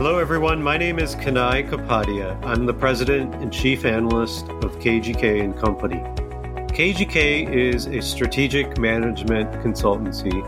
Hello, 0.00 0.18
everyone. 0.18 0.62
My 0.62 0.78
name 0.78 0.98
is 0.98 1.14
Kanai 1.14 1.68
Kapadia. 1.68 2.42
I'm 2.42 2.64
the 2.64 2.72
president 2.72 3.34
and 3.34 3.52
chief 3.52 3.84
analyst 3.84 4.48
of 4.48 4.78
KGK 4.78 5.44
and 5.44 5.54
Company. 5.54 5.98
KGK 6.72 7.46
is 7.54 7.84
a 7.84 8.00
strategic 8.00 8.78
management 8.78 9.52
consultancy 9.62 10.40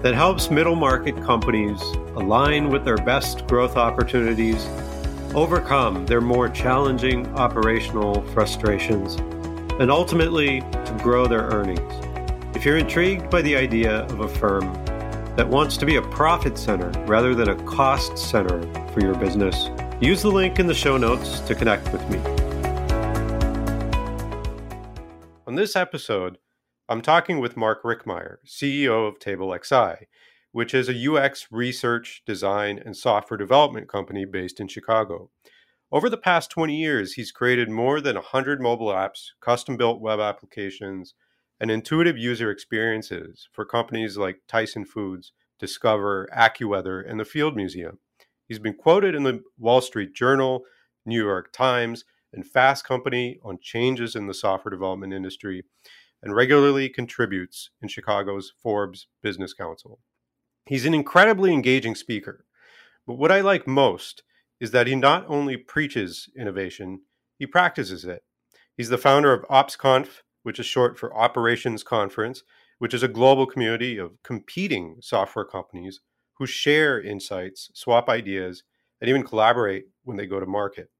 that 0.00 0.14
helps 0.14 0.50
middle 0.50 0.74
market 0.74 1.22
companies 1.22 1.82
align 2.16 2.70
with 2.70 2.86
their 2.86 2.96
best 2.96 3.46
growth 3.46 3.76
opportunities, 3.76 4.64
overcome 5.34 6.06
their 6.06 6.22
more 6.22 6.48
challenging 6.48 7.26
operational 7.36 8.22
frustrations, 8.28 9.16
and 9.78 9.90
ultimately 9.90 10.60
to 10.60 10.98
grow 11.02 11.26
their 11.26 11.42
earnings. 11.50 12.56
If 12.56 12.64
you're 12.64 12.78
intrigued 12.78 13.28
by 13.28 13.42
the 13.42 13.54
idea 13.54 14.04
of 14.04 14.20
a 14.20 14.28
firm 14.28 14.83
that 15.36 15.48
wants 15.48 15.76
to 15.76 15.84
be 15.84 15.96
a 15.96 16.02
profit 16.02 16.56
center 16.56 16.90
rather 17.06 17.34
than 17.34 17.48
a 17.48 17.64
cost 17.64 18.16
center 18.16 18.62
for 18.92 19.00
your 19.00 19.14
business, 19.14 19.68
use 20.00 20.22
the 20.22 20.30
link 20.30 20.60
in 20.60 20.66
the 20.66 20.74
show 20.74 20.96
notes 20.96 21.40
to 21.40 21.54
connect 21.54 21.92
with 21.92 22.08
me. 22.08 22.18
On 25.46 25.56
this 25.56 25.74
episode, 25.74 26.38
I'm 26.88 27.02
talking 27.02 27.40
with 27.40 27.56
Mark 27.56 27.82
Rickmeier, 27.82 28.36
CEO 28.46 29.08
of 29.08 29.18
TableXI, 29.18 30.04
which 30.52 30.72
is 30.72 30.88
a 30.88 31.12
UX 31.12 31.48
research, 31.50 32.22
design, 32.24 32.80
and 32.84 32.96
software 32.96 33.38
development 33.38 33.88
company 33.88 34.24
based 34.24 34.60
in 34.60 34.68
Chicago. 34.68 35.30
Over 35.90 36.08
the 36.08 36.16
past 36.16 36.50
20 36.50 36.76
years, 36.76 37.14
he's 37.14 37.32
created 37.32 37.68
more 37.68 38.00
than 38.00 38.14
100 38.14 38.60
mobile 38.60 38.88
apps, 38.88 39.30
custom 39.40 39.76
built 39.76 40.00
web 40.00 40.20
applications, 40.20 41.14
and 41.60 41.70
intuitive 41.70 42.18
user 42.18 42.50
experiences 42.50 43.48
for 43.52 43.64
companies 43.64 44.16
like 44.16 44.40
Tyson 44.48 44.84
Foods, 44.84 45.32
Discover, 45.58 46.28
AccuWeather, 46.36 47.08
and 47.08 47.18
the 47.18 47.24
Field 47.24 47.56
Museum. 47.56 47.98
He's 48.46 48.58
been 48.58 48.74
quoted 48.74 49.14
in 49.14 49.22
the 49.22 49.42
Wall 49.58 49.80
Street 49.80 50.14
Journal, 50.14 50.64
New 51.06 51.22
York 51.22 51.52
Times, 51.52 52.04
and 52.32 52.46
Fast 52.46 52.84
Company 52.84 53.38
on 53.44 53.58
changes 53.62 54.16
in 54.16 54.26
the 54.26 54.34
software 54.34 54.70
development 54.70 55.12
industry, 55.12 55.64
and 56.22 56.34
regularly 56.34 56.88
contributes 56.88 57.70
in 57.80 57.88
Chicago's 57.88 58.52
Forbes 58.62 59.06
Business 59.22 59.54
Council. 59.54 60.00
He's 60.66 60.86
an 60.86 60.94
incredibly 60.94 61.52
engaging 61.52 61.94
speaker, 61.94 62.46
but 63.06 63.14
what 63.14 63.30
I 63.30 63.40
like 63.40 63.66
most 63.66 64.22
is 64.60 64.70
that 64.72 64.86
he 64.86 64.96
not 64.96 65.24
only 65.28 65.56
preaches 65.56 66.28
innovation, 66.36 67.02
he 67.38 67.46
practices 67.46 68.04
it. 68.04 68.22
He's 68.76 68.88
the 68.88 68.98
founder 68.98 69.32
of 69.32 69.46
OpsConf, 69.48 70.22
which 70.44 70.60
is 70.60 70.66
short 70.66 70.96
for 70.96 71.12
Operations 71.16 71.82
Conference, 71.82 72.44
which 72.78 72.94
is 72.94 73.02
a 73.02 73.08
global 73.08 73.46
community 73.46 73.98
of 73.98 74.22
competing 74.22 74.98
software 75.00 75.44
companies 75.44 76.00
who 76.34 76.46
share 76.46 77.00
insights, 77.00 77.70
swap 77.74 78.08
ideas, 78.08 78.62
and 79.00 79.08
even 79.08 79.24
collaborate 79.24 79.86
when 80.04 80.16
they 80.16 80.26
go 80.26 80.38
to 80.38 80.46
market. 80.46 80.90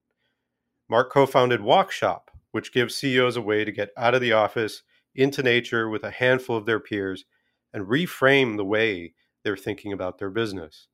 Mark 0.88 1.12
co 1.12 1.26
founded 1.26 1.60
WalkShop, 1.60 2.22
which 2.50 2.72
gives 2.72 2.96
CEOs 2.96 3.36
a 3.36 3.42
way 3.42 3.64
to 3.64 3.72
get 3.72 3.90
out 3.96 4.14
of 4.14 4.20
the 4.20 4.32
office 4.32 4.82
into 5.14 5.42
nature 5.42 5.88
with 5.88 6.02
a 6.02 6.10
handful 6.10 6.56
of 6.56 6.66
their 6.66 6.80
peers 6.80 7.24
and 7.72 7.86
reframe 7.86 8.56
the 8.56 8.64
way 8.64 9.12
they're 9.42 9.56
thinking 9.56 9.92
about 9.92 10.18
their 10.18 10.30
business. 10.30 10.88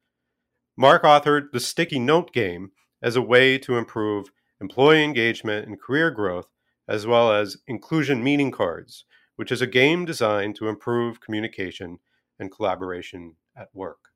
Mark 0.77 1.03
authored 1.03 1.53
The 1.53 1.61
Sticky 1.61 1.99
Note 1.99 2.33
Game 2.33 2.73
as 3.03 3.17
a 3.17 3.23
way 3.23 3.59
to 3.59 3.77
improve 3.77 4.31
employee 4.61 5.05
engagement 5.05 5.67
and 5.67 5.81
career 5.81 6.11
growth 6.11 6.47
as 6.91 7.07
well 7.07 7.33
as 7.33 7.57
Inclusion 7.69 8.23
Meaning 8.23 8.51
Cards, 8.51 9.05
which 9.37 9.53
is 9.53 9.63
a 9.63 9.67
game 9.67 10.05
designed 10.05 10.57
to 10.57 10.67
improve 10.67 11.21
communication 11.21 12.01
and 12.39 12.51
collaboration 12.51 13.37
at 13.57 13.69
work. 13.73 14.09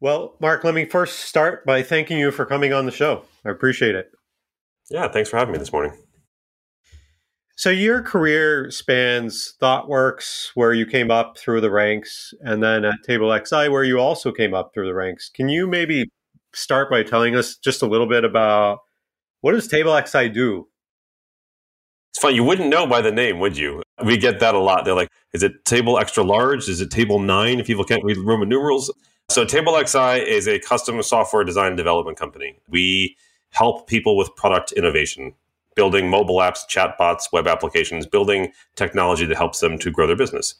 Well, 0.00 0.36
Mark, 0.40 0.64
let 0.64 0.74
me 0.74 0.86
first 0.86 1.20
start 1.20 1.66
by 1.66 1.82
thanking 1.82 2.18
you 2.18 2.30
for 2.30 2.46
coming 2.46 2.72
on 2.72 2.86
the 2.86 2.92
show. 2.92 3.24
I 3.44 3.50
appreciate 3.50 3.94
it. 3.94 4.10
Yeah, 4.90 5.08
thanks 5.08 5.28
for 5.28 5.36
having 5.36 5.52
me 5.52 5.58
this 5.58 5.72
morning. 5.72 5.92
So, 7.56 7.70
your 7.70 8.00
career 8.02 8.70
spans 8.70 9.54
ThoughtWorks, 9.60 10.52
where 10.54 10.72
you 10.72 10.86
came 10.86 11.10
up 11.10 11.36
through 11.36 11.60
the 11.60 11.70
ranks, 11.70 12.32
and 12.40 12.62
then 12.62 12.84
at 12.84 13.02
Table 13.04 13.36
XI, 13.36 13.68
where 13.68 13.84
you 13.84 13.98
also 13.98 14.32
came 14.32 14.54
up 14.54 14.70
through 14.72 14.86
the 14.86 14.94
ranks. 14.94 15.28
Can 15.28 15.48
you 15.48 15.66
maybe 15.66 16.08
start 16.54 16.88
by 16.88 17.02
telling 17.02 17.36
us 17.36 17.56
just 17.56 17.82
a 17.82 17.86
little 17.86 18.08
bit 18.08 18.24
about 18.24 18.78
what 19.40 19.52
does 19.52 19.68
TableXI 19.68 20.32
do 20.32 20.68
it's 22.18 22.22
funny, 22.24 22.34
you 22.34 22.42
wouldn't 22.42 22.68
know 22.68 22.84
by 22.84 23.00
the 23.00 23.12
name, 23.12 23.38
would 23.38 23.56
you? 23.56 23.80
We 24.04 24.16
get 24.16 24.40
that 24.40 24.56
a 24.56 24.58
lot. 24.58 24.84
They're 24.84 24.92
like, 24.92 25.08
is 25.34 25.44
it 25.44 25.64
table 25.64 26.00
extra 26.00 26.24
large? 26.24 26.68
Is 26.68 26.80
it 26.80 26.90
table 26.90 27.20
nine 27.20 27.60
if 27.60 27.66
people 27.68 27.84
can't 27.84 28.02
read 28.02 28.16
Roman 28.18 28.48
numerals? 28.48 28.92
So 29.30 29.44
TableXI 29.44 30.26
is 30.26 30.48
a 30.48 30.58
custom 30.58 31.00
software 31.04 31.44
design 31.44 31.76
development 31.76 32.18
company. 32.18 32.58
We 32.68 33.16
help 33.50 33.86
people 33.86 34.16
with 34.16 34.34
product 34.34 34.72
innovation, 34.72 35.32
building 35.76 36.10
mobile 36.10 36.38
apps, 36.38 36.68
chatbots, 36.68 37.32
web 37.32 37.46
applications, 37.46 38.04
building 38.04 38.50
technology 38.74 39.24
that 39.24 39.36
helps 39.36 39.60
them 39.60 39.78
to 39.78 39.88
grow 39.88 40.08
their 40.08 40.16
business. 40.16 40.56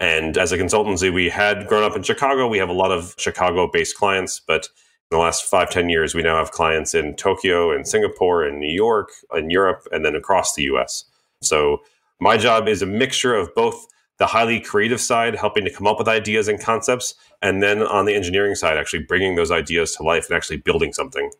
And 0.00 0.38
as 0.38 0.52
a 0.52 0.56
consultancy, 0.56 1.12
we 1.12 1.28
had 1.28 1.66
grown 1.66 1.84
up 1.84 1.96
in 1.96 2.02
Chicago. 2.02 2.48
We 2.48 2.56
have 2.56 2.70
a 2.70 2.72
lot 2.72 2.90
of 2.90 3.14
Chicago 3.18 3.68
based 3.70 3.98
clients, 3.98 4.40
but 4.40 4.70
the 5.14 5.18
last 5.18 5.44
five 5.44 5.70
ten 5.70 5.88
years, 5.88 6.14
we 6.14 6.22
now 6.22 6.36
have 6.36 6.50
clients 6.50 6.94
in 6.94 7.14
Tokyo 7.14 7.70
and 7.70 7.86
Singapore 7.86 8.44
and 8.44 8.58
New 8.58 8.72
York 8.72 9.10
and 9.30 9.50
Europe 9.50 9.86
and 9.92 10.04
then 10.04 10.14
across 10.14 10.54
the 10.54 10.64
US. 10.64 11.04
So 11.40 11.82
my 12.20 12.36
job 12.36 12.68
is 12.68 12.82
a 12.82 12.86
mixture 12.86 13.34
of 13.34 13.54
both 13.54 13.86
the 14.18 14.26
highly 14.26 14.60
creative 14.60 15.00
side, 15.00 15.34
helping 15.34 15.64
to 15.64 15.72
come 15.72 15.86
up 15.86 15.98
with 15.98 16.08
ideas 16.08 16.48
and 16.48 16.60
concepts, 16.60 17.14
and 17.42 17.62
then 17.62 17.82
on 17.82 18.06
the 18.06 18.14
engineering 18.14 18.54
side, 18.54 18.76
actually 18.76 19.02
bringing 19.02 19.34
those 19.34 19.50
ideas 19.50 19.92
to 19.92 20.02
life 20.02 20.28
and 20.28 20.36
actually 20.36 20.56
building 20.56 20.92
something, 20.92 21.30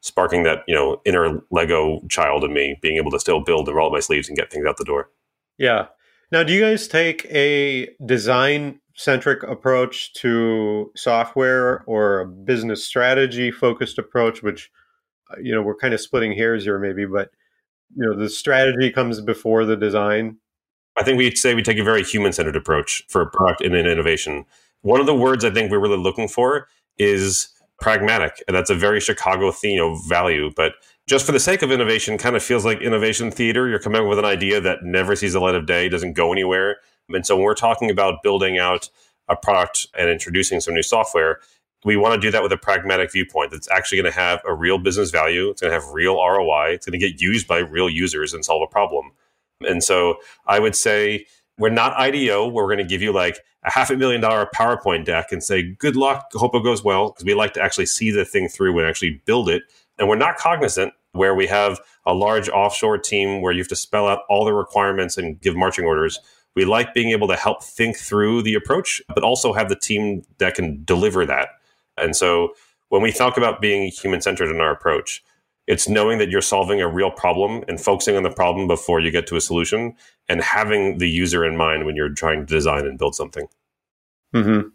sparking 0.00 0.42
that 0.44 0.64
you 0.66 0.74
know 0.74 1.00
inner 1.04 1.40
Lego 1.50 2.00
child 2.08 2.44
in 2.44 2.52
me, 2.52 2.76
being 2.82 2.96
able 2.96 3.10
to 3.10 3.20
still 3.20 3.40
build 3.40 3.68
and 3.68 3.76
roll 3.76 3.88
up 3.88 3.92
my 3.92 4.00
sleeves 4.00 4.28
and 4.28 4.36
get 4.36 4.50
things 4.50 4.66
out 4.66 4.76
the 4.76 4.84
door. 4.84 5.10
Yeah. 5.58 5.86
Now, 6.30 6.42
do 6.42 6.52
you 6.52 6.60
guys 6.60 6.88
take 6.88 7.26
a 7.26 7.94
design 8.04 8.80
centric 8.94 9.42
approach 9.42 10.12
to 10.14 10.90
software 10.94 11.82
or 11.86 12.20
a 12.20 12.26
business 12.26 12.84
strategy 12.84 13.50
focused 13.50 13.98
approach 13.98 14.42
which 14.42 14.70
uh, 15.30 15.40
you 15.40 15.54
know 15.54 15.62
we're 15.62 15.76
kind 15.76 15.94
of 15.94 16.00
splitting 16.00 16.32
hairs 16.32 16.64
here 16.64 16.78
maybe 16.78 17.06
but 17.06 17.30
you 17.96 18.04
know 18.04 18.14
the 18.14 18.28
strategy 18.28 18.90
comes 18.90 19.20
before 19.20 19.64
the 19.64 19.76
design? 19.76 20.38
I 20.98 21.04
think 21.04 21.16
we'd 21.16 21.38
say 21.38 21.54
we 21.54 21.62
take 21.62 21.78
a 21.78 21.84
very 21.84 22.02
human 22.02 22.32
centered 22.32 22.56
approach 22.56 23.02
for 23.08 23.24
product 23.26 23.62
and 23.62 23.74
innovation. 23.74 24.44
One 24.82 25.00
of 25.00 25.06
the 25.06 25.14
words 25.14 25.44
i 25.44 25.50
think 25.50 25.70
we're 25.70 25.80
really 25.80 25.96
looking 25.96 26.28
for 26.28 26.68
is 26.98 27.48
pragmatic 27.80 28.42
and 28.46 28.54
that's 28.54 28.70
a 28.70 28.74
very 28.74 29.00
chicago 29.00 29.50
theme 29.50 29.82
of 29.82 29.98
value 30.08 30.50
but 30.54 30.74
just 31.06 31.26
for 31.26 31.32
the 31.32 31.40
sake 31.40 31.62
of 31.62 31.72
innovation 31.72 32.16
kind 32.16 32.36
of 32.36 32.42
feels 32.42 32.64
like 32.64 32.80
innovation 32.80 33.30
theater. 33.30 33.68
You're 33.68 33.80
coming 33.80 34.02
up 34.02 34.08
with 34.08 34.20
an 34.20 34.24
idea 34.24 34.60
that 34.60 34.84
never 34.84 35.16
sees 35.16 35.32
the 35.32 35.40
light 35.40 35.56
of 35.56 35.66
day 35.66 35.88
doesn't 35.88 36.12
go 36.12 36.32
anywhere 36.32 36.76
and 37.08 37.26
so 37.26 37.36
when 37.36 37.44
we're 37.44 37.54
talking 37.54 37.90
about 37.90 38.22
building 38.22 38.58
out 38.58 38.88
a 39.28 39.36
product 39.36 39.86
and 39.96 40.10
introducing 40.10 40.60
some 40.60 40.74
new 40.74 40.82
software, 40.82 41.40
we 41.84 41.96
want 41.96 42.14
to 42.14 42.20
do 42.20 42.30
that 42.30 42.42
with 42.42 42.52
a 42.52 42.56
pragmatic 42.56 43.10
viewpoint 43.12 43.50
that's 43.50 43.68
actually 43.70 43.98
going 43.98 44.12
to 44.12 44.18
have 44.18 44.40
a 44.46 44.54
real 44.54 44.78
business 44.78 45.10
value. 45.10 45.50
It's 45.50 45.60
going 45.60 45.72
to 45.72 45.80
have 45.80 45.92
real 45.92 46.14
ROI. 46.14 46.72
It's 46.74 46.86
going 46.86 46.98
to 46.98 47.06
get 47.06 47.20
used 47.20 47.48
by 47.48 47.58
real 47.58 47.88
users 47.88 48.32
and 48.32 48.44
solve 48.44 48.62
a 48.62 48.66
problem. 48.66 49.12
And 49.66 49.82
so 49.82 50.16
I 50.46 50.58
would 50.58 50.76
say 50.76 51.26
we're 51.58 51.70
not 51.70 51.92
IDEO 51.94 52.46
where 52.46 52.64
we're 52.64 52.74
going 52.74 52.86
to 52.86 52.90
give 52.90 53.02
you 53.02 53.12
like 53.12 53.38
a 53.64 53.70
half 53.70 53.90
a 53.90 53.96
million 53.96 54.20
dollar 54.20 54.48
PowerPoint 54.54 55.04
deck 55.04 55.32
and 55.32 55.42
say, 55.42 55.62
good 55.62 55.96
luck, 55.96 56.26
hope 56.34 56.54
it 56.54 56.62
goes 56.62 56.82
well, 56.82 57.10
because 57.10 57.24
we 57.24 57.34
like 57.34 57.52
to 57.54 57.62
actually 57.62 57.86
see 57.86 58.10
the 58.10 58.24
thing 58.24 58.48
through 58.48 58.78
and 58.78 58.88
actually 58.88 59.22
build 59.24 59.48
it. 59.48 59.62
And 59.98 60.08
we're 60.08 60.16
not 60.16 60.36
cognizant 60.36 60.94
where 61.12 61.34
we 61.34 61.46
have 61.46 61.78
a 62.06 62.14
large 62.14 62.48
offshore 62.48 62.98
team 62.98 63.42
where 63.42 63.52
you 63.52 63.58
have 63.58 63.68
to 63.68 63.76
spell 63.76 64.08
out 64.08 64.20
all 64.28 64.44
the 64.44 64.54
requirements 64.54 65.16
and 65.16 65.40
give 65.40 65.54
marching 65.54 65.84
orders 65.84 66.18
we 66.54 66.64
like 66.64 66.94
being 66.94 67.10
able 67.10 67.28
to 67.28 67.36
help 67.36 67.62
think 67.62 67.96
through 67.96 68.42
the 68.42 68.54
approach, 68.54 69.00
but 69.14 69.24
also 69.24 69.52
have 69.52 69.68
the 69.68 69.76
team 69.76 70.22
that 70.38 70.54
can 70.54 70.84
deliver 70.84 71.24
that. 71.26 71.48
And 71.96 72.14
so 72.14 72.54
when 72.88 73.02
we 73.02 73.12
talk 73.12 73.36
about 73.36 73.60
being 73.60 73.90
human 73.90 74.20
centered 74.20 74.50
in 74.50 74.60
our 74.60 74.70
approach, 74.70 75.24
it's 75.66 75.88
knowing 75.88 76.18
that 76.18 76.28
you're 76.28 76.42
solving 76.42 76.80
a 76.80 76.88
real 76.88 77.10
problem 77.10 77.64
and 77.68 77.80
focusing 77.80 78.16
on 78.16 78.22
the 78.22 78.30
problem 78.30 78.66
before 78.66 79.00
you 79.00 79.10
get 79.10 79.26
to 79.28 79.36
a 79.36 79.40
solution 79.40 79.94
and 80.28 80.42
having 80.42 80.98
the 80.98 81.08
user 81.08 81.44
in 81.44 81.56
mind 81.56 81.86
when 81.86 81.96
you're 81.96 82.12
trying 82.12 82.40
to 82.40 82.54
design 82.54 82.84
and 82.84 82.98
build 82.98 83.14
something. 83.14 83.46
Mm-hmm. 84.34 84.68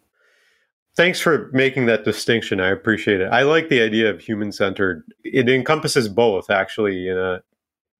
Thanks 0.95 1.19
for 1.19 1.51
making 1.53 1.85
that 1.85 2.05
distinction. 2.05 2.59
I 2.59 2.69
appreciate 2.69 3.21
it. 3.21 3.27
I 3.27 3.43
like 3.43 3.69
the 3.69 3.81
idea 3.81 4.09
of 4.09 4.19
human 4.19 4.51
centered. 4.51 5.03
It 5.23 5.47
encompasses 5.47 6.09
both, 6.09 6.49
actually, 6.49 7.07
in 7.07 7.17
a 7.17 7.43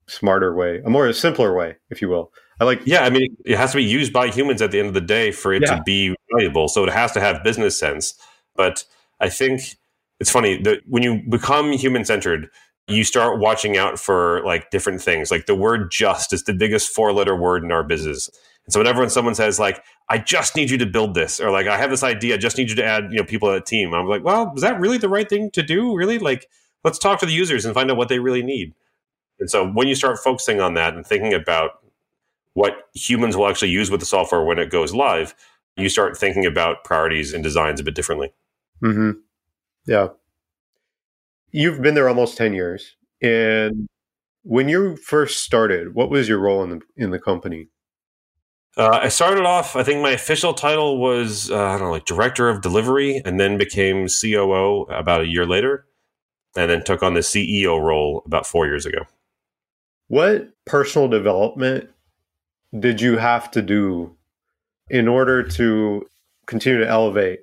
smarter 0.07 0.55
way, 0.55 0.81
a 0.83 0.89
more 0.89 1.11
simpler 1.13 1.53
way, 1.53 1.75
if 1.91 2.01
you 2.01 2.09
will. 2.09 2.31
I 2.59 2.65
like. 2.65 2.81
Yeah, 2.85 3.03
I 3.03 3.09
mean, 3.09 3.35
it 3.45 3.57
has 3.57 3.71
to 3.71 3.77
be 3.77 3.83
used 3.83 4.11
by 4.11 4.29
humans 4.29 4.61
at 4.61 4.71
the 4.71 4.79
end 4.79 4.87
of 4.87 4.93
the 4.93 5.01
day 5.01 5.31
for 5.31 5.53
it 5.53 5.63
yeah. 5.63 5.75
to 5.75 5.83
be 5.83 6.15
valuable. 6.31 6.67
So 6.67 6.83
it 6.83 6.91
has 6.91 7.11
to 7.13 7.19
have 7.19 7.43
business 7.43 7.77
sense. 7.77 8.13
But 8.55 8.83
I 9.19 9.29
think 9.29 9.75
it's 10.19 10.31
funny 10.31 10.61
that 10.63 10.79
when 10.87 11.03
you 11.03 11.21
become 11.29 11.71
human 11.71 12.03
centered, 12.03 12.49
you 12.87 13.03
start 13.03 13.39
watching 13.39 13.77
out 13.77 13.99
for 13.99 14.41
like 14.45 14.71
different 14.71 15.01
things. 15.01 15.29
Like 15.29 15.45
the 15.45 15.55
word 15.55 15.91
just 15.91 16.33
is 16.33 16.43
the 16.43 16.53
biggest 16.53 16.89
four 16.89 17.13
letter 17.13 17.35
word 17.35 17.63
in 17.63 17.71
our 17.71 17.83
business. 17.83 18.29
And 18.65 18.73
so 18.73 18.79
whenever 18.79 19.01
when 19.01 19.09
someone 19.09 19.35
says 19.35 19.59
like, 19.59 19.83
I 20.09 20.17
just 20.17 20.55
need 20.55 20.69
you 20.69 20.77
to 20.77 20.85
build 20.85 21.13
this, 21.13 21.39
or 21.39 21.51
like 21.51 21.67
I 21.67 21.77
have 21.77 21.89
this 21.89 22.03
idea, 22.03 22.35
I 22.35 22.37
just 22.37 22.57
need 22.57 22.69
you 22.69 22.75
to 22.77 22.83
add, 22.83 23.11
you 23.11 23.17
know, 23.17 23.23
people 23.23 23.49
to 23.49 23.55
a 23.55 23.61
team, 23.61 23.93
I'm 23.93 24.07
like, 24.07 24.23
well, 24.23 24.53
is 24.55 24.61
that 24.61 24.79
really 24.79 24.97
the 24.97 25.09
right 25.09 25.27
thing 25.27 25.51
to 25.51 25.63
do? 25.63 25.95
Really? 25.95 26.17
Like, 26.17 26.47
let's 26.83 26.97
talk 26.97 27.19
to 27.19 27.25
the 27.25 27.33
users 27.33 27.65
and 27.65 27.73
find 27.73 27.91
out 27.91 27.97
what 27.97 28.09
they 28.09 28.19
really 28.19 28.43
need. 28.43 28.73
And 29.39 29.49
so 29.49 29.67
when 29.67 29.87
you 29.87 29.95
start 29.95 30.19
focusing 30.19 30.61
on 30.61 30.73
that 30.75 30.95
and 30.95 31.05
thinking 31.05 31.33
about 31.33 31.71
what 32.57 32.89
humans 32.95 33.37
will 33.37 33.47
actually 33.47 33.69
use 33.69 33.91
with 33.91 33.99
the 33.99 34.05
software 34.07 34.43
when 34.43 34.57
it 34.57 34.71
goes 34.71 34.91
live, 34.91 35.35
you 35.75 35.87
start 35.89 36.17
thinking 36.17 36.43
about 36.43 36.83
priorities 36.83 37.31
and 37.31 37.43
designs 37.43 37.79
a 37.79 37.83
bit 37.83 37.93
differently. 37.93 38.33
Mm-hmm. 38.83 39.11
Yeah. 39.85 40.07
You've 41.51 41.83
been 41.83 41.93
there 41.93 42.09
almost 42.09 42.35
10 42.35 42.55
years. 42.55 42.95
And 43.21 43.87
when 44.41 44.69
you 44.69 44.95
first 44.95 45.43
started, 45.43 45.93
what 45.93 46.09
was 46.09 46.27
your 46.27 46.39
role 46.39 46.63
in 46.63 46.71
the 46.71 46.81
in 46.95 47.11
the 47.11 47.19
company? 47.19 47.67
Uh, 48.75 49.01
I 49.03 49.09
started 49.09 49.45
off. 49.45 49.75
I 49.75 49.83
think 49.83 50.01
my 50.01 50.11
official 50.11 50.55
title 50.55 50.97
was 50.99 51.51
uh, 51.51 51.63
I 51.63 51.73
don't 51.73 51.81
know, 51.87 51.91
like 51.91 52.05
director 52.05 52.49
of 52.49 52.63
delivery, 52.63 53.21
and 53.23 53.39
then 53.39 53.59
became 53.59 54.07
COO 54.07 54.87
about 54.89 55.21
a 55.21 55.27
year 55.27 55.45
later, 55.45 55.85
and 56.55 56.71
then 56.71 56.83
took 56.83 57.03
on 57.03 57.13
the 57.13 57.19
CEO 57.19 57.79
role 57.79 58.23
about 58.25 58.47
four 58.47 58.65
years 58.65 58.87
ago. 58.87 59.05
What 60.07 60.49
personal 60.65 61.07
development 61.07 61.91
did 62.77 63.01
you 63.01 63.17
have 63.17 63.51
to 63.51 63.61
do 63.61 64.15
in 64.89 65.07
order 65.07 65.43
to 65.43 66.05
continue 66.45 66.79
to 66.79 66.87
elevate 66.87 67.41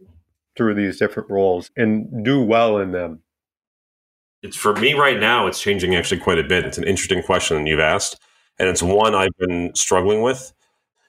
through 0.56 0.74
these 0.74 0.98
different 0.98 1.30
roles 1.30 1.70
and 1.76 2.24
do 2.24 2.42
well 2.42 2.78
in 2.78 2.92
them? 2.92 3.20
It's 4.42 4.56
for 4.56 4.74
me 4.74 4.92
right 4.92 5.18
now, 5.18 5.46
it's 5.46 5.60
changing 5.60 5.94
actually 5.94 6.20
quite 6.20 6.38
a 6.38 6.44
bit. 6.44 6.64
It's 6.64 6.78
an 6.78 6.84
interesting 6.84 7.22
question 7.22 7.66
you've 7.66 7.80
asked, 7.80 8.20
and 8.58 8.68
it's 8.68 8.82
one 8.82 9.14
I've 9.14 9.36
been 9.38 9.74
struggling 9.74 10.20
with. 10.20 10.52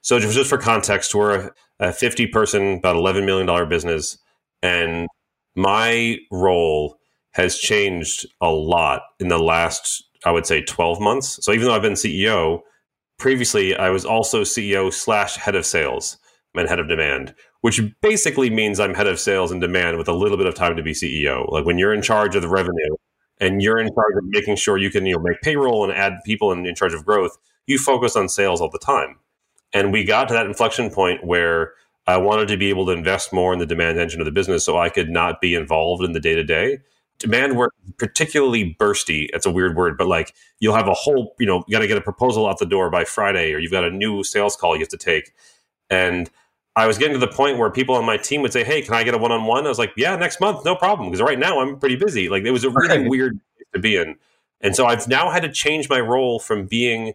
So, 0.01 0.19
just 0.19 0.49
for 0.49 0.57
context, 0.57 1.13
we're 1.13 1.51
a 1.79 1.91
50 1.91 2.27
person, 2.27 2.75
about 2.75 2.95
$11 2.95 3.25
million 3.25 3.67
business, 3.67 4.17
and 4.61 5.07
my 5.55 6.17
role 6.31 6.97
has 7.31 7.57
changed 7.57 8.25
a 8.39 8.49
lot 8.49 9.01
in 9.19 9.27
the 9.27 9.39
last, 9.39 10.05
I 10.23 10.31
would 10.31 10.45
say, 10.45 10.61
12 10.61 11.01
months. 11.01 11.43
So, 11.43 11.51
even 11.51 11.67
though 11.67 11.75
I've 11.75 11.81
been 11.81 11.93
CEO, 11.93 12.61
previously 13.17 13.75
I 13.75 13.89
was 13.89 14.05
also 14.05 14.41
CEO 14.41 14.91
slash 14.91 15.35
head 15.35 15.55
of 15.55 15.65
sales 15.65 16.17
and 16.53 16.69
head 16.69 16.79
of 16.79 16.87
demand, 16.87 17.35
which 17.61 17.81
basically 18.01 18.49
means 18.49 18.79
I'm 18.79 18.93
head 18.93 19.07
of 19.07 19.19
sales 19.19 19.51
and 19.51 19.59
demand 19.59 19.97
with 19.97 20.07
a 20.07 20.13
little 20.13 20.37
bit 20.37 20.47
of 20.47 20.55
time 20.55 20.75
to 20.75 20.83
be 20.83 20.93
CEO. 20.93 21.51
Like 21.51 21.65
when 21.65 21.77
you're 21.77 21.93
in 21.93 22.01
charge 22.01 22.35
of 22.35 22.41
the 22.41 22.49
revenue, 22.49 22.95
and 23.39 23.61
you're 23.61 23.79
in 23.79 23.87
charge 23.87 24.17
of 24.17 24.23
making 24.25 24.55
sure 24.55 24.77
you 24.77 24.89
can 24.89 25.05
you 25.05 25.15
know 25.15 25.21
make 25.21 25.41
payroll 25.41 25.83
and 25.83 25.93
add 25.93 26.13
people 26.25 26.51
in, 26.51 26.65
in 26.65 26.75
charge 26.75 26.93
of 26.93 27.05
growth, 27.05 27.37
you 27.67 27.77
focus 27.77 28.15
on 28.15 28.29
sales 28.29 28.61
all 28.61 28.69
the 28.69 28.79
time. 28.79 29.17
And 29.73 29.91
we 29.91 30.03
got 30.03 30.27
to 30.29 30.33
that 30.33 30.45
inflection 30.45 30.89
point 30.89 31.25
where 31.25 31.73
I 32.07 32.17
wanted 32.17 32.47
to 32.49 32.57
be 32.57 32.69
able 32.69 32.85
to 32.85 32.91
invest 32.91 33.33
more 33.33 33.51
in 33.51 33.59
the 33.59 33.65
demand 33.65 33.99
engine 33.99 34.21
of 34.21 34.25
the 34.25 34.31
business 34.31 34.63
so 34.63 34.77
I 34.77 34.89
could 34.89 35.09
not 35.09 35.41
be 35.41 35.55
involved 35.55 36.03
in 36.03 36.13
the 36.13 36.19
day 36.19 36.35
to 36.35 36.43
day. 36.43 36.79
Demand 37.19 37.55
work 37.55 37.73
particularly 37.97 38.75
bursty. 38.79 39.29
It's 39.33 39.45
a 39.45 39.51
weird 39.51 39.75
word, 39.75 39.97
but 39.97 40.07
like 40.07 40.33
you'll 40.59 40.75
have 40.75 40.87
a 40.87 40.93
whole, 40.93 41.33
you 41.39 41.45
know, 41.45 41.63
you 41.67 41.71
got 41.71 41.79
to 41.79 41.87
get 41.87 41.97
a 41.97 42.01
proposal 42.01 42.47
out 42.47 42.59
the 42.59 42.65
door 42.65 42.89
by 42.89 43.05
Friday, 43.05 43.53
or 43.53 43.59
you've 43.59 43.71
got 43.71 43.85
a 43.85 43.91
new 43.91 44.23
sales 44.23 44.55
call 44.55 44.75
you 44.75 44.81
have 44.81 44.89
to 44.89 44.97
take. 44.97 45.33
And 45.89 46.29
I 46.75 46.87
was 46.87 46.97
getting 46.97 47.13
to 47.13 47.19
the 47.19 47.31
point 47.31 47.57
where 47.57 47.69
people 47.69 47.95
on 47.95 48.05
my 48.05 48.17
team 48.17 48.41
would 48.41 48.51
say, 48.51 48.63
"Hey, 48.63 48.81
can 48.81 48.93
I 48.93 49.03
get 49.03 49.13
a 49.13 49.17
one-on-one?" 49.17 49.65
I 49.65 49.69
was 49.69 49.79
like, 49.79 49.93
"Yeah, 49.95 50.15
next 50.17 50.41
month, 50.41 50.65
no 50.65 50.75
problem." 50.75 51.09
Because 51.09 51.21
right 51.21 51.39
now 51.39 51.61
I'm 51.61 51.79
pretty 51.79 51.95
busy. 51.95 52.27
Like 52.27 52.43
it 52.43 52.51
was 52.51 52.65
a 52.65 52.69
really 52.69 52.97
right. 52.99 53.09
weird 53.09 53.39
to 53.73 53.79
be 53.79 53.95
in, 53.95 54.17
and 54.59 54.75
so 54.75 54.85
I've 54.85 55.07
now 55.07 55.29
had 55.29 55.43
to 55.43 55.49
change 55.49 55.89
my 55.89 56.01
role 56.01 56.39
from 56.39 56.65
being 56.65 57.13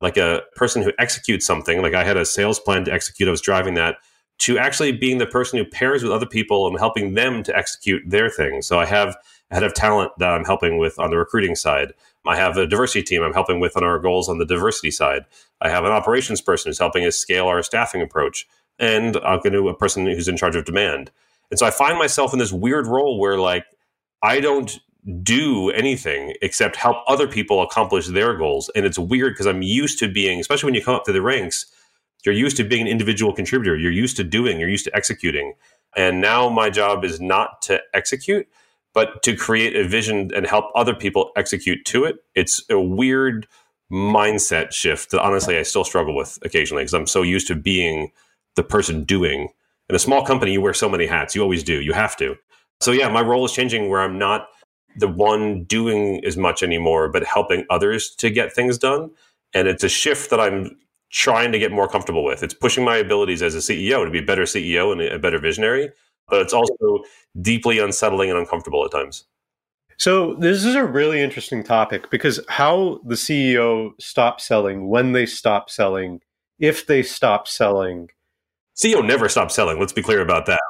like 0.00 0.16
a 0.16 0.42
person 0.54 0.82
who 0.82 0.92
executes 0.98 1.46
something, 1.46 1.82
like 1.82 1.94
I 1.94 2.04
had 2.04 2.16
a 2.16 2.24
sales 2.24 2.60
plan 2.60 2.84
to 2.84 2.92
execute, 2.92 3.28
I 3.28 3.32
was 3.32 3.40
driving 3.40 3.74
that, 3.74 3.96
to 4.38 4.58
actually 4.58 4.92
being 4.92 5.18
the 5.18 5.26
person 5.26 5.58
who 5.58 5.64
pairs 5.64 6.02
with 6.02 6.12
other 6.12 6.26
people 6.26 6.68
and 6.68 6.78
helping 6.78 7.14
them 7.14 7.42
to 7.42 7.56
execute 7.56 8.02
their 8.06 8.30
thing. 8.30 8.62
So 8.62 8.78
I 8.78 8.86
have 8.86 9.16
head 9.50 9.62
of 9.62 9.74
talent 9.74 10.12
that 10.18 10.30
I'm 10.30 10.44
helping 10.44 10.78
with 10.78 10.98
on 10.98 11.10
the 11.10 11.16
recruiting 11.16 11.54
side. 11.54 11.92
I 12.26 12.36
have 12.36 12.56
a 12.56 12.66
diversity 12.66 13.02
team 13.02 13.22
I'm 13.22 13.32
helping 13.32 13.60
with 13.60 13.76
on 13.76 13.84
our 13.84 13.98
goals 13.98 14.28
on 14.28 14.38
the 14.38 14.44
diversity 14.44 14.90
side. 14.90 15.24
I 15.60 15.70
have 15.70 15.84
an 15.84 15.92
operations 15.92 16.40
person 16.40 16.68
who's 16.68 16.78
helping 16.78 17.06
us 17.06 17.16
scale 17.16 17.46
our 17.46 17.62
staffing 17.62 18.02
approach 18.02 18.46
and 18.78 19.16
I'm 19.18 19.40
going 19.40 19.52
to 19.54 19.68
a 19.68 19.74
person 19.74 20.06
who's 20.06 20.28
in 20.28 20.36
charge 20.36 20.56
of 20.56 20.64
demand. 20.64 21.10
And 21.50 21.58
so 21.58 21.66
I 21.66 21.70
find 21.70 21.98
myself 21.98 22.32
in 22.32 22.38
this 22.38 22.52
weird 22.52 22.86
role 22.86 23.18
where 23.18 23.38
like 23.38 23.64
I 24.22 24.40
don't 24.40 24.78
do 25.22 25.70
anything 25.70 26.34
except 26.42 26.76
help 26.76 26.98
other 27.06 27.26
people 27.26 27.62
accomplish 27.62 28.08
their 28.08 28.34
goals. 28.34 28.70
And 28.76 28.84
it's 28.84 28.98
weird 28.98 29.34
because 29.34 29.46
I'm 29.46 29.62
used 29.62 29.98
to 30.00 30.10
being, 30.10 30.40
especially 30.40 30.68
when 30.68 30.74
you 30.74 30.84
come 30.84 30.94
up 30.94 31.04
through 31.04 31.14
the 31.14 31.22
ranks, 31.22 31.66
you're 32.24 32.34
used 32.34 32.56
to 32.58 32.64
being 32.64 32.82
an 32.82 32.88
individual 32.88 33.32
contributor. 33.32 33.76
You're 33.76 33.92
used 33.92 34.16
to 34.16 34.24
doing, 34.24 34.60
you're 34.60 34.68
used 34.68 34.84
to 34.84 34.94
executing. 34.94 35.54
And 35.96 36.20
now 36.20 36.48
my 36.48 36.68
job 36.68 37.04
is 37.04 37.20
not 37.20 37.62
to 37.62 37.80
execute, 37.94 38.46
but 38.98 39.22
to 39.22 39.36
create 39.36 39.76
a 39.76 39.86
vision 39.86 40.32
and 40.34 40.44
help 40.44 40.72
other 40.74 40.92
people 40.92 41.30
execute 41.36 41.84
to 41.84 42.02
it. 42.02 42.16
It's 42.34 42.64
a 42.68 42.80
weird 42.80 43.46
mindset 43.92 44.72
shift 44.72 45.12
that 45.12 45.22
honestly 45.22 45.56
I 45.56 45.62
still 45.62 45.84
struggle 45.84 46.16
with 46.16 46.36
occasionally 46.42 46.82
because 46.82 46.94
I'm 46.94 47.06
so 47.06 47.22
used 47.22 47.46
to 47.46 47.54
being 47.54 48.10
the 48.56 48.64
person 48.64 49.04
doing. 49.04 49.50
In 49.88 49.94
a 49.94 50.00
small 50.00 50.26
company, 50.26 50.50
you 50.50 50.60
wear 50.60 50.74
so 50.74 50.88
many 50.88 51.06
hats. 51.06 51.36
You 51.36 51.42
always 51.42 51.62
do. 51.62 51.80
You 51.80 51.92
have 51.92 52.16
to. 52.16 52.34
So 52.80 52.90
yeah, 52.90 53.08
my 53.08 53.20
role 53.20 53.44
is 53.44 53.52
changing 53.52 53.88
where 53.88 54.00
I'm 54.00 54.18
not 54.18 54.48
the 54.96 55.06
one 55.06 55.62
doing 55.62 56.24
as 56.24 56.36
much 56.36 56.64
anymore, 56.64 57.08
but 57.08 57.22
helping 57.22 57.66
others 57.70 58.12
to 58.16 58.30
get 58.30 58.52
things 58.52 58.78
done. 58.78 59.12
And 59.54 59.68
it's 59.68 59.84
a 59.84 59.88
shift 59.88 60.28
that 60.30 60.40
I'm 60.40 60.76
trying 61.10 61.52
to 61.52 61.60
get 61.60 61.70
more 61.70 61.86
comfortable 61.86 62.24
with. 62.24 62.42
It's 62.42 62.52
pushing 62.52 62.84
my 62.84 62.96
abilities 62.96 63.42
as 63.42 63.54
a 63.54 63.58
CEO 63.58 64.04
to 64.04 64.10
be 64.10 64.18
a 64.18 64.22
better 64.26 64.42
CEO 64.42 64.90
and 64.90 65.00
a 65.00 65.20
better 65.20 65.38
visionary, 65.38 65.90
but 66.28 66.40
it's 66.40 66.52
also 66.52 67.04
deeply 67.40 67.78
unsettling 67.78 68.30
and 68.30 68.38
uncomfortable 68.38 68.84
at 68.84 68.90
times. 68.90 69.24
So 69.98 70.34
this 70.34 70.64
is 70.64 70.76
a 70.76 70.84
really 70.84 71.20
interesting 71.20 71.64
topic 71.64 72.08
because 72.08 72.40
how 72.48 73.00
the 73.04 73.16
CEO 73.16 74.00
stops 74.00 74.44
selling, 74.44 74.88
when 74.88 75.12
they 75.12 75.26
stop 75.26 75.70
selling, 75.70 76.20
if 76.60 76.86
they 76.86 77.02
stop 77.02 77.48
selling, 77.48 78.10
CEO 78.76 79.04
never 79.04 79.28
stops 79.28 79.56
selling. 79.56 79.80
Let's 79.80 79.92
be 79.92 80.02
clear 80.02 80.20
about 80.20 80.46
that. 80.46 80.60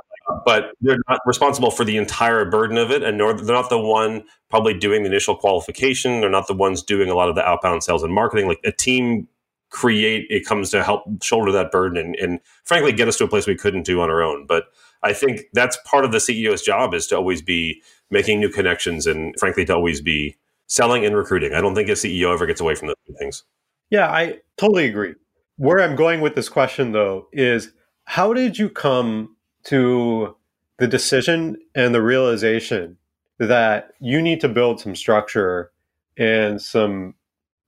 But 0.46 0.72
they're 0.81 0.99
not 1.08 1.20
responsible 1.26 1.70
for 1.70 1.84
the 1.84 1.99
entire 1.99 2.44
burden 2.46 2.78
of 2.78 2.90
it, 2.90 3.02
and 3.02 3.19
nor 3.19 3.34
they're 3.34 3.54
not 3.54 3.70
the 3.70 3.78
one 3.78 4.25
probably 4.49 4.75
doing 4.75 5.02
the 5.02 5.08
initial 5.08 5.37
qualification. 5.37 6.20
They're 6.20 6.31
not 6.31 6.46
the 6.46 6.54
ones 6.54 6.82
doing 6.82 7.11
a 7.11 7.14
lot 7.14 7.28
of 7.28 7.34
the 7.34 7.46
outbound 7.46 7.82
sales 7.82 8.02
and 8.02 8.12
marketing. 8.12 8.46
Like 8.46 8.61
a 8.64 8.72
team 8.72 9.28
create, 9.70 10.26
it 10.31 10.46
comes 10.46 10.70
to 10.70 10.82
help 10.82 11.22
shoulder 11.22 11.52
that 11.52 11.70
burden 11.70 11.99
and, 11.99 12.16
and 12.16 12.40
frankly 12.64 12.93
get 12.93 13.08
us 13.08 13.16
to 13.19 13.25
a 13.25 13.28
place 13.28 13.46
we 13.46 13.56
couldn't 13.56 13.84
do 13.84 14.00
on 14.00 14.11
our 14.11 14.22
own. 14.22 14.46
But 14.46 14.64
I 15.03 15.12
think 15.12 15.43
that's 15.53 15.79
part 15.85 16.05
of 16.05 16.12
the 16.12 16.19
CEO's 16.19 16.62
job 16.62 16.95
is 16.95 17.06
to 17.09 17.17
always 17.17 17.43
be 17.43 17.83
making 18.11 18.40
new 18.40 18.49
connections 18.49 19.07
and 19.07 19.35
frankly 19.38 19.64
to 19.67 19.75
always 19.75 20.00
be 20.00 20.37
selling 20.67 21.05
and 21.05 21.17
recruiting. 21.17 21.55
I 21.55 21.61
don't 21.61 21.75
think 21.75 21.88
a 21.88 21.93
CEO 21.93 22.33
ever 22.33 22.47
gets 22.47 22.61
away 22.61 22.75
from 22.75 22.88
those 22.88 23.19
things. 23.19 23.45
Yeah, 23.90 24.09
I 24.09 24.40
totally 24.57 24.87
agree. 24.87 25.14
Where 25.57 25.81
I'm 25.81 25.97
going 25.97 26.21
with 26.21 26.35
this 26.35 26.49
question 26.49 26.93
though 26.93 27.28
is 27.33 27.73
how 28.05 28.33
did 28.33 28.59
you 28.59 28.71
come 28.71 29.37
to 29.64 30.37
the 30.78 30.87
decision 30.87 31.57
and 31.75 31.95
the 31.95 32.02
realization 32.02 32.97
that 33.38 33.90
you 34.00 34.23
need 34.23 34.40
to 34.40 34.49
build 34.49 34.81
some 34.81 34.95
structure 34.95 35.71
and 36.17 36.61
some, 36.61 37.14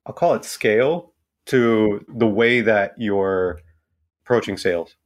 I'll 0.06 0.12
call 0.12 0.34
it 0.34 0.44
scale 0.44 1.12
to 1.46 2.04
the 2.08 2.26
way 2.26 2.60
that 2.60 2.94
you're 2.96 3.60
approaching 4.24 4.56
sales? 4.56 4.96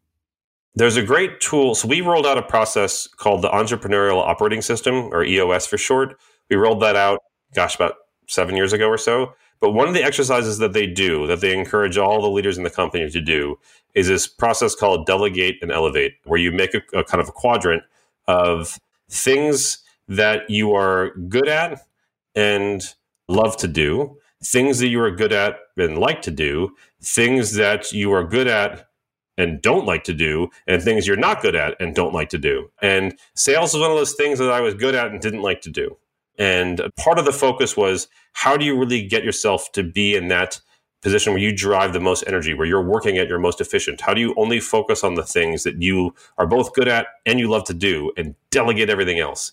There's 0.76 0.97
a 0.97 1.02
great 1.02 1.40
tool. 1.40 1.75
So 1.75 1.87
we 1.87 2.00
rolled 2.00 2.26
out 2.26 2.37
a 2.37 2.43
process 2.43 3.07
called 3.07 3.43
the 3.43 3.49
Entrepreneurial 3.49 4.19
Operating 4.19 4.61
System, 4.61 5.09
or 5.12 5.25
EOS 5.25 5.66
for 5.66 5.78
short. 5.78 6.19
We 6.50 6.57
rolled 6.57 6.83
that 6.83 6.97
out, 6.97 7.21
gosh, 7.54 7.76
about 7.76 7.95
seven 8.26 8.57
years 8.57 8.73
ago 8.73 8.88
or 8.88 8.99
so. 8.99 9.35
But 9.61 9.71
one 9.71 9.87
of 9.87 9.95
the 9.95 10.02
exercises 10.02 10.59
that 10.59 10.73
they 10.73 10.87
do, 10.87 11.26
that 11.28 11.40
they 11.40 11.57
encourage 11.57 11.97
all 11.97 12.21
the 12.21 12.28
leaders 12.28 12.59
in 12.59 12.64
the 12.64 12.71
company 12.71 13.09
to 13.09 13.21
do, 13.21 13.59
is 13.95 14.09
this 14.09 14.26
process 14.26 14.75
called 14.75 15.07
delegate 15.07 15.57
and 15.62 15.71
elevate, 15.71 16.14
where 16.25 16.40
you 16.40 16.50
make 16.50 16.75
a, 16.75 16.83
a 16.99 17.04
kind 17.04 17.21
of 17.21 17.28
a 17.28 17.33
quadrant 17.33 17.85
of 18.26 18.78
things 19.09 19.78
that 20.09 20.50
you 20.50 20.75
are 20.75 21.14
good 21.28 21.49
at 21.49 21.87
and 22.35 22.95
love 23.28 23.57
to 23.59 23.69
do, 23.69 24.19
things 24.43 24.81
that 24.81 24.88
you 24.88 25.00
are 25.00 25.11
good 25.11 25.33
at 25.33 25.57
and 25.76 25.99
like 25.99 26.21
to 26.23 26.31
do, 26.33 26.75
things 27.00 27.52
that 27.54 27.93
you 27.93 28.12
are 28.12 28.25
good 28.25 28.49
at 28.49 28.88
and 29.37 29.61
don't 29.62 29.87
like 29.87 30.05
to 30.05 30.14
do, 30.14 30.49
and 30.67 30.83
things 30.83 31.07
you're 31.07 31.17
not 31.17 31.43
good 31.43 31.55
at 31.55 31.75
and 31.81 31.95
don't 31.95 32.14
like 32.14 32.29
to 32.31 32.38
do. 32.38 32.71
And 32.81 33.19
sales 33.35 33.75
is 33.75 33.81
one 33.81 33.91
of 33.91 33.97
those 33.97 34.14
things 34.14 34.38
that 34.38 34.50
I 34.50 34.61
was 34.61 34.75
good 34.75 34.95
at 34.95 35.09
and 35.09 35.21
didn't 35.21 35.43
like 35.43 35.61
to 35.62 35.71
do. 35.71 35.97
And 36.38 36.81
part 36.97 37.19
of 37.19 37.25
the 37.25 37.33
focus 37.33 37.76
was 37.76 38.09
how 38.33 38.57
do 38.57 38.64
you 38.64 38.79
really 38.79 39.07
get 39.07 39.25
yourself 39.25 39.71
to 39.73 39.83
be 39.83 40.17
in 40.17 40.29
that 40.29 40.61
position 41.03 41.33
where 41.33 41.43
you 41.43 41.55
drive 41.55 41.93
the 41.93 42.00
most 42.00 42.25
energy, 42.26 42.55
where 42.55 42.67
you're 42.67 42.83
working 42.83 43.19
at 43.19 43.29
your 43.29 43.38
most 43.38 43.61
efficient? 43.61 44.00
How 44.00 44.14
do 44.14 44.21
you 44.21 44.35
only 44.37 44.59
focus 44.59 45.05
on 45.05 45.14
the 45.14 45.23
things 45.23 45.62
that 45.62 45.81
you 45.81 46.14
are 46.38 46.47
both 46.47 46.73
good 46.73 46.88
at 46.88 47.07
and 47.26 47.38
you 47.38 47.49
love 47.49 47.64
to 47.64 47.75
do 47.75 48.11
and 48.17 48.35
delegate 48.50 48.91
everything 48.91 49.21
else? 49.21 49.53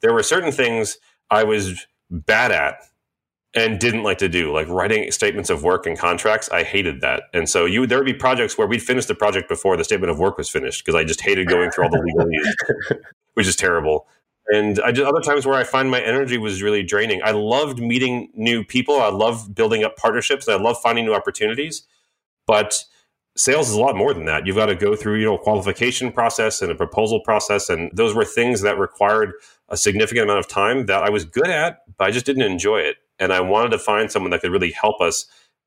There 0.00 0.14
were 0.14 0.22
certain 0.22 0.52
things 0.52 0.98
I 1.30 1.44
was 1.44 1.86
bad 2.10 2.52
at 2.52 2.76
and 3.54 3.78
didn't 3.78 4.02
like 4.02 4.18
to 4.18 4.28
do 4.28 4.52
like 4.52 4.68
writing 4.68 5.10
statements 5.10 5.50
of 5.50 5.62
work 5.62 5.86
and 5.86 5.98
contracts 5.98 6.48
i 6.50 6.62
hated 6.62 7.00
that 7.00 7.24
and 7.32 7.48
so 7.48 7.64
you 7.64 7.86
there 7.86 7.98
would 7.98 8.06
be 8.06 8.14
projects 8.14 8.58
where 8.58 8.66
we'd 8.66 8.82
finish 8.82 9.06
the 9.06 9.14
project 9.14 9.48
before 9.48 9.76
the 9.76 9.84
statement 9.84 10.10
of 10.10 10.18
work 10.18 10.36
was 10.36 10.48
finished 10.48 10.84
because 10.84 10.98
i 10.98 11.04
just 11.04 11.20
hated 11.20 11.48
going 11.48 11.70
through 11.70 11.84
all 11.84 11.90
the 11.90 11.98
legalese 11.98 12.98
which 13.34 13.46
is 13.46 13.56
terrible 13.56 14.06
and 14.48 14.78
I 14.80 14.92
just 14.92 15.08
other 15.08 15.20
times 15.20 15.46
where 15.46 15.58
I 15.58 15.64
find 15.64 15.90
my 15.90 16.00
energy 16.00 16.36
was 16.36 16.62
really 16.62 16.82
draining. 16.82 17.22
I 17.24 17.30
loved 17.30 17.78
meeting 17.78 18.30
new 18.34 18.62
people. 18.62 19.00
I 19.00 19.08
love 19.08 19.54
building 19.54 19.84
up 19.84 19.96
partnerships. 19.96 20.48
I 20.48 20.56
love 20.56 20.76
finding 20.82 21.06
new 21.06 21.14
opportunities. 21.14 21.86
But 22.46 22.84
sales 23.36 23.70
is 23.70 23.74
a 23.74 23.80
lot 23.80 23.96
more 23.96 24.12
than 24.12 24.26
that. 24.26 24.46
You've 24.46 24.56
got 24.56 24.66
to 24.66 24.74
go 24.74 24.94
through, 24.94 25.18
you 25.18 25.26
know, 25.26 25.36
a 25.36 25.38
qualification 25.38 26.12
process 26.12 26.60
and 26.60 26.70
a 26.70 26.74
proposal 26.74 27.20
process. 27.20 27.68
And 27.70 27.90
those 27.94 28.14
were 28.14 28.24
things 28.24 28.60
that 28.60 28.78
required 28.78 29.32
a 29.70 29.76
significant 29.76 30.24
amount 30.24 30.40
of 30.40 30.48
time 30.48 30.86
that 30.86 31.02
I 31.02 31.10
was 31.10 31.24
good 31.24 31.48
at, 31.48 31.78
but 31.96 32.04
I 32.06 32.10
just 32.10 32.26
didn't 32.26 32.42
enjoy 32.42 32.80
it. 32.80 32.96
And 33.18 33.32
I 33.32 33.40
wanted 33.40 33.70
to 33.70 33.78
find 33.78 34.10
someone 34.10 34.30
that 34.30 34.40
could 34.40 34.50
really 34.50 34.72
help 34.72 35.00
us 35.00 35.26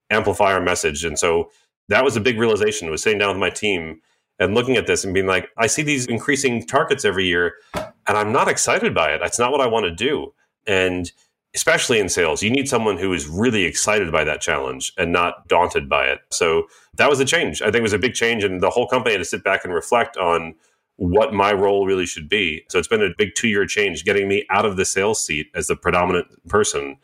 amplify 0.09 0.53
our 0.53 0.61
message. 0.61 1.03
And 1.03 1.17
so 1.17 1.49
that 1.89 2.03
was 2.03 2.15
a 2.15 2.21
big 2.21 2.39
realization. 2.39 2.89
was 2.89 3.03
sitting 3.03 3.19
down 3.19 3.29
with 3.29 3.39
my 3.39 3.49
team 3.49 4.01
and 4.39 4.53
looking 4.53 4.75
at 4.75 4.87
this 4.87 5.03
and 5.03 5.13
being 5.13 5.25
like, 5.25 5.49
I 5.57 5.67
see 5.67 5.81
these 5.81 6.05
increasing 6.05 6.65
targets 6.65 7.05
every 7.05 7.25
year, 7.25 7.55
and 7.73 8.17
I'm 8.17 8.31
not 8.31 8.47
excited 8.47 8.93
by 8.93 9.11
it. 9.11 9.19
That's 9.19 9.39
not 9.39 9.51
what 9.51 9.61
I 9.61 9.67
want 9.67 9.85
to 9.85 9.91
do. 9.91 10.33
And 10.67 11.11
especially 11.55 11.99
in 11.99 12.09
sales, 12.09 12.43
you 12.43 12.51
need 12.51 12.69
someone 12.69 12.97
who 12.97 13.13
is 13.13 13.27
really 13.27 13.63
excited 13.63 14.11
by 14.11 14.23
that 14.25 14.41
challenge 14.41 14.93
and 14.97 15.11
not 15.11 15.47
daunted 15.47 15.89
by 15.89 16.05
it. 16.05 16.19
So 16.29 16.67
that 16.95 17.09
was 17.09 17.19
a 17.19 17.25
change. 17.25 17.61
I 17.61 17.65
think 17.65 17.77
it 17.77 17.81
was 17.81 17.93
a 17.93 17.99
big 17.99 18.13
change, 18.13 18.43
and 18.43 18.61
the 18.61 18.69
whole 18.69 18.87
company 18.87 19.13
had 19.13 19.19
to 19.19 19.25
sit 19.25 19.43
back 19.43 19.63
and 19.63 19.73
reflect 19.73 20.17
on 20.17 20.55
what 20.97 21.33
my 21.33 21.53
role 21.53 21.85
really 21.85 22.05
should 22.05 22.27
be. 22.27 22.63
So 22.69 22.79
it's 22.79 22.87
been 22.87 23.03
a 23.03 23.09
big 23.17 23.35
two 23.35 23.47
year 23.47 23.65
change. 23.65 24.03
Getting 24.03 24.27
me 24.27 24.45
out 24.49 24.65
of 24.65 24.77
the 24.77 24.85
sales 24.85 25.23
seat 25.23 25.47
as 25.55 25.67
the 25.67 25.75
predominant 25.75 26.27
person 26.47 26.97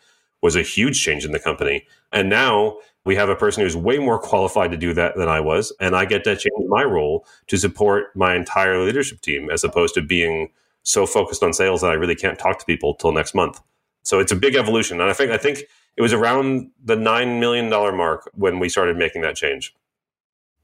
was 0.44 0.56
a 0.58 0.62
huge 0.62 1.02
change 1.02 1.26
in 1.26 1.32
the 1.32 1.40
company. 1.40 1.88
And 2.12 2.30
now 2.30 2.78
we 3.06 3.16
have 3.16 3.30
a 3.30 3.36
person 3.36 3.64
who's 3.64 3.78
way 3.78 3.98
more 3.98 4.20
qualified 4.20 4.72
to 4.72 4.78
do 4.78 4.94
that 4.94 5.16
than 5.16 5.30
I 5.30 5.40
was. 5.40 5.74
And 5.80 5.96
I 5.96 6.04
get 6.06 6.26
to 6.26 6.36
change 6.36 6.68
my 6.68 6.84
role 6.84 7.26
to 7.48 7.58
support 7.58 8.16
my 8.16 8.36
entire 8.36 8.80
leadership 8.84 9.22
team 9.22 9.50
as 9.50 9.64
opposed 9.64 9.96
to 9.96 10.02
being 10.02 10.52
so 10.84 11.06
focused 11.06 11.44
on 11.44 11.54
sales 11.54 11.80
that 11.82 11.92
I 11.92 11.94
really 11.94 12.16
can't 12.16 12.38
talk 12.38 12.60
to 12.60 12.66
people 12.66 12.94
till 12.94 13.14
next 13.14 13.34
month. 13.34 13.62
So 14.04 14.20
it's 14.20 14.34
a 14.34 14.36
big 14.36 14.56
evolution. 14.56 15.00
And 15.00 15.10
I 15.10 15.14
think 15.14 15.32
I 15.32 15.38
think 15.38 15.64
it 15.96 16.02
was 16.02 16.12
around 16.12 16.70
the 16.84 16.98
nine 16.98 17.40
million 17.40 17.70
dollar 17.70 17.94
mark 17.94 18.30
when 18.34 18.60
we 18.60 18.68
started 18.68 18.98
making 18.98 19.22
that 19.22 19.38
change. 19.38 19.74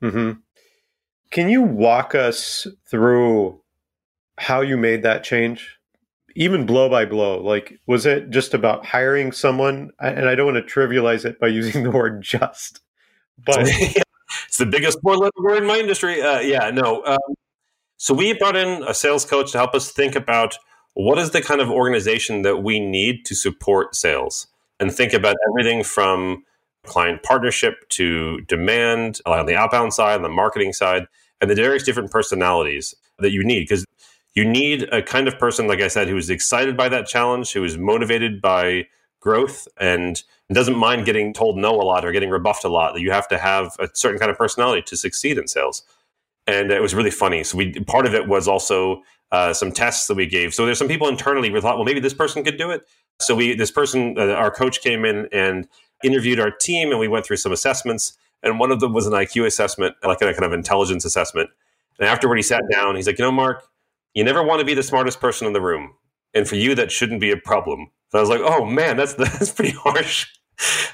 Mm-hmm. 0.03 0.39
Can 1.31 1.50
you 1.50 1.62
walk 1.62 2.15
us 2.15 2.67
through 2.86 3.62
how 4.38 4.59
you 4.59 4.75
made 4.75 5.03
that 5.03 5.24
change? 5.24 5.78
Even 6.36 6.65
blow 6.65 6.89
by 6.89 7.05
blow 7.05 7.41
like 7.41 7.79
was 7.88 8.05
it 8.05 8.29
just 8.29 8.53
about 8.53 8.86
hiring 8.86 9.31
someone? 9.31 9.91
And 10.00 10.27
i 10.27 10.36
don't 10.36 10.53
want 10.53 10.67
to 10.67 10.74
trivialize 10.74 11.25
it 11.25 11.39
by 11.39 11.48
using 11.59 11.83
the 11.83 11.91
word 11.91 12.21
just 12.21 12.81
but 13.45 13.59
it's 14.48 14.57
the 14.57 14.65
biggest 14.65 15.00
four 15.01 15.17
letter 15.17 15.31
word 15.41 15.63
in 15.63 15.67
my 15.67 15.77
industry. 15.77 16.21
Uh, 16.21 16.39
yeah 16.39 16.69
no 16.71 17.03
um, 17.05 17.17
so 17.98 18.13
we 18.13 18.33
brought 18.33 18.55
in 18.55 18.83
a 18.83 18.93
sales 18.93 19.25
coach 19.25 19.51
to 19.51 19.57
help 19.57 19.75
us 19.75 19.91
think 19.91 20.15
about 20.15 20.57
what 20.93 21.17
is 21.17 21.31
the 21.31 21.41
kind 21.41 21.62
of 21.62 21.69
organization 21.69 22.41
that 22.41 22.63
we 22.63 22.79
need 22.79 23.25
to 23.25 23.36
support 23.36 23.95
sales 23.95 24.48
and 24.79 24.91
think 24.91 25.13
about 25.13 25.36
everything 25.50 25.83
from 25.83 26.43
client 26.86 27.24
partnership 27.24 27.88
to 27.89 28.41
demand 28.41 29.19
on 29.25 29.45
the 29.45 29.55
outbound 29.55 29.93
side 29.93 30.15
on 30.15 30.21
the 30.21 30.29
marketing 30.29 30.74
side 30.74 31.05
and 31.41 31.50
the 31.50 31.55
various 31.55 31.83
different 31.83 32.12
personalities 32.12 32.95
that 33.19 33.31
you 33.31 33.43
need 33.43 33.62
because 33.62 33.86
you 34.33 34.45
need 34.45 34.83
a 34.91 35.01
kind 35.01 35.27
of 35.27 35.38
person, 35.39 35.67
like 35.67 35.81
I 35.81 35.88
said, 35.88 36.07
who 36.07 36.17
is 36.17 36.29
excited 36.29 36.77
by 36.77 36.89
that 36.89 37.07
challenge, 37.07 37.51
who 37.53 37.63
is 37.63 37.77
motivated 37.77 38.41
by 38.41 38.88
growth 39.19 39.67
and 39.77 40.21
doesn't 40.51 40.77
mind 40.77 41.05
getting 41.05 41.33
told 41.33 41.57
no 41.57 41.71
a 41.71 41.83
lot 41.83 42.05
or 42.05 42.12
getting 42.12 42.29
rebuffed 42.29 42.63
a 42.63 42.69
lot. 42.69 42.93
That 42.93 43.01
you 43.01 43.12
have 43.12 43.27
to 43.29 43.38
have 43.38 43.75
a 43.79 43.89
certain 43.93 44.19
kind 44.19 44.31
of 44.31 44.38
personality 44.38 44.81
to 44.83 44.98
succeed 44.98 45.38
in 45.38 45.48
sales. 45.48 45.83
And 46.48 46.71
it 46.71 46.81
was 46.81 46.95
really 46.95 47.12
funny. 47.12 47.43
So 47.43 47.57
we 47.57 47.74
part 47.81 48.05
of 48.05 48.15
it 48.15 48.27
was 48.27 48.48
also 48.48 49.03
uh, 49.31 49.53
some 49.53 49.71
tests 49.71 50.07
that 50.07 50.15
we 50.15 50.25
gave. 50.25 50.53
So 50.53 50.65
there's 50.65 50.79
some 50.79 50.88
people 50.88 51.07
internally 51.07 51.51
we 51.51 51.62
thought, 51.62 51.77
well, 51.77 51.86
maybe 51.86 52.00
this 52.00 52.13
person 52.13 52.43
could 52.43 52.57
do 52.57 52.71
it. 52.71 52.88
So 53.19 53.36
we 53.36 53.53
this 53.53 53.71
person, 53.71 54.17
uh, 54.17 54.31
our 54.31 54.50
coach 54.50 54.81
came 54.81 55.05
in 55.05 55.27
and 55.31 55.67
interviewed 56.03 56.39
our 56.39 56.51
team, 56.51 56.91
and 56.91 57.00
we 57.00 57.07
went 57.07 57.25
through 57.25 57.38
some 57.38 57.51
assessments. 57.51 58.17
And 58.41 58.57
one 58.57 58.71
of 58.71 58.79
them 58.79 58.93
was 58.93 59.05
an 59.05 59.13
IQ 59.13 59.45
assessment, 59.45 59.95
like 60.03 60.21
a 60.21 60.33
kind 60.33 60.45
of 60.45 60.53
intelligence 60.53 61.03
assessment. 61.03 61.50
And 62.00 62.07
afterward, 62.07 62.38
he 62.38 62.41
sat 62.41 62.63
down. 62.71 62.95
He's 62.95 63.05
like, 63.05 63.19
you 63.19 63.25
know, 63.25 63.31
Mark, 63.31 63.65
you 64.13 64.23
never 64.23 64.43
want 64.43 64.59
to 64.59 64.65
be 64.65 64.73
the 64.73 64.83
smartest 64.83 65.19
person 65.19 65.47
in 65.47 65.53
the 65.53 65.61
room. 65.61 65.93
And 66.33 66.47
for 66.47 66.55
you, 66.55 66.75
that 66.75 66.91
shouldn't 66.91 67.21
be 67.21 67.31
a 67.31 67.37
problem. 67.37 67.79
And 67.79 68.17
I 68.17 68.19
was 68.19 68.29
like, 68.29 68.41
oh 68.41 68.65
man, 68.65 68.97
that's 68.97 69.13
that's 69.15 69.51
pretty 69.51 69.75
harsh. 69.77 70.27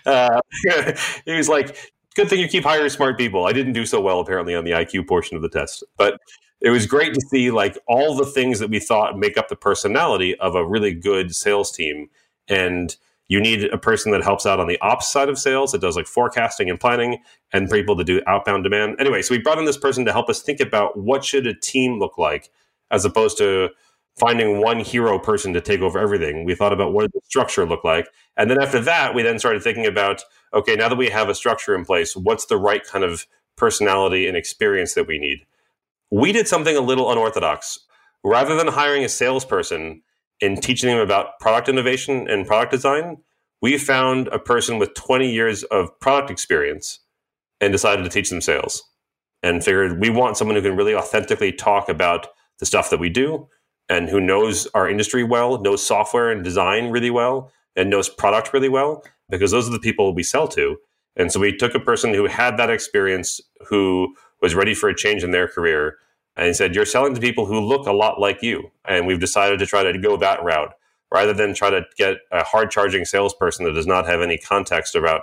Uh, 0.06 0.40
he 1.26 1.34
was 1.34 1.50
like, 1.50 1.76
good 2.16 2.30
thing 2.30 2.40
you 2.40 2.48
keep 2.48 2.64
hiring 2.64 2.88
smart 2.88 3.18
people. 3.18 3.48
I 3.48 3.52
didn't 3.52 3.74
do 3.74 3.84
so 3.84 4.00
well 4.00 4.20
apparently 4.20 4.54
on 4.54 4.64
the 4.64 4.70
IQ 4.70 5.08
portion 5.08 5.36
of 5.36 5.42
the 5.42 5.50
test, 5.50 5.84
but 5.98 6.20
it 6.62 6.70
was 6.70 6.86
great 6.86 7.16
to 7.16 7.22
see 7.22 7.50
like 7.50 7.78
all 7.88 8.16
the 8.16 8.26
things 8.26 8.60
that 8.60 8.70
we 8.70 8.80
thought 8.80 9.18
make 9.18 9.38
up 9.38 9.50
the 9.50 9.56
personality 9.56 10.36
of 10.40 10.54
a 10.54 10.66
really 10.66 10.94
good 10.94 11.36
sales 11.36 11.72
team. 11.72 12.10
And 12.48 12.96
you 13.28 13.40
need 13.40 13.66
a 13.66 13.78
person 13.78 14.12
that 14.12 14.24
helps 14.24 14.46
out 14.46 14.60
on 14.60 14.68
the 14.68 14.80
ops 14.82 15.08
side 15.08 15.30
of 15.30 15.40
sales 15.40 15.72
that 15.72 15.82
does 15.82 15.96
like 15.96 16.06
forecasting 16.06 16.70
and 16.70 16.80
planning 16.80 17.18
and 17.52 17.70
people 17.70 17.98
to 17.98 18.04
do 18.04 18.22
outbound 18.28 18.64
demand. 18.64 18.96
Anyway, 19.00 19.22
so 19.22 19.34
we 19.34 19.42
brought 19.42 19.58
in 19.58 19.66
this 19.66 19.78
person 19.78 20.06
to 20.06 20.12
help 20.12 20.30
us 20.30 20.42
think 20.42 20.60
about 20.60 20.98
what 20.98 21.26
should 21.26 21.48
a 21.48 21.54
team 21.54 22.00
look 22.00 22.18
like 22.18 22.52
as 22.92 23.06
opposed 23.06 23.38
to 23.38 23.70
finding 24.18 24.62
one 24.62 24.80
hero 24.80 25.20
person 25.20 25.54
to 25.54 25.62
take 25.62 25.82
over 25.82 26.00
everything. 26.00 26.46
We 26.46 26.56
thought 26.56 26.74
about 26.74 26.94
what 26.94 27.12
the 27.12 27.20
structure 27.26 27.66
look 27.66 27.84
like. 27.84 28.08
And 28.38 28.50
then 28.50 28.62
after 28.62 28.80
that, 28.82 29.14
we 29.14 29.24
then 29.24 29.40
started 29.40 29.62
thinking 29.62 29.86
about, 29.86 30.24
okay, 30.54 30.76
now 30.76 30.88
that 30.88 30.98
we 30.98 31.10
have 31.10 31.28
a 31.28 31.36
structure 31.36 31.76
in 31.76 31.84
place, 31.84 32.16
what's 32.16 32.46
the 32.46 32.58
right 32.58 32.86
kind 32.86 33.04
of 33.04 33.26
personality 33.58 34.28
and 34.28 34.38
experience 34.38 34.94
that 34.94 35.08
we 35.08 35.20
need? 35.20 35.40
We 36.12 36.32
did 36.32 36.48
something 36.48 36.78
a 36.78 36.82
little 36.82 37.12
unorthodox. 37.12 37.80
Rather 38.24 38.56
than 38.56 38.68
hiring 38.68 39.04
a 39.04 39.10
salesperson 39.10 40.02
and 40.42 40.62
teaching 40.62 40.90
them 40.90 41.00
about 41.00 41.40
product 41.40 41.68
innovation 41.68 42.30
and 42.30 42.48
product 42.48 42.72
design, 42.72 43.18
we 43.62 43.78
found 43.78 44.28
a 44.30 44.40
person 44.40 44.80
with 44.80 44.94
20 44.94 45.30
years 45.32 45.64
of 45.64 46.00
product 46.00 46.32
experience 46.32 47.00
and 47.60 47.72
decided 47.72 48.04
to 48.04 48.10
teach 48.10 48.30
them 48.30 48.42
sales 48.42 48.84
and 49.44 49.64
figured 49.64 50.00
we 50.00 50.10
want 50.10 50.38
someone 50.38 50.56
who 50.56 50.62
can 50.62 50.76
really 50.76 50.96
authentically 50.96 51.52
talk 51.52 51.90
about 51.90 52.28
the 52.60 52.66
stuff 52.66 52.90
that 52.90 53.00
we 53.00 53.10
do 53.10 53.48
and 53.90 54.10
who 54.10 54.20
knows 54.20 54.68
our 54.74 54.90
industry 54.90 55.24
well, 55.24 55.62
knows 55.62 55.86
software 55.86 56.32
and 56.32 56.44
design 56.44 56.90
really 56.90 57.12
well, 57.12 57.52
and 57.76 57.90
knows 57.90 58.10
product 58.10 58.54
really 58.54 58.70
well, 58.70 59.04
because 59.30 59.52
those 59.52 59.68
are 59.68 59.72
the 59.72 59.80
people 59.80 60.14
we 60.14 60.24
sell 60.24 60.48
to. 60.48 60.78
And 61.16 61.32
so 61.32 61.40
we 61.40 61.56
took 61.56 61.76
a 61.76 61.80
person 61.80 62.14
who 62.14 62.26
had 62.26 62.58
that 62.58 62.70
experience, 62.70 63.40
who 63.68 64.16
was 64.42 64.56
ready 64.56 64.74
for 64.74 64.90
a 64.90 64.96
change 64.96 65.24
in 65.24 65.32
their 65.32 65.48
career, 65.48 65.98
and 66.36 66.56
said, 66.56 66.76
You're 66.76 66.86
selling 66.86 67.14
to 67.16 67.22
people 67.22 67.46
who 67.46 67.60
look 67.60 67.88
a 67.88 67.94
lot 67.94 68.20
like 68.20 68.42
you. 68.42 68.72
And 68.86 69.08
we've 69.08 69.20
decided 69.20 69.60
to 69.60 69.66
try 69.66 69.84
to 69.84 69.98
go 69.98 70.18
that 70.18 70.44
route 70.44 70.74
rather 71.12 71.34
than 71.34 71.54
try 71.54 71.70
to 71.70 71.84
get 71.98 72.18
a 72.32 72.44
hard 72.44 72.72
charging 72.72 73.06
salesperson 73.06 73.66
that 73.66 73.74
does 73.74 73.88
not 73.88 74.06
have 74.06 74.22
any 74.22 74.38
context 74.38 74.96
about 74.96 75.22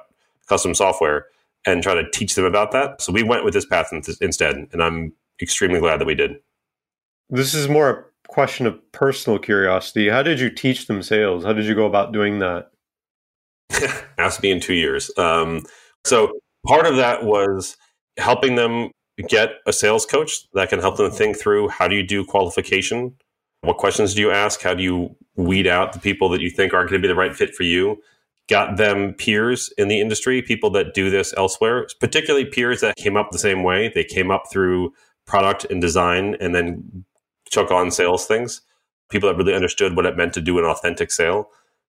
custom 0.48 0.74
software 0.74 1.26
and 1.66 1.82
try 1.82 1.94
to 1.94 2.08
teach 2.10 2.34
them 2.34 2.44
about 2.44 2.72
that. 2.72 3.02
So 3.02 3.12
we 3.12 3.22
went 3.22 3.44
with 3.44 3.54
this 3.54 3.66
path 3.66 3.92
instead. 4.20 4.68
And 4.72 4.82
I'm 4.82 5.12
extremely 5.40 5.80
glad 5.80 6.00
that 6.00 6.06
we 6.06 6.14
did. 6.14 6.36
This 7.31 7.55
is 7.55 7.69
more 7.69 7.91
a 7.91 8.05
question 8.29 8.67
of 8.67 8.81
personal 8.93 9.38
curiosity. 9.38 10.09
How 10.09 10.23
did 10.23 10.41
you 10.41 10.50
teach 10.50 10.87
them 10.87 11.02
sales? 11.02 11.45
How 11.45 11.52
did 11.52 11.67
you 11.67 11.75
go 11.75 11.87
about 11.87 12.12
doing 12.12 12.38
that? 12.41 12.71
Ask 14.19 14.43
me 14.43 14.50
in 14.50 14.61
two 14.61 14.75
years. 14.75 15.11
Um, 15.17 15.64
so 16.05 16.33
part 16.67 16.87
of 16.87 16.97
that 16.97 17.25
was 17.25 17.76
helping 18.19 18.57
them 18.57 18.91
get 19.29 19.55
a 19.67 19.73
sales 19.73 20.07
coach 20.07 20.50
that 20.52 20.69
can 20.69 20.81
help 20.81 20.97
them 20.97 21.11
think 21.11 21.38
through 21.38 21.69
how 21.69 21.88
do 21.88 21.95
you 21.95 22.02
do 22.02 22.25
qualification? 22.25 23.14
What 23.62 23.76
questions 23.76 24.14
do 24.14 24.21
you 24.21 24.31
ask? 24.31 24.61
How 24.61 24.75
do 24.75 24.83
you 24.83 25.14
weed 25.37 25.67
out 25.67 25.93
the 25.93 26.00
people 26.00 26.29
that 26.31 26.41
you 26.41 26.50
think 26.50 26.75
aren't 26.75 26.91
going 26.91 27.00
to 27.00 27.07
be 27.07 27.12
the 27.12 27.19
right 27.19 27.35
fit 27.35 27.55
for 27.55 27.62
you? 27.62 28.02
Got 28.49 28.76
them 28.76 29.14
peers 29.14 29.73
in 29.79 29.88
the 29.88 30.00
industry, 30.00 30.43
people 30.43 30.69
that 30.71 30.95
do 30.95 31.11
this 31.11 31.33
elsewhere, 31.37 31.87
particularly 32.00 32.45
peers 32.45 32.81
that 32.81 32.97
came 32.97 33.17
up 33.17 33.31
the 33.31 33.38
same 33.38 33.62
way. 33.62 33.93
They 33.95 34.05
came 34.05 34.31
up 34.31 34.45
through 34.50 34.93
product 35.26 35.64
and 35.71 35.81
design 35.81 36.37
and 36.41 36.55
then 36.55 37.05
took 37.52 37.71
on 37.71 37.90
sales 37.90 38.26
things, 38.26 38.62
people 39.11 39.28
that 39.28 39.37
really 39.37 39.54
understood 39.54 39.94
what 39.94 40.06
it 40.06 40.16
meant 40.16 40.32
to 40.35 40.40
do 40.40 40.59
an 40.59 40.64
authentic 40.64 41.12
sale, 41.12 41.49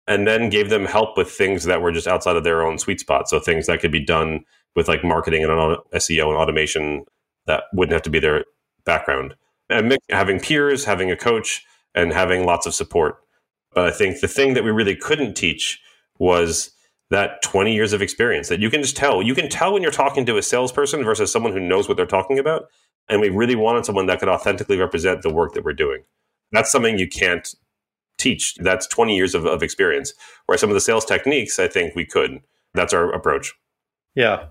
and 0.07 0.27
then 0.27 0.49
gave 0.49 0.69
them 0.69 0.85
help 0.85 1.17
with 1.17 1.31
things 1.31 1.63
that 1.63 1.81
were 1.81 1.91
just 1.91 2.07
outside 2.07 2.35
of 2.35 2.43
their 2.43 2.61
own 2.61 2.77
sweet 2.77 2.99
spot. 2.99 3.27
So 3.27 3.39
things 3.39 3.65
that 3.65 3.79
could 3.79 3.91
be 3.91 4.05
done 4.05 4.41
with 4.75 4.87
like 4.87 5.03
marketing 5.03 5.43
and 5.43 5.51
SEO 5.51 6.27
and 6.27 6.37
automation 6.37 7.05
that 7.47 7.63
wouldn't 7.73 7.93
have 7.93 8.03
to 8.03 8.09
be 8.09 8.19
their 8.19 8.45
background. 8.85 9.35
And 9.69 9.97
having 10.11 10.39
peers, 10.39 10.85
having 10.85 11.09
a 11.09 11.15
coach, 11.15 11.65
and 11.95 12.13
having 12.13 12.45
lots 12.45 12.67
of 12.67 12.75
support. 12.75 13.15
But 13.73 13.87
I 13.87 13.91
think 13.91 14.19
the 14.19 14.27
thing 14.27 14.53
that 14.53 14.63
we 14.63 14.71
really 14.71 14.95
couldn't 14.95 15.35
teach 15.35 15.81
was 16.19 16.71
that 17.09 17.41
20 17.41 17.73
years 17.73 17.93
of 17.93 18.01
experience 18.01 18.49
that 18.49 18.59
you 18.59 18.69
can 18.69 18.81
just 18.81 18.95
tell. 18.95 19.21
You 19.21 19.33
can 19.33 19.49
tell 19.49 19.73
when 19.73 19.81
you're 19.81 19.91
talking 19.91 20.25
to 20.25 20.37
a 20.37 20.41
salesperson 20.41 21.03
versus 21.03 21.31
someone 21.31 21.53
who 21.53 21.59
knows 21.59 21.87
what 21.87 21.97
they're 21.97 22.05
talking 22.05 22.37
about 22.39 22.65
and 23.09 23.21
we 23.21 23.29
really 23.29 23.55
wanted 23.55 23.85
someone 23.85 24.07
that 24.07 24.19
could 24.19 24.29
authentically 24.29 24.77
represent 24.77 25.21
the 25.21 25.33
work 25.33 25.53
that 25.53 25.63
we're 25.63 25.73
doing. 25.73 26.03
That's 26.51 26.71
something 26.71 26.97
you 26.97 27.07
can't 27.07 27.53
teach. 28.17 28.55
That's 28.55 28.87
20 28.87 29.15
years 29.15 29.35
of, 29.35 29.45
of 29.45 29.61
experience. 29.61 30.13
Where 30.45 30.57
some 30.57 30.69
of 30.69 30.73
the 30.73 30.81
sales 30.81 31.05
techniques, 31.05 31.59
I 31.59 31.67
think 31.67 31.95
we 31.95 32.05
could. 32.05 32.39
That's 32.73 32.93
our 32.93 33.11
approach. 33.11 33.53
Yeah. 34.15 34.47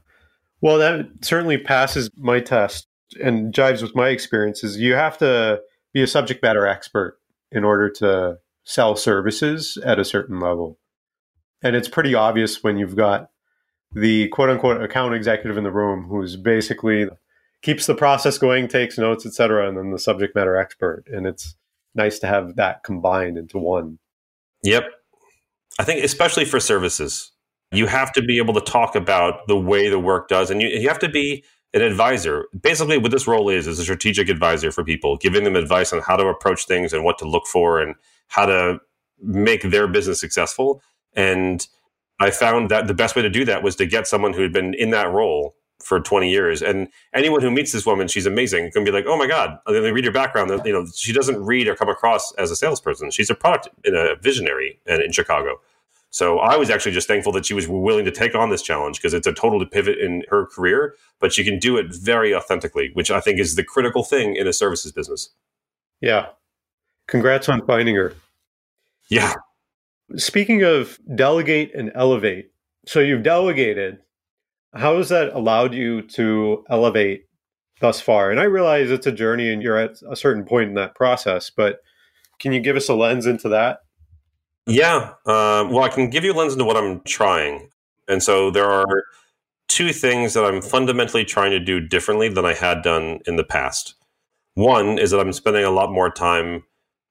Well, 0.61 0.78
that 0.78 1.06
certainly 1.23 1.58
passes 1.58 2.11
my 2.16 2.40
test 2.40 2.87
and 3.23 3.52
jives 3.52 3.82
with 3.82 3.94
my 3.94 4.08
experiences. 4.08 4.78
You 4.78 4.94
have 4.94 5.18
to 5.18 5.61
be 5.92 6.02
a 6.02 6.06
subject 6.06 6.42
matter 6.42 6.66
expert 6.66 7.18
in 7.52 7.64
order 7.64 7.88
to 7.88 8.38
sell 8.64 8.96
services 8.96 9.78
at 9.84 9.99
a 9.99 10.04
certain 10.04 10.40
level. 10.40 10.78
And 11.62 11.76
it's 11.76 11.88
pretty 11.88 12.14
obvious 12.14 12.62
when 12.62 12.78
you've 12.78 12.96
got 12.96 13.30
the 13.92 14.28
quote 14.28 14.50
unquote 14.50 14.82
account 14.82 15.14
executive 15.14 15.56
in 15.56 15.64
the 15.64 15.70
room 15.70 16.06
who's 16.08 16.37
basically 16.37 17.08
keeps 17.64 17.87
the 17.87 17.94
process 17.94 18.37
going, 18.37 18.68
takes 18.68 18.99
notes, 18.99 19.25
etc., 19.25 19.66
and 19.66 19.76
then 19.76 19.90
the 19.90 19.99
subject 19.99 20.37
matter 20.37 20.54
expert. 20.54 21.04
And 21.11 21.26
it's 21.26 21.56
nice 21.94 22.18
to 22.21 22.26
have 22.26 22.56
that 22.56 22.85
combined 22.85 23.38
into 23.38 23.59
one. 23.59 23.99
Yep. 24.62 24.85
I 25.78 25.85
think 25.85 26.04
especially 26.04 26.44
for 26.44 26.61
services, 26.61 27.33
you 27.73 27.87
have 27.87 28.12
to 28.12 28.23
be 28.23 28.37
able 28.37 28.54
to 28.54 28.61
talk 28.61 28.94
about 28.94 29.49
the 29.49 29.59
way 29.59 29.88
the 29.88 29.99
work 29.99 30.28
does 30.28 30.50
and 30.50 30.62
you, 30.62 30.68
you 30.68 30.88
have 30.88 30.99
to 31.00 31.09
be 31.09 31.42
an 31.73 31.83
advisor. 31.83 32.47
Basically, 32.61 32.99
what 32.99 33.11
this 33.11 33.26
role 33.26 33.49
is 33.49 33.66
is 33.66 33.78
a 33.78 33.83
strategic 33.83 34.28
advisor 34.28 34.71
for 34.71 34.85
people, 34.85 35.16
giving 35.16 35.42
them 35.42 35.56
advice 35.56 35.92
on 35.92 36.00
how 36.00 36.16
to 36.16 36.26
approach 36.26 36.66
things 36.66 36.92
and 36.92 37.02
what 37.02 37.18
to 37.18 37.25
look 37.28 37.47
for 37.47 37.80
and 37.80 37.97
how 38.28 38.47
to 38.47 38.78
make 39.21 39.62
their 39.62 39.88
business 39.88 40.21
successful. 40.21 40.83
And 41.14 41.66
I 42.21 42.30
found 42.30 42.71
that 42.71 42.87
the 42.87 42.94
best 42.94 43.16
way 43.16 43.23
to 43.23 43.30
do 43.30 43.44
that 43.47 43.62
was 43.62 43.75
to 43.76 43.87
get 43.87 44.06
someone 44.06 44.35
who 44.35 44.42
had 44.42 44.52
been 44.52 44.75
in 44.75 44.90
that 44.90 45.11
role 45.11 45.56
for 45.84 46.00
20 46.00 46.30
years. 46.30 46.62
And 46.62 46.88
anyone 47.12 47.42
who 47.42 47.50
meets 47.50 47.72
this 47.72 47.86
woman, 47.86 48.08
she's 48.08 48.26
amazing, 48.26 48.72
can 48.72 48.84
be 48.84 48.90
like, 48.90 49.04
oh 49.06 49.16
my 49.16 49.26
God, 49.26 49.58
and 49.66 49.76
then 49.76 49.82
they 49.82 49.92
read 49.92 50.04
her 50.04 50.10
background. 50.10 50.50
You 50.64 50.72
know, 50.72 50.86
she 50.94 51.12
doesn't 51.12 51.44
read 51.44 51.68
or 51.68 51.76
come 51.76 51.88
across 51.88 52.32
as 52.34 52.50
a 52.50 52.56
salesperson. 52.56 53.10
She's 53.10 53.30
a 53.30 53.34
product 53.34 53.68
in 53.84 53.94
a 53.94 54.16
visionary 54.16 54.80
and 54.86 55.02
in 55.02 55.12
Chicago. 55.12 55.60
So 56.10 56.38
I 56.38 56.56
was 56.56 56.70
actually 56.70 56.92
just 56.92 57.08
thankful 57.08 57.32
that 57.32 57.44
she 57.44 57.54
was 57.54 57.66
willing 57.66 58.04
to 58.04 58.12
take 58.12 58.36
on 58.36 58.48
this 58.48 58.62
challenge 58.62 58.98
because 58.98 59.14
it's 59.14 59.26
a 59.26 59.32
total 59.32 59.66
pivot 59.66 59.98
in 59.98 60.22
her 60.28 60.46
career, 60.46 60.94
but 61.18 61.32
she 61.32 61.42
can 61.42 61.58
do 61.58 61.76
it 61.76 61.92
very 61.92 62.32
authentically, 62.32 62.90
which 62.94 63.10
I 63.10 63.18
think 63.18 63.40
is 63.40 63.56
the 63.56 63.64
critical 63.64 64.04
thing 64.04 64.36
in 64.36 64.46
a 64.46 64.52
services 64.52 64.92
business. 64.92 65.30
Yeah. 66.00 66.26
Congrats 67.08 67.48
on 67.48 67.66
finding 67.66 67.96
her. 67.96 68.14
Yeah. 69.08 69.34
Speaking 70.16 70.62
of 70.62 71.00
delegate 71.16 71.74
and 71.74 71.90
elevate, 71.96 72.52
so 72.86 73.00
you've 73.00 73.24
delegated. 73.24 73.98
How 74.75 74.97
has 74.97 75.09
that 75.11 75.33
allowed 75.33 75.75
you 75.75 76.02
to 76.02 76.64
elevate 76.69 77.25
thus 77.81 78.00
far? 78.00 78.31
And 78.31 78.40
I 78.40 78.45
realize 78.45 78.90
it's 78.90 79.07
a 79.07 79.12
journey 79.12 79.52
and 79.52 79.62
you're 79.62 79.78
at 79.78 79.97
a 80.11 80.16
certain 80.16 80.45
point 80.45 80.69
in 80.69 80.75
that 80.75 80.95
process, 80.95 81.50
but 81.50 81.78
can 82.40 82.52
you 82.52 82.61
give 82.61 82.76
us 82.76 82.88
a 82.88 82.95
lens 82.95 83.26
into 83.26 83.49
that? 83.50 83.81
Yeah. 84.66 85.12
Uh, 85.26 85.69
well, 85.71 85.83
I 85.85 85.88
can 85.88 86.11
give 86.11 86.25
you 86.25 86.33
a 86.33 86.35
lens 86.35 86.54
into 86.54 86.64
what 86.64 86.76
I'm 86.76 87.00
trying. 87.02 87.69
And 88.09 88.23
so 88.23 88.50
there 88.50 88.71
are 88.71 89.04
two 89.69 89.93
things 89.93 90.35
that 90.35 90.45
I'm 90.45 90.62
fundamentally 90.62 91.25
trying 91.25 91.50
to 91.50 91.61
do 91.61 91.81
differently 91.81 92.28
than 92.28 92.45
I 92.45 92.54
had 92.54 92.83
done 92.83 93.21
in 93.26 93.37
the 93.37 93.45
past. 93.45 93.95
One 94.54 94.99
is 94.99 95.11
that 95.11 95.21
I'm 95.21 95.33
spending 95.33 95.64
a 95.64 95.71
lot 95.71 95.90
more 95.90 96.11
time 96.11 96.64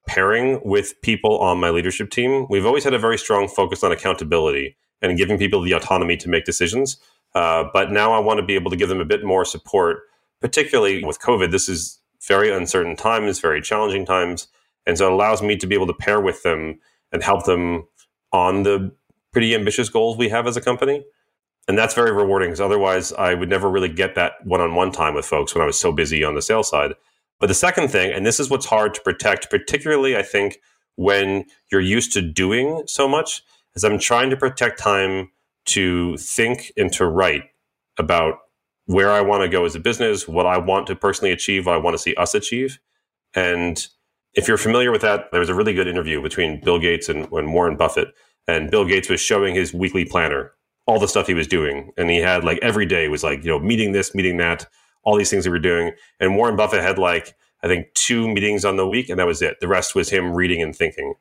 pairing 0.07 0.61
with 0.63 1.01
people 1.01 1.39
on 1.39 1.59
my 1.59 1.69
leadership 1.69 2.09
team. 2.09 2.45
We've 2.49 2.65
always 2.65 2.83
had 2.83 2.93
a 2.93 2.99
very 2.99 3.17
strong 3.17 3.47
focus 3.47 3.83
on 3.83 3.91
accountability 3.91 4.75
and 5.01 5.17
giving 5.17 5.37
people 5.37 5.61
the 5.61 5.73
autonomy 5.73 6.17
to 6.17 6.29
make 6.29 6.45
decisions. 6.45 6.97
Uh, 7.35 7.65
but 7.73 7.91
now 7.91 8.13
I 8.13 8.19
want 8.19 8.39
to 8.39 8.45
be 8.45 8.55
able 8.55 8.71
to 8.71 8.77
give 8.77 8.89
them 8.89 9.01
a 9.01 9.05
bit 9.05 9.23
more 9.23 9.45
support, 9.45 10.01
particularly 10.39 11.03
with 11.03 11.19
COVID. 11.19 11.51
This 11.51 11.67
is 11.67 11.99
very 12.27 12.51
uncertain 12.51 12.95
times, 12.95 13.39
very 13.39 13.61
challenging 13.61 14.05
times. 14.05 14.47
And 14.85 14.97
so 14.97 15.07
it 15.07 15.13
allows 15.13 15.41
me 15.41 15.55
to 15.57 15.67
be 15.67 15.75
able 15.75 15.87
to 15.87 15.93
pair 15.93 16.19
with 16.19 16.43
them 16.43 16.79
and 17.11 17.23
help 17.23 17.45
them 17.45 17.87
on 18.31 18.63
the 18.63 18.91
pretty 19.31 19.55
ambitious 19.55 19.89
goals 19.89 20.17
we 20.17 20.29
have 20.29 20.47
as 20.47 20.57
a 20.57 20.61
company. 20.61 21.03
And 21.67 21.77
that's 21.77 21.93
very 21.93 22.11
rewarding 22.11 22.49
because 22.49 22.61
otherwise 22.61 23.13
I 23.13 23.33
would 23.33 23.49
never 23.49 23.69
really 23.69 23.89
get 23.89 24.15
that 24.15 24.33
one 24.43 24.61
on 24.61 24.75
one 24.75 24.91
time 24.91 25.13
with 25.13 25.25
folks 25.25 25.55
when 25.55 25.61
I 25.61 25.65
was 25.65 25.79
so 25.79 25.91
busy 25.91 26.23
on 26.23 26.35
the 26.35 26.41
sales 26.41 26.69
side. 26.69 26.93
But 27.39 27.47
the 27.47 27.53
second 27.53 27.89
thing, 27.89 28.11
and 28.11 28.25
this 28.25 28.39
is 28.39 28.49
what's 28.49 28.65
hard 28.65 28.93
to 28.93 29.01
protect, 29.01 29.49
particularly 29.49 30.15
I 30.15 30.21
think 30.21 30.59
when 30.95 31.45
you're 31.71 31.81
used 31.81 32.13
to 32.13 32.21
doing 32.21 32.83
so 32.85 33.07
much, 33.07 33.43
is 33.75 33.83
I'm 33.83 33.97
trying 33.97 34.29
to 34.29 34.37
protect 34.37 34.79
time 34.79 35.31
to 35.65 36.17
think 36.17 36.71
and 36.77 36.91
to 36.93 37.05
write 37.05 37.43
about 37.97 38.39
where 38.85 39.11
I 39.11 39.21
want 39.21 39.43
to 39.43 39.49
go 39.49 39.65
as 39.65 39.75
a 39.75 39.79
business, 39.79 40.27
what 40.27 40.45
I 40.45 40.57
want 40.57 40.87
to 40.87 40.95
personally 40.95 41.31
achieve, 41.31 41.65
what 41.65 41.75
I 41.75 41.77
want 41.77 41.93
to 41.93 42.01
see 42.01 42.15
us 42.15 42.35
achieve. 42.35 42.79
And 43.33 43.85
if 44.33 44.47
you're 44.47 44.57
familiar 44.57 44.91
with 44.91 45.01
that, 45.01 45.31
there 45.31 45.39
was 45.39 45.49
a 45.49 45.55
really 45.55 45.73
good 45.73 45.87
interview 45.87 46.21
between 46.21 46.59
Bill 46.59 46.79
Gates 46.79 47.07
and, 47.07 47.31
and 47.31 47.53
Warren 47.53 47.77
Buffett. 47.77 48.13
And 48.47 48.69
Bill 48.69 48.85
Gates 48.85 49.09
was 49.09 49.21
showing 49.21 49.55
his 49.55 49.73
weekly 49.73 50.05
planner, 50.05 50.51
all 50.85 50.99
the 50.99 51.07
stuff 51.07 51.27
he 51.27 51.33
was 51.33 51.47
doing. 51.47 51.93
And 51.97 52.09
he 52.09 52.17
had 52.17 52.43
like 52.43 52.59
every 52.61 52.85
day 52.85 53.07
was 53.07 53.23
like, 53.23 53.43
you 53.43 53.49
know, 53.49 53.59
meeting 53.59 53.93
this, 53.93 54.13
meeting 54.13 54.37
that, 54.37 54.65
all 55.03 55.15
these 55.15 55.29
things 55.29 55.45
he 55.45 55.49
were 55.49 55.59
doing. 55.59 55.93
And 56.19 56.35
Warren 56.35 56.55
Buffett 56.55 56.81
had 56.81 56.97
like, 56.97 57.35
I 57.61 57.67
think 57.67 57.93
two 57.93 58.27
meetings 58.27 58.65
on 58.65 58.75
the 58.75 58.87
week, 58.87 59.09
and 59.09 59.17
that 59.19 59.27
was 59.27 59.41
it. 59.41 59.61
The 59.61 59.69
rest 59.69 59.95
was 59.95 60.09
him 60.09 60.33
reading 60.33 60.61
and 60.61 60.75
thinking. 60.75 61.13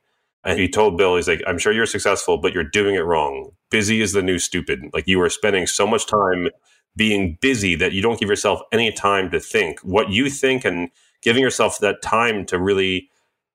And 0.44 0.58
he 0.58 0.68
told 0.68 0.98
Bill, 0.98 1.16
he's 1.16 1.28
like, 1.28 1.42
I'm 1.46 1.58
sure 1.58 1.72
you're 1.72 1.86
successful, 1.86 2.38
but 2.38 2.52
you're 2.52 2.64
doing 2.64 2.94
it 2.94 3.00
wrong. 3.00 3.52
Busy 3.70 4.00
is 4.00 4.12
the 4.12 4.22
new 4.22 4.38
stupid. 4.38 4.80
Like 4.92 5.06
you 5.06 5.20
are 5.20 5.30
spending 5.30 5.66
so 5.66 5.86
much 5.86 6.06
time 6.06 6.48
being 6.96 7.38
busy 7.40 7.74
that 7.76 7.92
you 7.92 8.02
don't 8.02 8.18
give 8.18 8.28
yourself 8.28 8.60
any 8.72 8.92
time 8.92 9.30
to 9.30 9.40
think 9.40 9.80
what 9.80 10.10
you 10.10 10.28
think 10.28 10.64
and 10.64 10.90
giving 11.22 11.42
yourself 11.42 11.78
that 11.78 12.02
time 12.02 12.44
to 12.46 12.58
really 12.58 13.08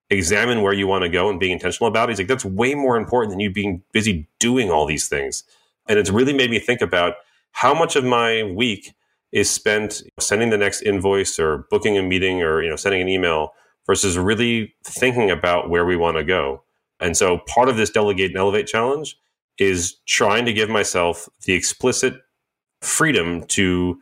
examine 0.09 0.61
where 0.61 0.73
you 0.73 0.87
want 0.87 1.03
to 1.03 1.09
go 1.09 1.29
and 1.29 1.39
being 1.39 1.51
intentional 1.51 1.89
about 1.89 2.09
it. 2.09 2.13
He's 2.13 2.19
like, 2.19 2.29
that's 2.29 2.45
way 2.45 2.73
more 2.73 2.97
important 2.97 3.31
than 3.31 3.41
you 3.41 3.51
being 3.51 3.83
busy 3.91 4.27
doing 4.39 4.71
all 4.71 4.85
these 4.85 5.07
things. 5.07 5.43
And 5.87 5.99
it's 5.99 6.09
really 6.09 6.33
made 6.33 6.49
me 6.49 6.59
think 6.59 6.81
about 6.81 7.15
how 7.51 7.73
much 7.73 7.95
of 7.95 8.05
my 8.05 8.43
week 8.43 8.93
is 9.31 9.49
spent 9.49 10.01
sending 10.19 10.49
the 10.49 10.57
next 10.57 10.81
invoice 10.81 11.37
or 11.37 11.67
booking 11.69 11.97
a 11.97 12.01
meeting 12.03 12.41
or 12.41 12.61
you 12.63 12.69
know 12.69 12.75
sending 12.75 13.01
an 13.01 13.09
email 13.09 13.53
versus 13.85 14.17
really 14.17 14.73
thinking 14.83 15.29
about 15.29 15.69
where 15.69 15.85
we 15.85 15.95
want 15.95 16.17
to 16.17 16.23
go. 16.23 16.63
And 16.99 17.15
so 17.15 17.39
part 17.47 17.69
of 17.69 17.77
this 17.77 17.89
delegate 17.89 18.31
and 18.31 18.37
elevate 18.37 18.67
challenge 18.67 19.17
is 19.57 19.97
trying 20.05 20.45
to 20.45 20.53
give 20.53 20.69
myself 20.69 21.27
the 21.45 21.53
explicit 21.53 22.15
freedom 22.81 23.43
to 23.47 23.99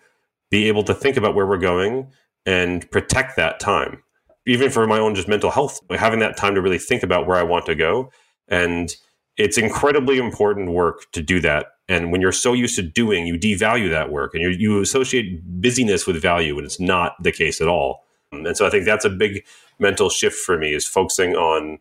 be 0.50 0.68
able 0.68 0.84
to 0.84 0.94
think 0.94 1.18
about 1.18 1.36
where 1.36 1.46
we're 1.46 1.58
going 1.58 2.12
and 2.46 2.90
protect 2.92 3.36
that 3.36 3.60
time. 3.60 4.02
Even 4.46 4.70
for 4.70 4.86
my 4.86 5.00
own 5.00 5.16
just 5.16 5.28
mental 5.28 5.50
health, 5.50 5.80
having 5.90 6.20
that 6.20 6.38
time 6.38 6.54
to 6.56 6.62
really 6.62 6.78
think 6.78 7.04
about 7.04 7.26
where 7.26 7.38
I 7.38 7.44
want 7.44 7.66
to 7.66 7.76
go. 7.76 8.12
And 8.48 8.96
it's 9.38 9.58
incredibly 9.58 10.18
important 10.18 10.72
work 10.72 11.12
to 11.14 11.22
do 11.22 11.40
that. 11.42 11.68
And 11.90 12.12
when 12.12 12.22
you're 12.22 12.32
so 12.32 12.54
used 12.54 12.76
to 12.76 12.82
doing, 12.82 13.28
you 13.28 13.40
devalue 13.40 13.90
that 13.90 14.12
work 14.12 14.34
and 14.34 14.60
you 14.60 14.82
associate 14.82 15.42
busyness 15.62 16.08
with 16.08 16.22
value, 16.22 16.58
and 16.58 16.66
it's 16.66 16.80
not 16.80 17.16
the 17.22 17.32
case 17.32 17.60
at 17.60 17.68
all. 17.68 18.04
And 18.32 18.56
so 18.56 18.66
I 18.66 18.70
think 18.70 18.86
that's 18.86 19.06
a 19.06 19.10
big 19.10 19.46
mental 19.80 20.10
shift 20.10 20.36
for 20.36 20.58
me 20.58 20.74
is 20.74 20.88
focusing 20.88 21.36
on 21.36 21.80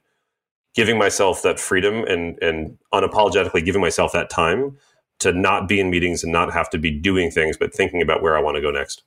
giving 0.74 0.98
myself 0.98 1.42
that 1.42 1.60
freedom 1.60 2.04
and 2.04 2.40
and 2.42 2.78
unapologetically 2.92 3.64
giving 3.64 3.80
myself 3.80 4.12
that 4.12 4.30
time 4.30 4.76
to 5.20 5.32
not 5.32 5.68
be 5.68 5.80
in 5.80 5.90
meetings 5.90 6.22
and 6.22 6.32
not 6.32 6.52
have 6.52 6.68
to 6.70 6.78
be 6.78 6.90
doing 6.90 7.30
things, 7.30 7.56
but 7.56 7.74
thinking 7.74 8.02
about 8.02 8.22
where 8.22 8.36
I 8.36 8.40
want 8.40 8.56
to 8.56 8.60
go 8.60 8.70
next. 8.70 9.04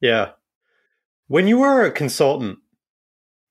Yeah. 0.00 0.30
When 1.26 1.46
you 1.46 1.58
were 1.58 1.84
a 1.84 1.90
consultant 1.90 2.58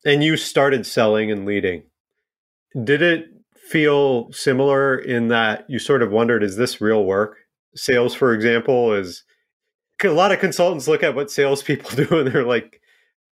and 0.06 0.24
you 0.24 0.38
started 0.38 0.86
selling 0.86 1.32
and 1.32 1.46
leading, 1.46 1.84
did 2.84 3.02
it 3.02 3.26
feel 3.56 4.32
similar 4.32 4.98
in 4.98 5.28
that 5.28 5.66
you 5.70 5.80
sort 5.80 6.02
of 6.02 6.12
wondered, 6.12 6.44
is 6.44 6.56
this 6.56 6.80
real 6.80 7.04
work? 7.04 7.38
Sales, 7.76 8.14
for 8.14 8.34
example, 8.34 8.94
is 8.94 9.24
a 10.04 10.08
lot 10.08 10.32
of 10.32 10.40
consultants 10.40 10.88
look 10.88 11.04
at 11.04 11.16
what 11.16 11.32
salespeople 11.32 11.90
do 12.06 12.20
and 12.20 12.28
they're 12.32 12.46
like, 12.46 12.82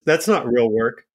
that's 0.05 0.27
not 0.27 0.51
real 0.51 0.69
work. 0.69 1.05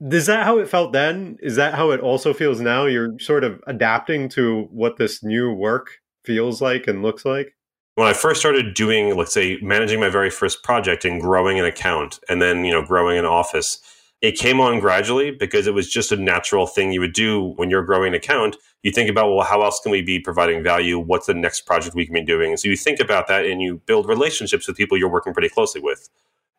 Is 0.00 0.26
that 0.26 0.44
how 0.44 0.58
it 0.58 0.68
felt 0.68 0.92
then? 0.92 1.38
Is 1.40 1.56
that 1.56 1.74
how 1.74 1.90
it 1.90 2.00
also 2.00 2.32
feels 2.32 2.60
now? 2.60 2.86
You're 2.86 3.18
sort 3.18 3.42
of 3.42 3.60
adapting 3.66 4.28
to 4.30 4.68
what 4.70 4.96
this 4.96 5.24
new 5.24 5.52
work 5.52 5.98
feels 6.24 6.62
like 6.62 6.86
and 6.86 7.02
looks 7.02 7.24
like? 7.24 7.54
When 7.96 8.06
I 8.06 8.12
first 8.12 8.38
started 8.38 8.74
doing, 8.74 9.16
let's 9.16 9.34
say, 9.34 9.58
managing 9.60 9.98
my 9.98 10.08
very 10.08 10.30
first 10.30 10.62
project 10.62 11.04
and 11.04 11.20
growing 11.20 11.58
an 11.58 11.64
account 11.64 12.20
and 12.28 12.40
then, 12.40 12.64
you 12.64 12.70
know, 12.70 12.82
growing 12.82 13.18
an 13.18 13.24
office, 13.24 13.80
it 14.20 14.38
came 14.38 14.60
on 14.60 14.78
gradually 14.78 15.32
because 15.32 15.66
it 15.66 15.74
was 15.74 15.90
just 15.90 16.12
a 16.12 16.16
natural 16.16 16.68
thing 16.68 16.92
you 16.92 17.00
would 17.00 17.12
do 17.12 17.54
when 17.56 17.68
you're 17.68 17.82
growing 17.82 18.08
an 18.08 18.14
account. 18.14 18.56
You 18.84 18.92
think 18.92 19.10
about, 19.10 19.34
well, 19.34 19.44
how 19.44 19.62
else 19.62 19.80
can 19.80 19.90
we 19.90 20.02
be 20.02 20.20
providing 20.20 20.62
value? 20.62 21.00
What's 21.00 21.26
the 21.26 21.34
next 21.34 21.62
project 21.62 21.96
we 21.96 22.04
can 22.04 22.14
be 22.14 22.22
doing? 22.22 22.56
So 22.56 22.68
you 22.68 22.76
think 22.76 23.00
about 23.00 23.26
that 23.26 23.44
and 23.44 23.60
you 23.60 23.82
build 23.86 24.08
relationships 24.08 24.68
with 24.68 24.76
people 24.76 24.96
you're 24.96 25.08
working 25.08 25.32
pretty 25.32 25.48
closely 25.48 25.80
with. 25.80 26.08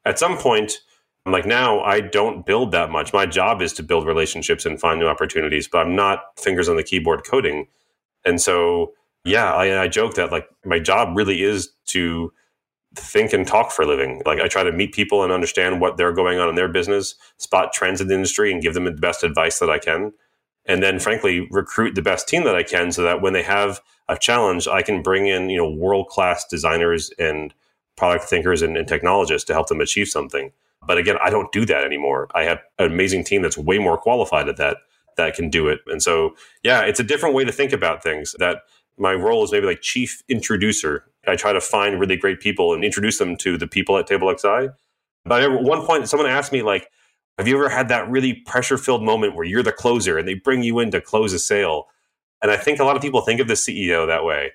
At 0.03 0.19
some 0.19 0.37
point, 0.37 0.79
I'm 1.29 1.33
like 1.33 1.45
now 1.45 1.81
I 1.81 2.01
don't 2.01 2.45
build 2.45 2.71
that 2.71 2.89
much. 2.89 3.13
My 3.13 3.27
job 3.27 3.61
is 3.61 3.73
to 3.73 3.83
build 3.83 4.07
relationships 4.07 4.65
and 4.65 4.79
find 4.79 4.99
new 4.99 5.07
opportunities, 5.07 5.67
but 5.67 5.79
I'm 5.79 5.95
not 5.95 6.19
fingers 6.39 6.67
on 6.67 6.75
the 6.75 6.83
keyboard 6.83 7.23
coding. 7.23 7.67
And 8.25 8.41
so, 8.41 8.93
yeah, 9.23 9.53
I, 9.53 9.83
I 9.83 9.87
joke 9.87 10.15
that 10.15 10.31
like 10.31 10.49
my 10.65 10.79
job 10.79 11.15
really 11.15 11.43
is 11.43 11.69
to 11.87 12.33
think 12.95 13.33
and 13.33 13.45
talk 13.45 13.71
for 13.71 13.83
a 13.83 13.87
living. 13.87 14.21
Like 14.25 14.39
I 14.41 14.47
try 14.47 14.63
to 14.63 14.71
meet 14.71 14.93
people 14.93 15.23
and 15.23 15.31
understand 15.31 15.79
what 15.79 15.97
they're 15.97 16.11
going 16.13 16.39
on 16.39 16.49
in 16.49 16.55
their 16.55 16.67
business, 16.67 17.15
spot 17.37 17.73
trends 17.73 18.01
in 18.01 18.07
the 18.07 18.15
industry, 18.15 18.51
and 18.51 18.61
give 18.61 18.73
them 18.73 18.85
the 18.85 18.91
best 18.91 19.23
advice 19.23 19.59
that 19.59 19.69
I 19.69 19.79
can. 19.79 20.11
and 20.69 20.83
then 20.83 20.99
frankly 20.99 21.47
recruit 21.49 21.95
the 21.95 22.01
best 22.01 22.27
team 22.27 22.43
that 22.43 22.55
I 22.55 22.63
can 22.63 22.91
so 22.91 23.01
that 23.01 23.21
when 23.21 23.33
they 23.33 23.43
have 23.43 23.81
a 24.07 24.17
challenge, 24.17 24.67
I 24.67 24.83
can 24.83 25.01
bring 25.01 25.27
in, 25.27 25.49
you 25.49 25.57
know, 25.57 25.69
world-class 25.69 26.45
designers 26.47 27.11
and 27.17 27.53
product 27.95 28.25
thinkers 28.25 28.61
and, 28.61 28.77
and 28.77 28.87
technologists 28.87 29.47
to 29.47 29.53
help 29.53 29.67
them 29.67 29.81
achieve 29.81 30.07
something. 30.07 30.51
But 30.89 30.97
again, 30.97 31.17
I 31.23 31.29
don't 31.29 31.51
do 31.51 31.67
that 31.67 31.83
anymore. 31.83 32.29
I 32.33 32.45
have 32.45 32.63
an 32.79 32.87
amazing 32.91 33.23
team 33.23 33.43
that's 33.43 33.59
way 33.59 33.77
more 33.77 33.95
qualified 33.95 34.49
at 34.49 34.57
that 34.57 34.77
that 35.17 35.35
can 35.35 35.47
do 35.51 35.67
it. 35.67 35.81
And 35.85 36.01
so, 36.01 36.33
yeah, 36.63 36.81
it's 36.81 36.99
a 36.99 37.03
different 37.03 37.35
way 37.35 37.45
to 37.45 37.51
think 37.51 37.73
about 37.73 38.01
things. 38.01 38.33
That 38.39 38.63
my 38.97 39.13
role 39.13 39.43
is 39.43 39.51
maybe 39.51 39.67
like 39.67 39.81
chief 39.81 40.23
introducer. 40.27 41.05
I 41.27 41.35
try 41.35 41.53
to 41.53 41.61
find 41.61 41.99
really 41.99 42.17
great 42.17 42.39
people 42.39 42.73
and 42.73 42.83
introduce 42.83 43.19
them 43.19 43.37
to 43.37 43.55
the 43.55 43.67
people 43.67 43.99
at 43.99 44.07
TableXI. 44.07 44.73
But 45.25 45.43
at 45.43 45.61
one 45.61 45.85
point, 45.85 46.09
someone 46.09 46.27
asked 46.27 46.51
me, 46.51 46.63
like, 46.63 46.89
have 47.37 47.47
you 47.47 47.55
ever 47.55 47.69
had 47.69 47.89
that 47.89 48.09
really 48.09 48.33
pressure 48.33 48.79
filled 48.79 49.03
moment 49.03 49.35
where 49.35 49.45
you're 49.45 49.61
the 49.61 49.71
closer 49.71 50.17
and 50.17 50.27
they 50.27 50.33
bring 50.33 50.63
you 50.63 50.79
in 50.79 50.89
to 50.89 51.01
close 51.01 51.33
a 51.33 51.39
sale? 51.39 51.85
And 52.41 52.49
I 52.49 52.57
think 52.57 52.79
a 52.79 52.83
lot 52.83 52.95
of 52.95 53.03
people 53.03 53.21
think 53.21 53.39
of 53.39 53.47
the 53.47 53.53
CEO 53.53 54.07
that 54.07 54.25
way. 54.25 54.53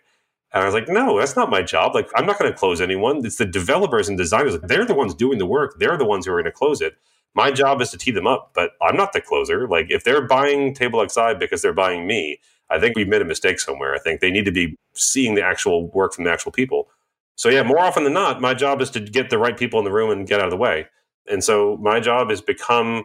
And 0.54 0.62
I 0.62 0.66
was 0.66 0.74
like, 0.74 0.88
no, 0.88 1.18
that's 1.18 1.34
not 1.34 1.50
my 1.50 1.62
job. 1.62 1.96
Like, 1.96 2.08
I'm 2.14 2.26
not 2.26 2.38
going 2.38 2.50
to 2.50 2.56
close 2.56 2.80
anyone. 2.80 3.26
It's 3.26 3.36
the 3.36 3.44
developers 3.44 4.08
and 4.08 4.16
designers. 4.16 4.56
They're 4.62 4.84
the 4.84 4.94
ones 4.94 5.12
doing 5.12 5.38
the 5.38 5.46
work. 5.46 5.80
They're 5.80 5.98
the 5.98 6.04
ones 6.04 6.24
who 6.24 6.32
are 6.32 6.36
going 6.36 6.44
to 6.44 6.52
close 6.52 6.80
it. 6.80 6.96
My 7.34 7.50
job 7.50 7.82
is 7.82 7.90
to 7.90 7.98
tee 7.98 8.12
them 8.12 8.28
up, 8.28 8.52
but 8.54 8.70
I'm 8.80 8.96
not 8.96 9.12
the 9.12 9.20
closer. 9.20 9.66
Like, 9.66 9.86
if 9.90 10.04
they're 10.04 10.22
buying 10.22 10.72
Table 10.72 11.00
TableXI 11.00 11.40
because 11.40 11.60
they're 11.60 11.72
buying 11.72 12.06
me, 12.06 12.38
I 12.70 12.78
think 12.78 12.94
we've 12.96 13.08
made 13.08 13.20
a 13.20 13.24
mistake 13.24 13.58
somewhere. 13.58 13.94
I 13.94 13.98
think 13.98 14.20
they 14.20 14.30
need 14.30 14.44
to 14.44 14.52
be 14.52 14.78
seeing 14.94 15.34
the 15.34 15.42
actual 15.42 15.88
work 15.88 16.14
from 16.14 16.22
the 16.22 16.30
actual 16.30 16.52
people. 16.52 16.88
So, 17.34 17.48
yeah, 17.48 17.64
more 17.64 17.80
often 17.80 18.04
than 18.04 18.12
not, 18.12 18.40
my 18.40 18.54
job 18.54 18.80
is 18.80 18.90
to 18.90 19.00
get 19.00 19.30
the 19.30 19.38
right 19.38 19.56
people 19.56 19.80
in 19.80 19.84
the 19.84 19.90
room 19.90 20.10
and 20.10 20.24
get 20.24 20.38
out 20.38 20.46
of 20.46 20.52
the 20.52 20.56
way. 20.56 20.86
And 21.28 21.42
so 21.42 21.76
my 21.78 21.98
job 21.98 22.30
has 22.30 22.40
become 22.40 23.04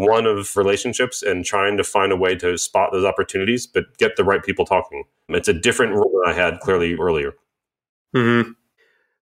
one 0.00 0.26
of 0.26 0.56
relationships 0.56 1.22
and 1.22 1.44
trying 1.44 1.76
to 1.76 1.84
find 1.84 2.10
a 2.10 2.16
way 2.16 2.34
to 2.34 2.56
spot 2.56 2.90
those 2.90 3.04
opportunities, 3.04 3.66
but 3.66 3.84
get 3.98 4.16
the 4.16 4.24
right 4.24 4.42
people 4.42 4.64
talking. 4.64 5.04
It's 5.28 5.48
a 5.48 5.52
different 5.52 5.94
role 5.94 6.10
than 6.24 6.32
I 6.32 6.36
had 6.36 6.60
clearly 6.60 6.94
earlier. 6.94 7.34
Mm-hmm. 8.16 8.52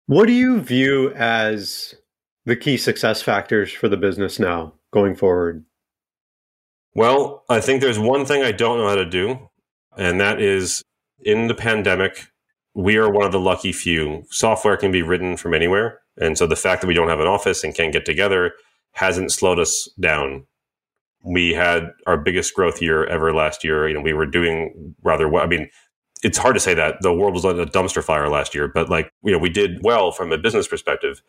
What 0.06 0.26
do 0.26 0.32
you 0.32 0.60
view 0.60 1.12
as 1.14 1.94
the 2.44 2.56
key 2.56 2.76
success 2.76 3.22
factors 3.22 3.72
for 3.72 3.88
the 3.88 3.96
business 3.96 4.38
now 4.38 4.74
going 4.92 5.14
forward? 5.14 5.64
Well, 6.94 7.44
I 7.48 7.60
think 7.60 7.80
there's 7.80 7.98
one 7.98 8.26
thing 8.26 8.42
I 8.42 8.52
don't 8.52 8.78
know 8.78 8.88
how 8.88 8.96
to 8.96 9.08
do, 9.08 9.48
and 9.96 10.20
that 10.20 10.42
is 10.42 10.82
in 11.20 11.46
the 11.46 11.54
pandemic, 11.54 12.26
we 12.74 12.96
are 12.96 13.10
one 13.10 13.24
of 13.24 13.32
the 13.32 13.40
lucky 13.40 13.72
few. 13.72 14.24
Software 14.30 14.76
can 14.76 14.92
be 14.92 15.02
written 15.02 15.36
from 15.36 15.54
anywhere. 15.54 16.00
And 16.18 16.36
so 16.36 16.46
the 16.46 16.56
fact 16.56 16.82
that 16.82 16.86
we 16.86 16.94
don't 16.94 17.08
have 17.08 17.20
an 17.20 17.26
office 17.26 17.64
and 17.64 17.74
can't 17.74 17.92
get 17.92 18.04
together 18.04 18.52
hasn't 18.92 19.32
slowed 19.32 19.58
us 19.58 19.88
down. 19.98 20.46
We 21.22 21.52
had 21.52 21.92
our 22.06 22.16
biggest 22.16 22.54
growth 22.54 22.80
year 22.80 23.04
ever 23.06 23.34
last 23.34 23.62
year. 23.62 23.88
You 23.88 23.94
know, 23.94 24.00
we 24.00 24.12
were 24.12 24.26
doing 24.26 24.94
rather 25.02 25.28
well. 25.28 25.42
I 25.42 25.46
mean, 25.46 25.68
it's 26.22 26.38
hard 26.38 26.54
to 26.54 26.60
say 26.60 26.74
that 26.74 26.96
the 27.00 27.12
world 27.12 27.34
was 27.34 27.44
on 27.44 27.58
a 27.58 27.66
dumpster 27.66 28.02
fire 28.02 28.28
last 28.28 28.54
year, 28.54 28.68
but 28.68 28.90
like, 28.90 29.12
you 29.22 29.32
know, 29.32 29.38
we 29.38 29.48
did 29.48 29.82
well 29.82 30.12
from 30.12 30.32
a 30.32 30.38
business 30.38 30.68
perspective. 30.68 31.22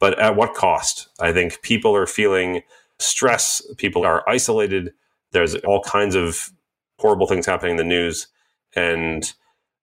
But 0.00 0.18
at 0.18 0.36
what 0.36 0.54
cost? 0.54 1.08
I 1.20 1.32
think 1.32 1.62
people 1.62 1.94
are 1.94 2.06
feeling 2.06 2.62
stress. 2.98 3.62
People 3.78 4.04
are 4.04 4.28
isolated. 4.28 4.92
There's 5.32 5.54
all 5.56 5.82
kinds 5.82 6.14
of 6.14 6.50
horrible 6.98 7.26
things 7.26 7.46
happening 7.46 7.72
in 7.72 7.76
the 7.76 7.84
news. 7.84 8.28
And 8.74 9.32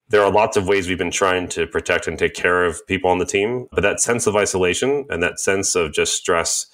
there 0.09 0.21
are 0.21 0.31
lots 0.31 0.57
of 0.57 0.67
ways 0.67 0.87
we've 0.87 0.97
been 0.97 1.09
trying 1.11 1.47
to 1.49 1.65
protect 1.65 2.07
and 2.07 2.19
take 2.19 2.33
care 2.33 2.65
of 2.65 2.85
people 2.85 3.09
on 3.09 3.19
the 3.19 3.25
team, 3.25 3.67
but 3.71 3.81
that 3.81 4.01
sense 4.01 4.27
of 4.27 4.35
isolation 4.35 5.05
and 5.09 5.23
that 5.23 5.39
sense 5.39 5.73
of 5.73 5.93
just 5.93 6.15
stress, 6.15 6.67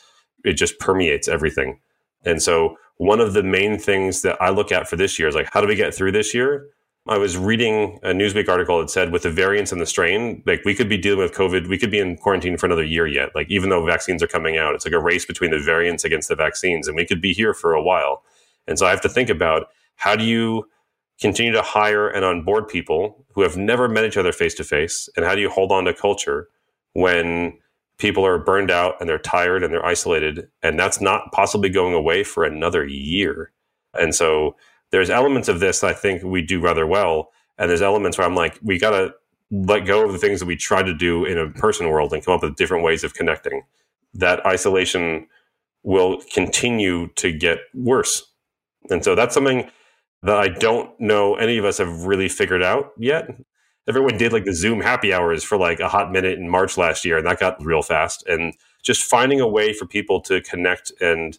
it 0.43 0.53
just 0.53 0.79
permeates 0.79 1.27
everything. 1.27 1.79
And 2.27 2.41
so, 2.41 2.77
one 2.97 3.19
of 3.19 3.33
the 3.33 3.43
main 3.43 3.77
things 3.77 4.23
that 4.23 4.41
I 4.41 4.49
look 4.49 4.71
at 4.71 4.87
for 4.87 4.95
this 4.95 5.19
year 5.19 5.27
is 5.27 5.35
like, 5.35 5.49
how 5.51 5.61
do 5.61 5.67
we 5.67 5.75
get 5.75 5.93
through 5.93 6.11
this 6.11 6.33
year? 6.33 6.67
I 7.07 7.17
was 7.17 7.37
reading 7.37 7.99
a 8.03 8.09
Newsweek 8.09 8.49
article 8.49 8.79
that 8.79 8.89
said 8.89 9.13
with 9.13 9.23
the 9.23 9.31
variants 9.31 9.71
and 9.71 9.79
the 9.79 9.85
strain, 9.85 10.43
like 10.45 10.65
we 10.65 10.75
could 10.75 10.89
be 10.89 10.97
dealing 10.97 11.19
with 11.19 11.31
COVID, 11.33 11.67
we 11.67 11.77
could 11.77 11.91
be 11.91 11.99
in 11.99 12.17
quarantine 12.17 12.57
for 12.57 12.65
another 12.65 12.83
year 12.83 13.07
yet. 13.07 13.29
Like 13.33 13.49
even 13.49 13.69
though 13.69 13.85
vaccines 13.85 14.21
are 14.21 14.27
coming 14.27 14.57
out, 14.57 14.75
it's 14.75 14.83
like 14.83 14.93
a 14.93 14.99
race 14.99 15.25
between 15.25 15.51
the 15.51 15.59
variants 15.59 16.03
against 16.03 16.27
the 16.27 16.35
vaccines, 16.35 16.87
and 16.87 16.97
we 16.97 17.05
could 17.05 17.21
be 17.21 17.33
here 17.33 17.53
for 17.53 17.73
a 17.73 17.81
while. 17.81 18.23
And 18.67 18.77
so 18.77 18.85
I 18.85 18.89
have 18.89 19.01
to 19.01 19.09
think 19.09 19.29
about 19.29 19.67
how 19.95 20.15
do 20.15 20.25
you 20.25 20.67
continue 21.21 21.53
to 21.53 21.61
hire 21.61 22.09
and 22.09 22.25
onboard 22.25 22.67
people 22.67 23.25
who 23.33 23.41
have 23.41 23.55
never 23.55 23.87
met 23.87 24.03
each 24.03 24.17
other 24.17 24.33
face 24.33 24.53
to 24.55 24.63
face? 24.63 25.07
And 25.15 25.25
how 25.25 25.33
do 25.33 25.41
you 25.41 25.49
hold 25.49 25.71
on 25.71 25.85
to 25.85 25.93
culture 25.93 26.49
when 26.93 27.57
people 27.97 28.25
are 28.25 28.37
burned 28.37 28.71
out 28.71 28.95
and 28.99 29.09
they're 29.09 29.17
tired 29.17 29.63
and 29.63 29.73
they're 29.73 29.85
isolated? 29.85 30.47
And 30.61 30.79
that's 30.79 31.01
not 31.01 31.31
possibly 31.31 31.69
going 31.69 31.93
away 31.93 32.23
for 32.23 32.43
another 32.43 32.85
year. 32.85 33.51
And 33.93 34.13
so 34.13 34.55
there's 34.91 35.09
elements 35.09 35.47
of 35.47 35.59
this 35.59 35.83
I 35.83 35.93
think 35.93 36.23
we 36.23 36.41
do 36.41 36.59
rather 36.61 36.85
well. 36.87 37.31
And 37.57 37.69
there's 37.69 37.81
elements 37.81 38.17
where 38.17 38.27
I'm 38.27 38.35
like, 38.35 38.59
we 38.61 38.77
got 38.77 38.91
to 38.91 39.13
let 39.49 39.85
go 39.85 40.05
of 40.05 40.11
the 40.11 40.19
things 40.19 40.39
that 40.39 40.45
we 40.45 40.55
try 40.55 40.83
to 40.83 40.93
do 40.93 41.25
in 41.25 41.37
a 41.37 41.49
person 41.49 41.89
world 41.89 42.13
and 42.13 42.23
come 42.23 42.33
up 42.33 42.43
with 42.43 42.55
different 42.55 42.83
ways 42.83 43.03
of 43.03 43.13
connecting. 43.13 43.63
That 44.13 44.45
isolation 44.45 45.27
will 45.83 46.21
continue 46.33 47.07
to 47.15 47.31
get 47.31 47.59
worse. 47.73 48.23
And 48.89 49.03
so 49.03 49.15
that's 49.15 49.33
something 49.33 49.69
that 50.23 50.37
I 50.37 50.49
don't 50.49 50.99
know 50.99 51.35
any 51.35 51.57
of 51.57 51.65
us 51.65 51.77
have 51.77 52.03
really 52.03 52.27
figured 52.27 52.63
out 52.63 52.91
yet. 52.97 53.29
Everyone 53.87 54.17
did 54.17 54.33
like 54.33 54.45
the 54.45 54.53
Zoom 54.53 54.81
happy 54.81 55.13
hours 55.13 55.43
for 55.43 55.57
like 55.57 55.79
a 55.79 55.87
hot 55.87 56.11
minute 56.11 56.37
in 56.37 56.49
March 56.49 56.77
last 56.77 57.05
year, 57.05 57.17
and 57.17 57.25
that 57.25 57.39
got 57.39 57.63
real 57.63 57.81
fast. 57.81 58.25
And 58.27 58.53
just 58.83 59.03
finding 59.03 59.39
a 59.39 59.47
way 59.47 59.73
for 59.73 59.85
people 59.85 60.21
to 60.21 60.41
connect 60.41 60.91
and 60.99 61.37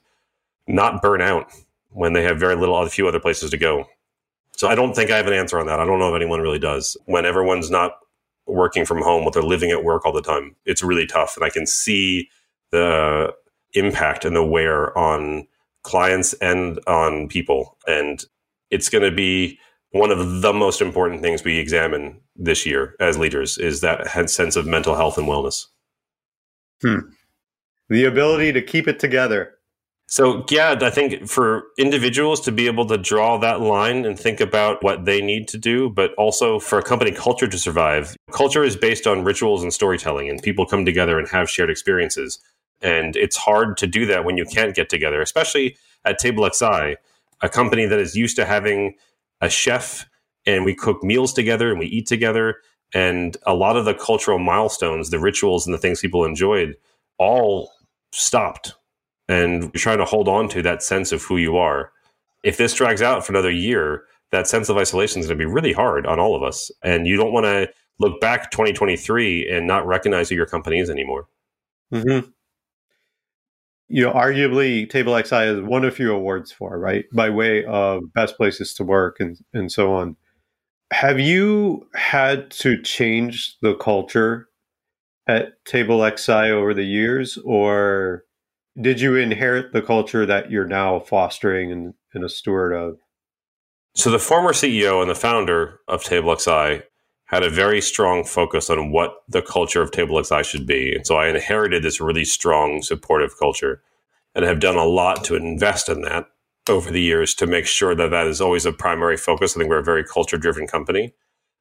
not 0.66 1.02
burn 1.02 1.20
out 1.20 1.52
when 1.90 2.12
they 2.12 2.22
have 2.22 2.38
very 2.38 2.56
little, 2.56 2.76
a 2.78 2.88
few 2.88 3.08
other 3.08 3.20
places 3.20 3.50
to 3.50 3.56
go. 3.56 3.86
So 4.56 4.68
I 4.68 4.74
don't 4.74 4.94
think 4.94 5.10
I 5.10 5.16
have 5.16 5.26
an 5.26 5.32
answer 5.32 5.58
on 5.58 5.66
that. 5.66 5.80
I 5.80 5.84
don't 5.84 5.98
know 5.98 6.08
if 6.08 6.16
anyone 6.16 6.40
really 6.40 6.58
does. 6.58 6.96
When 7.06 7.24
everyone's 7.24 7.70
not 7.70 7.92
working 8.46 8.84
from 8.84 9.02
home, 9.02 9.24
but 9.24 9.32
they're 9.32 9.42
living 9.42 9.70
at 9.70 9.84
work 9.84 10.04
all 10.04 10.12
the 10.12 10.22
time, 10.22 10.56
it's 10.64 10.82
really 10.82 11.06
tough. 11.06 11.36
And 11.36 11.44
I 11.44 11.50
can 11.50 11.66
see 11.66 12.28
the 12.70 13.34
impact 13.74 14.24
and 14.24 14.34
the 14.34 14.44
wear 14.44 14.96
on 14.96 15.46
clients 15.82 16.32
and 16.34 16.80
on 16.86 17.28
people. 17.28 17.76
And 17.86 18.24
it's 18.70 18.88
going 18.88 19.04
to 19.04 19.14
be 19.14 19.58
one 19.90 20.10
of 20.10 20.42
the 20.42 20.52
most 20.52 20.80
important 20.80 21.22
things 21.22 21.44
we 21.44 21.58
examine 21.58 22.20
this 22.36 22.66
year 22.66 22.94
as 23.00 23.18
leaders 23.18 23.58
is 23.58 23.80
that 23.80 24.30
sense 24.30 24.56
of 24.56 24.66
mental 24.66 24.94
health 24.94 25.18
and 25.18 25.26
wellness. 25.26 25.66
Hmm. 26.82 27.10
The 27.88 28.04
ability 28.04 28.52
to 28.52 28.62
keep 28.62 28.86
it 28.86 29.00
together. 29.00 29.54
So, 30.10 30.44
yeah, 30.50 30.74
I 30.80 30.88
think 30.88 31.28
for 31.28 31.64
individuals 31.76 32.40
to 32.42 32.52
be 32.52 32.66
able 32.66 32.86
to 32.86 32.96
draw 32.96 33.36
that 33.38 33.60
line 33.60 34.06
and 34.06 34.18
think 34.18 34.40
about 34.40 34.82
what 34.82 35.04
they 35.04 35.20
need 35.20 35.48
to 35.48 35.58
do, 35.58 35.90
but 35.90 36.14
also 36.14 36.58
for 36.58 36.78
a 36.78 36.82
company 36.82 37.12
culture 37.12 37.46
to 37.46 37.58
survive, 37.58 38.16
culture 38.30 38.64
is 38.64 38.74
based 38.74 39.06
on 39.06 39.24
rituals 39.24 39.62
and 39.62 39.72
storytelling, 39.72 40.30
and 40.30 40.42
people 40.42 40.64
come 40.64 40.86
together 40.86 41.18
and 41.18 41.28
have 41.28 41.50
shared 41.50 41.68
experiences. 41.68 42.38
And 42.80 43.16
it's 43.16 43.36
hard 43.36 43.76
to 43.78 43.86
do 43.86 44.06
that 44.06 44.24
when 44.24 44.38
you 44.38 44.46
can't 44.46 44.74
get 44.74 44.88
together, 44.88 45.20
especially 45.20 45.76
at 46.06 46.20
TableXI 46.20 46.96
a 47.40 47.48
company 47.48 47.86
that 47.86 47.98
is 47.98 48.16
used 48.16 48.36
to 48.36 48.44
having 48.44 48.94
a 49.40 49.48
chef 49.48 50.08
and 50.46 50.64
we 50.64 50.74
cook 50.74 51.02
meals 51.02 51.32
together 51.32 51.70
and 51.70 51.78
we 51.78 51.86
eat 51.86 52.06
together. 52.06 52.56
And 52.94 53.36
a 53.46 53.54
lot 53.54 53.76
of 53.76 53.84
the 53.84 53.94
cultural 53.94 54.38
milestones 54.38 55.10
the 55.10 55.18
rituals 55.18 55.66
and 55.66 55.74
the 55.74 55.78
things 55.78 56.00
people 56.00 56.24
enjoyed 56.24 56.74
all 57.18 57.70
stopped. 58.12 58.74
And 59.28 59.64
you're 59.64 59.72
trying 59.72 59.98
to 59.98 60.04
hold 60.04 60.26
on 60.28 60.48
to 60.50 60.62
that 60.62 60.82
sense 60.82 61.12
of 61.12 61.22
who 61.22 61.36
you 61.36 61.56
are. 61.56 61.92
If 62.44 62.56
this 62.56 62.72
drags 62.72 63.02
out 63.02 63.26
for 63.26 63.32
another 63.32 63.50
year 63.50 64.04
that 64.30 64.46
sense 64.46 64.68
of 64.68 64.76
isolation 64.76 65.20
is 65.20 65.26
going 65.26 65.38
to 65.38 65.44
be 65.44 65.50
really 65.50 65.72
hard 65.72 66.06
on 66.06 66.18
all 66.20 66.36
of 66.36 66.42
us. 66.42 66.70
And 66.82 67.06
you 67.06 67.16
don't 67.16 67.32
want 67.32 67.44
to 67.44 67.70
look 67.98 68.20
back 68.20 68.50
2023 68.50 69.50
and 69.50 69.66
not 69.66 69.86
recognize 69.86 70.28
who 70.28 70.34
your 70.34 70.46
company 70.46 70.78
is 70.78 70.90
anymore. 70.90 71.28
Mm-hmm 71.92 72.28
you 73.88 74.04
know, 74.04 74.12
arguably 74.12 74.88
Table 74.88 75.16
XI 75.16 75.34
has 75.34 75.60
won 75.60 75.84
a 75.84 75.90
few 75.90 76.12
awards 76.12 76.52
for, 76.52 76.78
right? 76.78 77.06
By 77.12 77.30
way 77.30 77.64
of 77.64 78.12
best 78.12 78.36
places 78.36 78.74
to 78.74 78.84
work 78.84 79.16
and, 79.18 79.38
and 79.54 79.72
so 79.72 79.94
on. 79.94 80.16
Have 80.92 81.18
you 81.18 81.86
had 81.94 82.50
to 82.52 82.80
change 82.82 83.56
the 83.60 83.74
culture 83.74 84.48
at 85.26 85.64
Table 85.64 86.08
XI 86.16 86.32
over 86.32 86.72
the 86.72 86.84
years, 86.84 87.38
or 87.44 88.24
did 88.80 89.00
you 89.00 89.16
inherit 89.16 89.72
the 89.72 89.82
culture 89.82 90.24
that 90.24 90.50
you're 90.50 90.66
now 90.66 91.00
fostering 91.00 91.70
and, 91.70 91.94
and 92.14 92.24
a 92.24 92.28
steward 92.28 92.72
of? 92.72 92.98
So 93.94 94.10
the 94.10 94.18
former 94.18 94.52
CEO 94.52 95.02
and 95.02 95.10
the 95.10 95.14
founder 95.14 95.80
of 95.88 96.02
TableXI 96.02 96.82
had 97.28 97.42
a 97.42 97.50
very 97.50 97.80
strong 97.80 98.24
focus 98.24 98.70
on 98.70 98.90
what 98.90 99.22
the 99.28 99.42
culture 99.42 99.82
of 99.82 99.90
TableXI 99.90 100.44
should 100.44 100.66
be. 100.66 100.94
And 100.94 101.06
so 101.06 101.16
I 101.16 101.28
inherited 101.28 101.82
this 101.82 102.00
really 102.00 102.24
strong 102.24 102.82
supportive 102.82 103.38
culture 103.38 103.82
and 104.34 104.44
have 104.44 104.60
done 104.60 104.76
a 104.76 104.84
lot 104.84 105.24
to 105.24 105.36
invest 105.36 105.88
in 105.88 106.02
that 106.02 106.26
over 106.68 106.90
the 106.90 107.00
years 107.00 107.34
to 107.34 107.46
make 107.46 107.66
sure 107.66 107.94
that 107.94 108.10
that 108.10 108.26
is 108.26 108.40
always 108.40 108.64
a 108.64 108.72
primary 108.72 109.16
focus. 109.16 109.54
I 109.54 109.60
think 109.60 109.70
we're 109.70 109.78
a 109.78 109.84
very 109.84 110.04
culture 110.04 110.38
driven 110.38 110.66
company. 110.66 111.14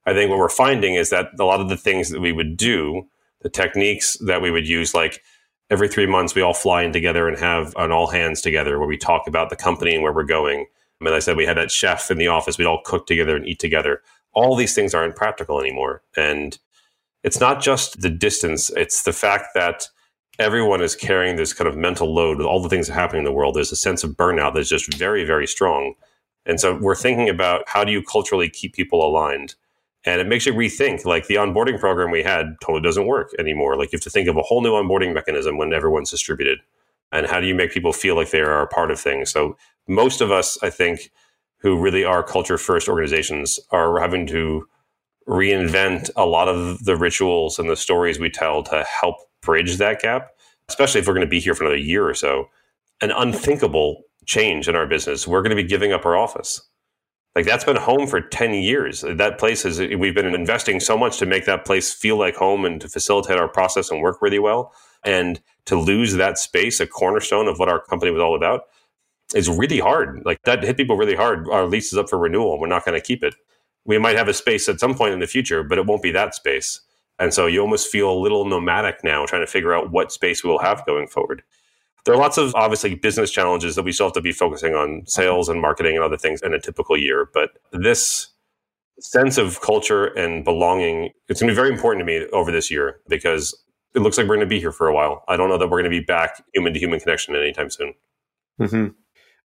I 0.05 0.13
think 0.13 0.29
what 0.29 0.39
we're 0.39 0.49
finding 0.49 0.95
is 0.95 1.09
that 1.09 1.31
a 1.37 1.43
lot 1.43 1.59
of 1.59 1.67
the 1.67 1.77
things 1.77 2.09
that 2.11 2.21
we 2.21 2.31
would 2.31 2.55
do, 2.55 3.07
the 3.41 3.49
techniques 3.49 4.17
that 4.25 4.41
we 4.41 4.51
would 4.51 4.67
use, 4.67 4.93
like 4.93 5.21
every 5.69 5.89
three 5.89 6.07
months 6.07 6.33
we 6.33 6.41
all 6.41 6.53
fly 6.53 6.83
in 6.83 6.93
together 6.93 7.27
and 7.27 7.37
have 7.37 7.73
an 7.75 7.91
all 7.91 8.07
hands 8.07 8.41
together 8.41 8.79
where 8.79 8.87
we 8.87 8.97
talk 8.97 9.27
about 9.27 9.49
the 9.49 9.55
company 9.57 9.93
and 9.93 10.01
where 10.01 10.13
we're 10.13 10.23
going. 10.23 10.65
I 11.01 11.05
And 11.05 11.13
I 11.13 11.19
said 11.19 11.35
we 11.35 11.45
had 11.45 11.57
that 11.57 11.71
chef 11.71 12.09
in 12.09 12.17
the 12.17 12.27
office. 12.27 12.57
We'd 12.57 12.65
all 12.67 12.81
cook 12.85 13.05
together 13.05 13.35
and 13.35 13.45
eat 13.45 13.59
together. 13.59 14.01
All 14.37 14.55
these 14.55 14.75
things 14.75 14.93
aren't 14.93 15.15
practical 15.15 15.59
anymore. 15.59 16.03
And 16.15 16.57
it's 17.23 17.39
not 17.39 17.59
just 17.59 18.01
the 18.01 18.09
distance, 18.09 18.69
it's 18.69 19.01
the 19.01 19.11
fact 19.11 19.47
that 19.55 19.89
everyone 20.37 20.81
is 20.81 20.95
carrying 20.95 21.35
this 21.35 21.53
kind 21.53 21.67
of 21.67 21.75
mental 21.75 22.13
load 22.13 22.37
with 22.37 22.45
all 22.45 22.61
the 22.61 22.69
things 22.69 22.87
happening 22.87 23.21
in 23.21 23.25
the 23.25 23.31
world. 23.31 23.55
There's 23.55 23.71
a 23.71 23.75
sense 23.75 24.03
of 24.03 24.11
burnout 24.11 24.53
that's 24.53 24.69
just 24.69 24.93
very, 24.93 25.25
very 25.25 25.47
strong. 25.47 25.95
And 26.45 26.59
so 26.59 26.77
we're 26.79 26.95
thinking 26.95 27.29
about 27.29 27.63
how 27.67 27.83
do 27.83 27.91
you 27.91 28.03
culturally 28.03 28.47
keep 28.47 28.75
people 28.75 29.03
aligned? 29.03 29.55
And 30.05 30.21
it 30.21 30.27
makes 30.27 30.45
you 30.45 30.53
rethink 30.53 31.03
like 31.03 31.25
the 31.25 31.35
onboarding 31.35 31.79
program 31.79 32.11
we 32.11 32.21
had 32.23 32.55
totally 32.61 32.81
doesn't 32.81 33.07
work 33.07 33.31
anymore. 33.39 33.75
Like 33.75 33.91
you 33.91 33.97
have 33.97 34.03
to 34.03 34.09
think 34.11 34.29
of 34.29 34.37
a 34.37 34.43
whole 34.43 34.61
new 34.61 34.71
onboarding 34.71 35.13
mechanism 35.13 35.57
when 35.57 35.73
everyone's 35.73 36.11
distributed. 36.11 36.59
And 37.11 37.25
how 37.25 37.39
do 37.39 37.47
you 37.47 37.55
make 37.55 37.71
people 37.71 37.91
feel 37.91 38.15
like 38.15 38.29
they 38.29 38.41
are 38.41 38.61
a 38.61 38.67
part 38.67 38.91
of 38.91 38.99
things? 38.99 39.31
So 39.31 39.57
most 39.87 40.21
of 40.21 40.31
us, 40.31 40.57
I 40.61 40.69
think, 40.69 41.11
who 41.59 41.79
really 41.79 42.03
are 42.03 42.23
culture 42.23 42.57
first 42.57 42.87
organizations 42.87 43.59
are 43.71 43.99
having 43.99 44.27
to 44.27 44.67
reinvent 45.27 46.09
a 46.15 46.25
lot 46.25 46.47
of 46.47 46.83
the 46.85 46.95
rituals 46.95 47.59
and 47.59 47.69
the 47.69 47.75
stories 47.75 48.19
we 48.19 48.29
tell 48.29 48.63
to 48.63 48.83
help 48.83 49.15
bridge 49.41 49.77
that 49.77 50.01
gap, 50.01 50.29
especially 50.69 51.01
if 51.01 51.07
we're 51.07 51.13
going 51.13 51.25
to 51.25 51.29
be 51.29 51.39
here 51.39 51.53
for 51.53 51.63
another 51.63 51.77
year 51.77 52.07
or 52.07 52.13
so. 52.13 52.45
An 53.01 53.11
unthinkable 53.11 54.03
change 54.25 54.67
in 54.67 54.75
our 54.75 54.87
business. 54.87 55.27
We're 55.27 55.41
going 55.41 55.55
to 55.55 55.61
be 55.61 55.67
giving 55.67 55.91
up 55.93 56.05
our 56.05 56.15
office. 56.15 56.61
Like 57.35 57.45
that's 57.45 57.65
been 57.65 57.75
home 57.75 58.07
for 58.07 58.19
10 58.19 58.55
years. 58.55 59.01
That 59.01 59.37
place 59.37 59.63
is, 59.63 59.79
we've 59.79 60.15
been 60.15 60.33
investing 60.33 60.79
so 60.79 60.97
much 60.97 61.19
to 61.19 61.25
make 61.25 61.45
that 61.45 61.65
place 61.65 61.93
feel 61.93 62.17
like 62.17 62.35
home 62.35 62.65
and 62.65 62.81
to 62.81 62.89
facilitate 62.89 63.37
our 63.37 63.47
process 63.47 63.91
and 63.91 64.01
work 64.01 64.21
really 64.21 64.39
well. 64.39 64.73
And 65.03 65.39
to 65.65 65.79
lose 65.79 66.13
that 66.13 66.39
space, 66.39 66.79
a 66.79 66.87
cornerstone 66.87 67.47
of 67.47 67.59
what 67.59 67.69
our 67.69 67.79
company 67.79 68.11
was 68.11 68.21
all 68.21 68.35
about, 68.35 68.63
is 69.35 69.49
really 69.49 69.79
hard. 69.79 70.21
Like 70.25 70.41
that 70.43 70.63
hit 70.63 70.77
people 70.77 70.97
really 70.97 71.15
hard. 71.15 71.49
Our 71.49 71.65
lease 71.65 71.91
is 71.91 71.97
up 71.97 72.09
for 72.09 72.17
renewal. 72.17 72.59
We're 72.59 72.67
not 72.67 72.85
going 72.85 72.99
to 72.99 73.05
keep 73.05 73.23
it. 73.23 73.35
We 73.85 73.97
might 73.97 74.15
have 74.15 74.27
a 74.27 74.33
space 74.33 74.67
at 74.67 74.79
some 74.79 74.95
point 74.95 75.13
in 75.13 75.19
the 75.19 75.27
future, 75.27 75.63
but 75.63 75.77
it 75.77 75.85
won't 75.85 76.03
be 76.03 76.11
that 76.11 76.35
space. 76.35 76.81
And 77.19 77.33
so 77.33 77.47
you 77.47 77.61
almost 77.61 77.89
feel 77.89 78.11
a 78.11 78.19
little 78.19 78.45
nomadic 78.45 79.03
now 79.03 79.25
trying 79.25 79.41
to 79.41 79.51
figure 79.51 79.73
out 79.73 79.91
what 79.91 80.11
space 80.11 80.43
we 80.43 80.49
will 80.49 80.59
have 80.59 80.85
going 80.85 81.07
forward. 81.07 81.41
There 82.05 82.13
are 82.13 82.17
lots 82.17 82.37
of 82.37 82.53
obviously 82.55 82.95
business 82.95 83.31
challenges 83.31 83.75
that 83.75 83.83
we 83.83 83.91
still 83.91 84.07
have 84.07 84.13
to 84.13 84.21
be 84.21 84.31
focusing 84.31 84.75
on 84.75 85.03
sales 85.07 85.49
and 85.49 85.59
marketing 85.61 85.95
and 85.95 86.03
other 86.03 86.17
things 86.17 86.41
in 86.41 86.53
a 86.53 86.59
typical 86.59 86.97
year. 86.97 87.29
But 87.33 87.51
this 87.73 88.29
sense 88.99 89.37
of 89.37 89.61
culture 89.61 90.05
and 90.05 90.43
belonging, 90.43 91.09
it's 91.27 91.41
going 91.41 91.49
to 91.49 91.53
be 91.53 91.55
very 91.55 91.71
important 91.71 92.01
to 92.01 92.05
me 92.05 92.25
over 92.31 92.51
this 92.51 92.71
year 92.71 93.01
because 93.09 93.55
it 93.93 93.99
looks 93.99 94.17
like 94.17 94.27
we're 94.27 94.35
going 94.35 94.47
to 94.47 94.49
be 94.49 94.59
here 94.59 94.71
for 94.71 94.87
a 94.87 94.93
while. 94.93 95.23
I 95.27 95.37
don't 95.37 95.49
know 95.49 95.57
that 95.57 95.67
we're 95.67 95.81
going 95.81 95.91
to 95.91 95.99
be 95.99 96.03
back 96.03 96.41
human 96.53 96.73
to 96.73 96.79
human 96.79 96.99
connection 96.99 97.35
anytime 97.35 97.69
soon. 97.69 97.93
Mm-hmm. 98.59 98.87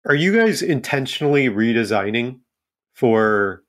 Are 0.07 0.15
you 0.15 0.33
guys 0.33 0.61
intentionally 0.61 1.49
redesigning 1.49 2.39
for 2.93 3.63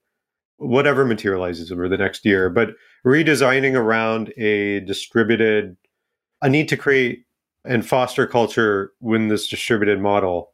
whatever 0.59 1.05
materializes 1.05 1.73
over 1.73 1.89
the 1.89 1.97
next 1.97 2.25
year, 2.25 2.49
but 2.49 2.71
redesigning 3.05 3.75
around 3.75 4.33
a 4.39 4.81
distributed, 4.81 5.77
a 6.41 6.49
need 6.49 6.69
to 6.69 6.77
create 6.77 7.25
and 7.65 7.85
foster 7.85 8.25
culture 8.25 8.93
within 9.01 9.27
this 9.27 9.49
distributed 9.49 10.01
model? 10.01 10.53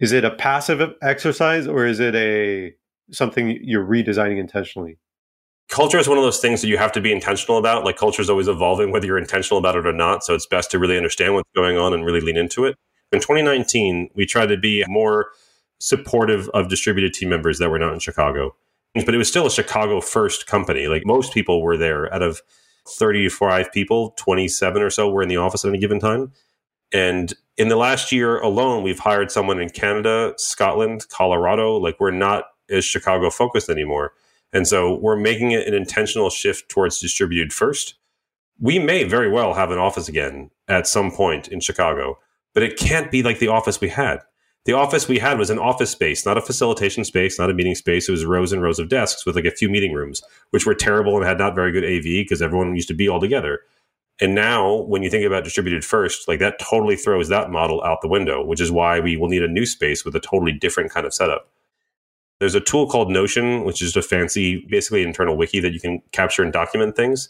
Is 0.00 0.12
it 0.12 0.24
a 0.24 0.30
passive 0.30 0.94
exercise 1.02 1.66
or 1.66 1.84
is 1.84 2.00
it 2.00 2.14
a 2.14 2.72
something 3.10 3.58
you're 3.62 3.84
redesigning 3.84 4.38
intentionally? 4.38 4.98
Culture 5.68 5.98
is 5.98 6.08
one 6.08 6.16
of 6.16 6.24
those 6.24 6.40
things 6.40 6.62
that 6.62 6.68
you 6.68 6.78
have 6.78 6.92
to 6.92 7.02
be 7.02 7.12
intentional 7.12 7.58
about. 7.58 7.84
Like 7.84 7.98
culture 7.98 8.22
is 8.22 8.30
always 8.30 8.48
evolving, 8.48 8.92
whether 8.92 9.04
you're 9.04 9.18
intentional 9.18 9.58
about 9.58 9.76
it 9.76 9.86
or 9.86 9.92
not. 9.92 10.24
So 10.24 10.34
it's 10.34 10.46
best 10.46 10.70
to 10.70 10.78
really 10.78 10.96
understand 10.96 11.34
what's 11.34 11.50
going 11.54 11.76
on 11.76 11.92
and 11.92 12.02
really 12.02 12.22
lean 12.22 12.38
into 12.38 12.64
it. 12.64 12.76
In 13.12 13.20
2019, 13.20 14.10
we 14.14 14.26
tried 14.26 14.46
to 14.46 14.56
be 14.56 14.84
more 14.88 15.28
supportive 15.78 16.48
of 16.50 16.68
distributed 16.68 17.14
team 17.14 17.28
members 17.28 17.58
that 17.58 17.70
were 17.70 17.78
not 17.78 17.94
in 17.94 18.00
Chicago. 18.00 18.54
But 18.94 19.14
it 19.14 19.18
was 19.18 19.28
still 19.28 19.46
a 19.46 19.50
Chicago 19.50 20.00
first 20.00 20.46
company. 20.46 20.88
Like 20.88 21.06
most 21.06 21.32
people 21.32 21.62
were 21.62 21.76
there 21.76 22.12
out 22.12 22.22
of 22.22 22.42
35 22.88 23.72
people, 23.72 24.14
27 24.16 24.82
or 24.82 24.90
so 24.90 25.10
were 25.10 25.22
in 25.22 25.28
the 25.28 25.36
office 25.36 25.64
at 25.64 25.68
any 25.68 25.78
given 25.78 26.00
time. 26.00 26.32
And 26.92 27.34
in 27.56 27.68
the 27.68 27.76
last 27.76 28.12
year 28.12 28.38
alone, 28.38 28.82
we've 28.82 28.98
hired 28.98 29.30
someone 29.30 29.60
in 29.60 29.70
Canada, 29.70 30.34
Scotland, 30.36 31.06
Colorado. 31.10 31.76
Like 31.76 32.00
we're 32.00 32.10
not 32.10 32.44
as 32.70 32.84
Chicago 32.84 33.30
focused 33.30 33.68
anymore. 33.68 34.12
And 34.52 34.66
so 34.66 34.98
we're 34.98 35.16
making 35.16 35.50
it 35.50 35.66
an 35.66 35.74
intentional 35.74 36.30
shift 36.30 36.70
towards 36.70 36.98
distributed 36.98 37.52
first. 37.52 37.94
We 38.58 38.78
may 38.78 39.04
very 39.04 39.30
well 39.30 39.54
have 39.54 39.70
an 39.70 39.78
office 39.78 40.08
again 40.08 40.50
at 40.66 40.86
some 40.86 41.10
point 41.10 41.48
in 41.48 41.60
Chicago, 41.60 42.18
but 42.58 42.64
it 42.64 42.76
can't 42.76 43.12
be 43.12 43.22
like 43.22 43.38
the 43.38 43.46
office 43.46 43.80
we 43.80 43.88
had. 43.88 44.18
The 44.64 44.72
office 44.72 45.06
we 45.06 45.20
had 45.20 45.38
was 45.38 45.48
an 45.48 45.60
office 45.60 45.90
space, 45.90 46.26
not 46.26 46.36
a 46.36 46.40
facilitation 46.40 47.04
space, 47.04 47.38
not 47.38 47.50
a 47.50 47.54
meeting 47.54 47.76
space. 47.76 48.08
It 48.08 48.10
was 48.10 48.24
rows 48.24 48.52
and 48.52 48.60
rows 48.60 48.80
of 48.80 48.88
desks 48.88 49.24
with 49.24 49.36
like 49.36 49.44
a 49.44 49.52
few 49.52 49.68
meeting 49.68 49.92
rooms, 49.92 50.24
which 50.50 50.66
were 50.66 50.74
terrible 50.74 51.16
and 51.16 51.24
had 51.24 51.38
not 51.38 51.54
very 51.54 51.70
good 51.70 51.84
AV 51.84 52.02
because 52.02 52.42
everyone 52.42 52.74
used 52.74 52.88
to 52.88 52.94
be 52.94 53.08
all 53.08 53.20
together. 53.20 53.60
And 54.20 54.34
now, 54.34 54.74
when 54.74 55.04
you 55.04 55.08
think 55.08 55.24
about 55.24 55.44
distributed 55.44 55.84
first, 55.84 56.26
like 56.26 56.40
that 56.40 56.58
totally 56.58 56.96
throws 56.96 57.28
that 57.28 57.48
model 57.52 57.80
out 57.84 58.00
the 58.02 58.08
window, 58.08 58.44
which 58.44 58.60
is 58.60 58.72
why 58.72 58.98
we 58.98 59.16
will 59.16 59.28
need 59.28 59.44
a 59.44 59.46
new 59.46 59.64
space 59.64 60.04
with 60.04 60.16
a 60.16 60.20
totally 60.20 60.50
different 60.50 60.90
kind 60.90 61.06
of 61.06 61.14
setup. 61.14 61.48
There's 62.40 62.56
a 62.56 62.60
tool 62.60 62.88
called 62.88 63.08
Notion, 63.08 63.62
which 63.62 63.80
is 63.80 63.92
just 63.92 64.04
a 64.04 64.08
fancy, 64.08 64.66
basically 64.68 65.04
internal 65.04 65.36
wiki 65.36 65.60
that 65.60 65.74
you 65.74 65.78
can 65.78 66.02
capture 66.10 66.42
and 66.42 66.52
document 66.52 66.96
things. 66.96 67.28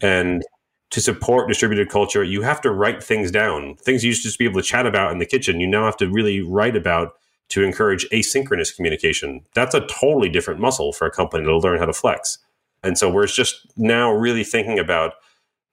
And 0.00 0.44
to 0.90 1.00
support 1.00 1.48
distributed 1.48 1.90
culture, 1.90 2.24
you 2.24 2.42
have 2.42 2.60
to 2.62 2.70
write 2.70 3.02
things 3.02 3.30
down. 3.30 3.76
Things 3.76 4.02
you 4.02 4.08
used 4.08 4.22
to 4.22 4.28
just 4.28 4.38
be 4.38 4.46
able 4.46 4.60
to 4.60 4.66
chat 4.66 4.86
about 4.86 5.12
in 5.12 5.18
the 5.18 5.26
kitchen, 5.26 5.60
you 5.60 5.66
now 5.66 5.84
have 5.84 5.96
to 5.98 6.08
really 6.08 6.40
write 6.40 6.76
about 6.76 7.14
to 7.50 7.62
encourage 7.62 8.08
asynchronous 8.10 8.74
communication. 8.74 9.42
That's 9.54 9.74
a 9.74 9.86
totally 9.86 10.28
different 10.28 10.60
muscle 10.60 10.92
for 10.92 11.06
a 11.06 11.10
company 11.10 11.44
to 11.44 11.58
learn 11.58 11.78
how 11.78 11.86
to 11.86 11.92
flex. 11.92 12.38
And 12.82 12.96
so 12.96 13.10
we're 13.10 13.26
just 13.26 13.66
now 13.76 14.12
really 14.12 14.44
thinking 14.44 14.78
about 14.78 15.14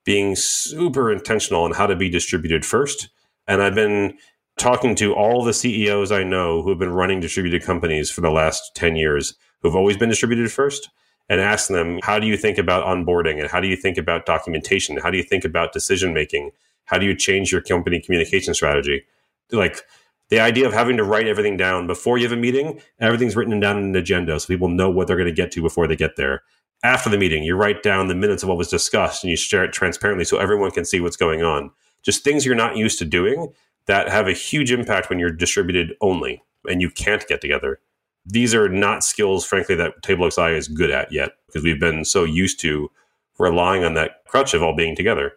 being 0.05 0.35
super 0.35 1.11
intentional 1.11 1.63
on 1.63 1.73
how 1.73 1.87
to 1.87 1.95
be 1.95 2.09
distributed 2.09 2.65
first. 2.65 3.09
And 3.47 3.61
I've 3.61 3.75
been 3.75 4.17
talking 4.57 4.95
to 4.95 5.13
all 5.13 5.43
the 5.43 5.53
CEOs 5.53 6.11
I 6.11 6.23
know 6.23 6.61
who 6.61 6.69
have 6.69 6.79
been 6.79 6.93
running 6.93 7.19
distributed 7.19 7.63
companies 7.63 8.09
for 8.09 8.21
the 8.21 8.31
last 8.31 8.75
10 8.75 8.95
years, 8.95 9.35
who've 9.61 9.75
always 9.75 9.97
been 9.97 10.09
distributed 10.09 10.51
first 10.51 10.89
and 11.29 11.41
ask 11.41 11.69
them, 11.69 11.99
how 12.03 12.19
do 12.19 12.27
you 12.27 12.37
think 12.37 12.57
about 12.57 12.85
onboarding? 12.85 13.39
And 13.39 13.49
how 13.49 13.59
do 13.59 13.67
you 13.67 13.75
think 13.75 13.97
about 13.97 14.25
documentation? 14.25 14.97
How 14.97 15.09
do 15.09 15.17
you 15.17 15.23
think 15.23 15.43
about 15.43 15.73
decision 15.73 16.13
making? 16.13 16.51
How 16.85 16.97
do 16.97 17.05
you 17.05 17.15
change 17.15 17.51
your 17.51 17.61
company 17.61 17.99
communication 17.99 18.53
strategy? 18.53 19.03
Like 19.51 19.81
the 20.29 20.39
idea 20.39 20.67
of 20.67 20.73
having 20.73 20.97
to 20.97 21.03
write 21.03 21.27
everything 21.27 21.57
down 21.57 21.87
before 21.87 22.17
you 22.17 22.25
have 22.25 22.37
a 22.37 22.39
meeting, 22.39 22.79
everything's 22.99 23.35
written 23.35 23.59
down 23.59 23.77
in 23.77 23.85
an 23.85 23.95
agenda 23.95 24.39
so 24.39 24.47
people 24.47 24.67
know 24.67 24.89
what 24.89 25.07
they're 25.07 25.17
going 25.17 25.29
to 25.29 25.33
get 25.33 25.51
to 25.51 25.61
before 25.61 25.87
they 25.87 25.95
get 25.95 26.15
there. 26.15 26.43
After 26.83 27.09
the 27.09 27.17
meeting, 27.17 27.43
you 27.43 27.55
write 27.55 27.81
down 27.81 28.07
the 28.07 28.15
minutes 28.15 28.43
of 28.43 28.49
what 28.49 28.57
was 28.57 28.67
discussed 28.67 29.23
and 29.23 29.31
you 29.31 29.37
share 29.37 29.63
it 29.63 29.73
transparently 29.73 30.25
so 30.25 30.37
everyone 30.37 30.71
can 30.71 30.85
see 30.85 30.99
what's 30.99 31.17
going 31.17 31.41
on. 31.41 31.71
Just 32.03 32.23
things 32.23 32.45
you're 32.45 32.53
not 32.53 32.77
used 32.77 32.99
to 32.99 33.05
doing 33.05 33.51
that 33.87 34.09
have 34.09 34.27
a 34.27 34.33
huge 34.33 34.71
impact 34.71 35.09
when 35.09 35.17
you're 35.17 35.31
distributed 35.31 35.95
only 36.01 36.43
and 36.67 36.81
you 36.81 36.89
can't 36.89 37.25
get 37.27 37.41
together 37.41 37.79
these 38.25 38.55
are 38.55 38.67
not 38.67 39.03
skills, 39.03 39.45
frankly, 39.45 39.75
that 39.75 40.01
TableXI 40.01 40.57
is 40.57 40.67
good 40.67 40.91
at 40.91 41.11
yet 41.11 41.31
because 41.47 41.63
we've 41.63 41.79
been 41.79 42.03
so 42.03 42.23
used 42.23 42.59
to 42.61 42.89
relying 43.37 43.83
on 43.83 43.93
that 43.93 44.25
crutch 44.25 44.53
of 44.53 44.63
all 44.63 44.75
being 44.75 44.95
together 44.95 45.33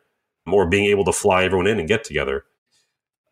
or 0.46 0.66
being 0.68 0.86
able 0.86 1.04
to 1.04 1.12
fly 1.12 1.44
everyone 1.44 1.66
in 1.66 1.78
and 1.78 1.88
get 1.88 2.04
together. 2.04 2.44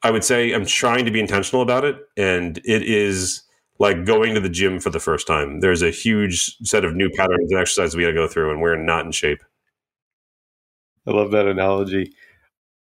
I 0.03 0.11
would 0.11 0.25
say 0.25 0.53
I'm 0.53 0.67
trying 0.67 1.05
to 1.07 1.11
be 1.11 1.21
intentional 1.21 1.63
about 1.63 1.85
it, 1.85 1.97
and 2.17 2.59
it 2.59 2.83
is 2.83 3.43
like 3.79 4.05
going 4.05 4.35
to 4.35 4.41
the 4.41 4.49
gym 4.49 4.79
for 4.79 4.91
the 4.91 5.01
first 5.01 5.27
time. 5.27 5.61
There's 5.61 5.83
a 5.83 5.91
huge 5.91 6.57
set 6.63 6.85
of 6.85 6.95
new 6.95 7.11
patterns 7.11 7.51
and 7.51 7.61
exercises 7.61 7.97
we 7.97 8.03
got 8.03 8.09
to 8.09 8.15
go 8.15 8.29
through, 8.29 8.51
and 8.51 8.61
we're 8.61 8.77
not 8.77 9.07
in 9.07 9.13
shape. 9.13 9.43
I 11.07 11.13
love 11.13 11.31
that 11.31 11.47
analogy. 11.47 12.13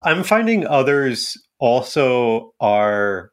I'm 0.02 0.24
finding 0.24 0.68
others 0.68 1.38
also 1.60 2.54
are 2.60 3.32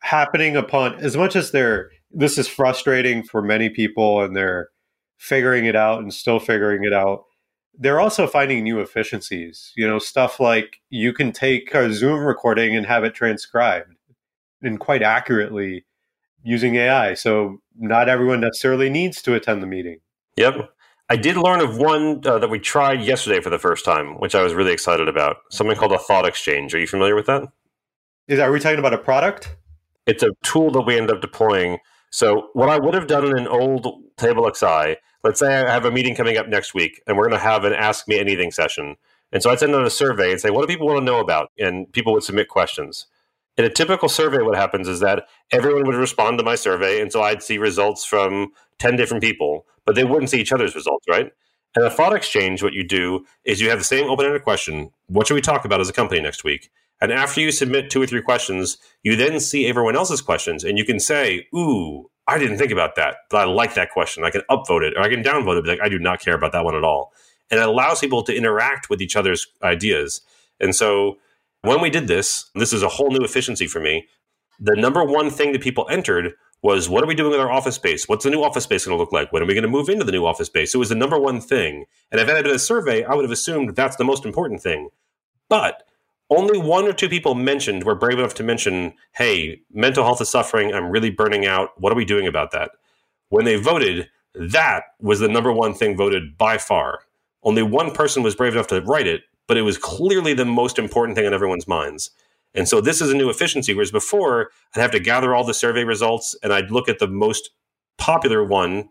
happening 0.00 0.56
upon 0.56 0.96
as 0.96 1.16
much 1.16 1.36
as 1.36 1.50
they're 1.50 1.90
this 2.14 2.38
is 2.38 2.48
frustrating 2.48 3.22
for 3.22 3.42
many 3.42 3.68
people 3.68 4.22
and 4.22 4.36
they're 4.36 4.70
figuring 5.18 5.64
it 5.64 5.76
out 5.76 6.00
and 6.00 6.12
still 6.12 6.38
figuring 6.38 6.84
it 6.84 6.92
out. 6.92 7.24
They're 7.76 8.00
also 8.00 8.26
finding 8.26 8.62
new 8.62 8.78
efficiencies 8.80 9.72
you 9.74 9.86
know 9.86 9.98
stuff 9.98 10.38
like 10.38 10.80
you 10.90 11.12
can 11.12 11.32
take 11.32 11.74
a 11.74 11.92
zoom 11.92 12.20
recording 12.20 12.76
and 12.76 12.86
have 12.86 13.02
it 13.02 13.14
transcribed 13.14 13.96
and 14.62 14.78
quite 14.78 15.02
accurately 15.02 15.84
using 16.44 16.76
ai 16.76 17.14
so 17.14 17.60
not 17.76 18.08
everyone 18.08 18.40
necessarily 18.40 18.88
needs 18.88 19.20
to 19.22 19.34
attend 19.34 19.60
the 19.60 19.66
meeting. 19.66 19.98
Yep. 20.36 20.70
I 21.08 21.16
did 21.16 21.36
learn 21.36 21.60
of 21.60 21.76
one 21.76 22.22
uh, 22.24 22.38
that 22.38 22.48
we 22.48 22.58
tried 22.58 23.02
yesterday 23.02 23.40
for 23.40 23.50
the 23.50 23.58
first 23.58 23.84
time 23.84 24.20
which 24.20 24.36
i 24.36 24.42
was 24.42 24.54
really 24.54 24.72
excited 24.72 25.08
about. 25.08 25.38
Something 25.50 25.76
called 25.76 25.92
a 25.92 25.98
thought 25.98 26.26
exchange. 26.26 26.74
Are 26.74 26.78
you 26.78 26.86
familiar 26.86 27.16
with 27.16 27.26
that? 27.26 27.42
Is 28.28 28.38
are 28.38 28.52
we 28.52 28.60
talking 28.60 28.78
about 28.78 28.94
a 28.94 28.98
product? 28.98 29.56
It's 30.06 30.22
a 30.22 30.30
tool 30.42 30.70
that 30.72 30.82
we 30.82 30.96
end 30.96 31.10
up 31.10 31.20
deploying 31.20 31.78
so 32.14 32.50
what 32.52 32.68
I 32.68 32.78
would 32.78 32.94
have 32.94 33.08
done 33.08 33.24
in 33.24 33.36
an 33.36 33.48
old 33.48 33.88
Table 34.16 34.48
XI, 34.54 34.98
let's 35.24 35.40
say 35.40 35.52
I 35.52 35.68
have 35.68 35.84
a 35.84 35.90
meeting 35.90 36.14
coming 36.14 36.36
up 36.36 36.46
next 36.46 36.72
week 36.72 37.02
and 37.08 37.16
we're 37.16 37.28
going 37.28 37.40
to 37.40 37.44
have 37.44 37.64
an 37.64 37.72
Ask 37.72 38.06
Me 38.06 38.20
Anything 38.20 38.52
session. 38.52 38.94
And 39.32 39.42
so 39.42 39.50
I'd 39.50 39.58
send 39.58 39.74
out 39.74 39.84
a 39.84 39.90
survey 39.90 40.30
and 40.30 40.40
say, 40.40 40.50
what 40.50 40.60
do 40.60 40.68
people 40.68 40.86
want 40.86 41.00
to 41.00 41.04
know 41.04 41.18
about? 41.18 41.50
And 41.58 41.92
people 41.92 42.12
would 42.12 42.22
submit 42.22 42.46
questions. 42.46 43.08
In 43.56 43.64
a 43.64 43.68
typical 43.68 44.08
survey, 44.08 44.42
what 44.42 44.54
happens 44.54 44.86
is 44.86 45.00
that 45.00 45.26
everyone 45.50 45.86
would 45.86 45.96
respond 45.96 46.38
to 46.38 46.44
my 46.44 46.54
survey, 46.54 47.00
and 47.00 47.10
so 47.10 47.20
I'd 47.20 47.42
see 47.42 47.58
results 47.58 48.04
from 48.04 48.52
10 48.78 48.94
different 48.94 49.20
people, 49.20 49.66
but 49.84 49.96
they 49.96 50.04
wouldn't 50.04 50.30
see 50.30 50.40
each 50.40 50.52
other's 50.52 50.76
results, 50.76 51.06
right? 51.08 51.32
And 51.74 51.84
a 51.84 51.90
thought 51.90 52.14
exchange, 52.14 52.62
what 52.62 52.74
you 52.74 52.84
do 52.86 53.26
is 53.44 53.60
you 53.60 53.70
have 53.70 53.78
the 53.78 53.84
same 53.84 54.08
open 54.08 54.24
ended 54.24 54.44
question 54.44 54.92
What 55.08 55.26
should 55.26 55.34
we 55.34 55.40
talk 55.40 55.64
about 55.64 55.80
as 55.80 55.88
a 55.88 55.92
company 55.92 56.20
next 56.20 56.44
week? 56.44 56.70
And 57.04 57.12
after 57.12 57.42
you 57.42 57.52
submit 57.52 57.90
two 57.90 58.00
or 58.00 58.06
three 58.06 58.22
questions, 58.22 58.78
you 59.02 59.14
then 59.14 59.38
see 59.38 59.66
everyone 59.66 59.94
else's 59.94 60.22
questions 60.22 60.64
and 60.64 60.78
you 60.78 60.86
can 60.86 60.98
say, 60.98 61.46
Ooh, 61.54 62.10
I 62.26 62.38
didn't 62.38 62.56
think 62.56 62.72
about 62.72 62.96
that, 62.96 63.16
but 63.28 63.42
I 63.42 63.44
like 63.44 63.74
that 63.74 63.90
question. 63.90 64.24
I 64.24 64.30
can 64.30 64.40
upvote 64.50 64.82
it 64.82 64.94
or 64.96 65.02
I 65.02 65.10
can 65.10 65.22
downvote 65.22 65.58
it. 65.58 65.66
Like, 65.66 65.80
I 65.82 65.90
do 65.90 65.98
not 65.98 66.20
care 66.20 66.34
about 66.34 66.52
that 66.52 66.64
one 66.64 66.74
at 66.74 66.82
all. 66.82 67.12
And 67.50 67.60
it 67.60 67.68
allows 67.68 68.00
people 68.00 68.22
to 68.22 68.34
interact 68.34 68.88
with 68.88 69.02
each 69.02 69.16
other's 69.16 69.46
ideas. 69.62 70.22
And 70.60 70.74
so 70.74 71.18
when 71.60 71.82
we 71.82 71.90
did 71.90 72.08
this, 72.08 72.50
this 72.54 72.72
is 72.72 72.82
a 72.82 72.88
whole 72.88 73.10
new 73.10 73.22
efficiency 73.22 73.66
for 73.66 73.80
me. 73.80 74.06
The 74.58 74.74
number 74.74 75.04
one 75.04 75.28
thing 75.28 75.52
that 75.52 75.60
people 75.60 75.86
entered 75.90 76.32
was 76.62 76.88
what 76.88 77.04
are 77.04 77.06
we 77.06 77.14
doing 77.14 77.32
with 77.32 77.40
our 77.40 77.52
office 77.52 77.74
space? 77.74 78.08
What's 78.08 78.24
the 78.24 78.30
new 78.30 78.42
office 78.42 78.64
space 78.64 78.86
going 78.86 78.96
to 78.96 78.98
look 78.98 79.12
like? 79.12 79.30
When 79.30 79.42
are 79.42 79.46
we 79.46 79.52
going 79.52 79.60
to 79.60 79.68
move 79.68 79.90
into 79.90 80.06
the 80.06 80.12
new 80.12 80.24
office 80.24 80.46
space? 80.46 80.74
It 80.74 80.78
was 80.78 80.88
the 80.88 80.94
number 80.94 81.18
one 81.18 81.42
thing. 81.42 81.84
And 82.10 82.18
if 82.18 82.30
I 82.30 82.32
had 82.32 82.46
done 82.46 82.54
a 82.54 82.58
survey, 82.58 83.04
I 83.04 83.14
would 83.14 83.26
have 83.26 83.30
assumed 83.30 83.76
that's 83.76 83.96
the 83.96 84.04
most 84.04 84.24
important 84.24 84.62
thing. 84.62 84.88
But 85.50 85.82
only 86.30 86.58
one 86.58 86.86
or 86.86 86.92
two 86.92 87.08
people 87.08 87.34
mentioned 87.34 87.84
were 87.84 87.94
brave 87.94 88.18
enough 88.18 88.34
to 88.34 88.42
mention, 88.42 88.94
hey, 89.12 89.60
mental 89.70 90.04
health 90.04 90.20
is 90.20 90.28
suffering. 90.28 90.72
I'm 90.72 90.90
really 90.90 91.10
burning 91.10 91.46
out. 91.46 91.70
What 91.80 91.92
are 91.92 91.96
we 91.96 92.04
doing 92.04 92.26
about 92.26 92.50
that? 92.52 92.70
When 93.28 93.44
they 93.44 93.56
voted, 93.56 94.08
that 94.34 94.84
was 95.00 95.20
the 95.20 95.28
number 95.28 95.52
one 95.52 95.74
thing 95.74 95.96
voted 95.96 96.36
by 96.38 96.58
far. 96.58 97.00
Only 97.42 97.62
one 97.62 97.92
person 97.92 98.22
was 98.22 98.34
brave 98.34 98.54
enough 98.54 98.68
to 98.68 98.80
write 98.80 99.06
it, 99.06 99.22
but 99.46 99.56
it 99.56 99.62
was 99.62 99.76
clearly 99.76 100.32
the 100.32 100.46
most 100.46 100.78
important 100.78 101.16
thing 101.16 101.26
on 101.26 101.34
everyone's 101.34 101.68
minds. 101.68 102.10
And 102.54 102.68
so 102.68 102.80
this 102.80 103.00
is 103.00 103.10
a 103.10 103.16
new 103.16 103.28
efficiency, 103.28 103.74
whereas 103.74 103.90
before 103.90 104.50
I'd 104.74 104.80
have 104.80 104.92
to 104.92 105.00
gather 105.00 105.34
all 105.34 105.44
the 105.44 105.54
survey 105.54 105.84
results 105.84 106.36
and 106.42 106.52
I'd 106.52 106.70
look 106.70 106.88
at 106.88 107.00
the 107.00 107.08
most 107.08 107.50
popular 107.98 108.44
one 108.44 108.88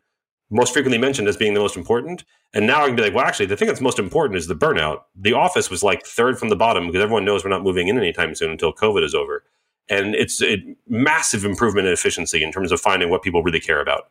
most 0.54 0.74
frequently 0.74 0.98
mentioned 0.98 1.28
as 1.28 1.36
being 1.36 1.54
the 1.54 1.60
most 1.60 1.76
important. 1.76 2.24
And 2.54 2.68
now 2.68 2.84
I 2.84 2.88
can 2.88 2.96
be 2.96 3.02
like, 3.02 3.14
well, 3.14 3.26
actually, 3.26 3.48
the 3.48 3.58
thing 3.58 3.68
that's 3.68 3.82
most 3.82 4.00
important 4.00 4.38
is 4.38 4.48
the 4.48 4.56
burnout. 4.56 5.02
The 5.16 5.34
office 5.34 5.70
was 5.70 5.84
like 5.84 6.06
third 6.06 6.38
from 6.38 6.50
the 6.50 6.56
bottom 6.56 6.86
because 6.88 7.02
everyone 7.02 7.26
knows 7.26 7.44
we're 7.44 7.50
not 7.50 7.64
moving 7.64 7.88
in 7.88 7.98
anytime 7.98 8.36
soon 8.36 8.52
until 8.52 8.72
COVID 8.72 9.04
is 9.04 9.16
over. 9.16 9.44
And 9.90 10.16
it's 10.16 10.42
a 10.42 10.64
massive 10.88 11.44
improvement 11.44 11.88
in 11.88 11.94
efficiency 11.94 12.44
in 12.44 12.52
terms 12.52 12.72
of 12.72 12.80
finding 12.80 13.10
what 13.10 13.24
people 13.24 13.44
really 13.44 13.60
care 13.60 13.82
about. 13.82 14.10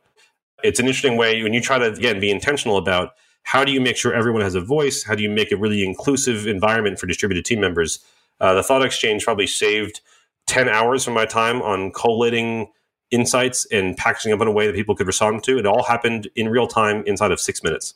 It's 0.63 0.79
an 0.79 0.85
interesting 0.85 1.17
way 1.17 1.41
when 1.43 1.53
you 1.53 1.61
try 1.61 1.77
to, 1.79 1.85
again, 1.85 2.19
be 2.19 2.29
intentional 2.29 2.77
about 2.77 3.13
how 3.43 3.63
do 3.63 3.71
you 3.71 3.81
make 3.81 3.97
sure 3.97 4.13
everyone 4.13 4.41
has 4.41 4.55
a 4.55 4.61
voice? 4.61 5.03
How 5.03 5.15
do 5.15 5.23
you 5.23 5.29
make 5.29 5.51
a 5.51 5.57
really 5.57 5.85
inclusive 5.85 6.47
environment 6.47 6.99
for 6.99 7.07
distributed 7.07 7.45
team 7.45 7.59
members? 7.59 7.99
Uh, 8.39 8.53
the 8.53 8.63
Thought 8.63 8.85
Exchange 8.85 9.23
probably 9.23 9.47
saved 9.47 10.01
10 10.47 10.69
hours 10.69 11.03
from 11.05 11.13
my 11.13 11.25
time 11.25 11.61
on 11.61 11.91
collating 11.91 12.71
insights 13.13 13.65
and 13.71 13.95
packaging 13.95 14.33
up 14.33 14.41
in 14.41 14.47
a 14.47 14.51
way 14.51 14.65
that 14.65 14.75
people 14.75 14.95
could 14.95 15.07
respond 15.07 15.43
to. 15.43 15.57
It 15.57 15.65
all 15.65 15.83
happened 15.83 16.29
in 16.35 16.49
real 16.49 16.67
time 16.67 17.03
inside 17.05 17.31
of 17.31 17.39
six 17.39 17.63
minutes. 17.63 17.93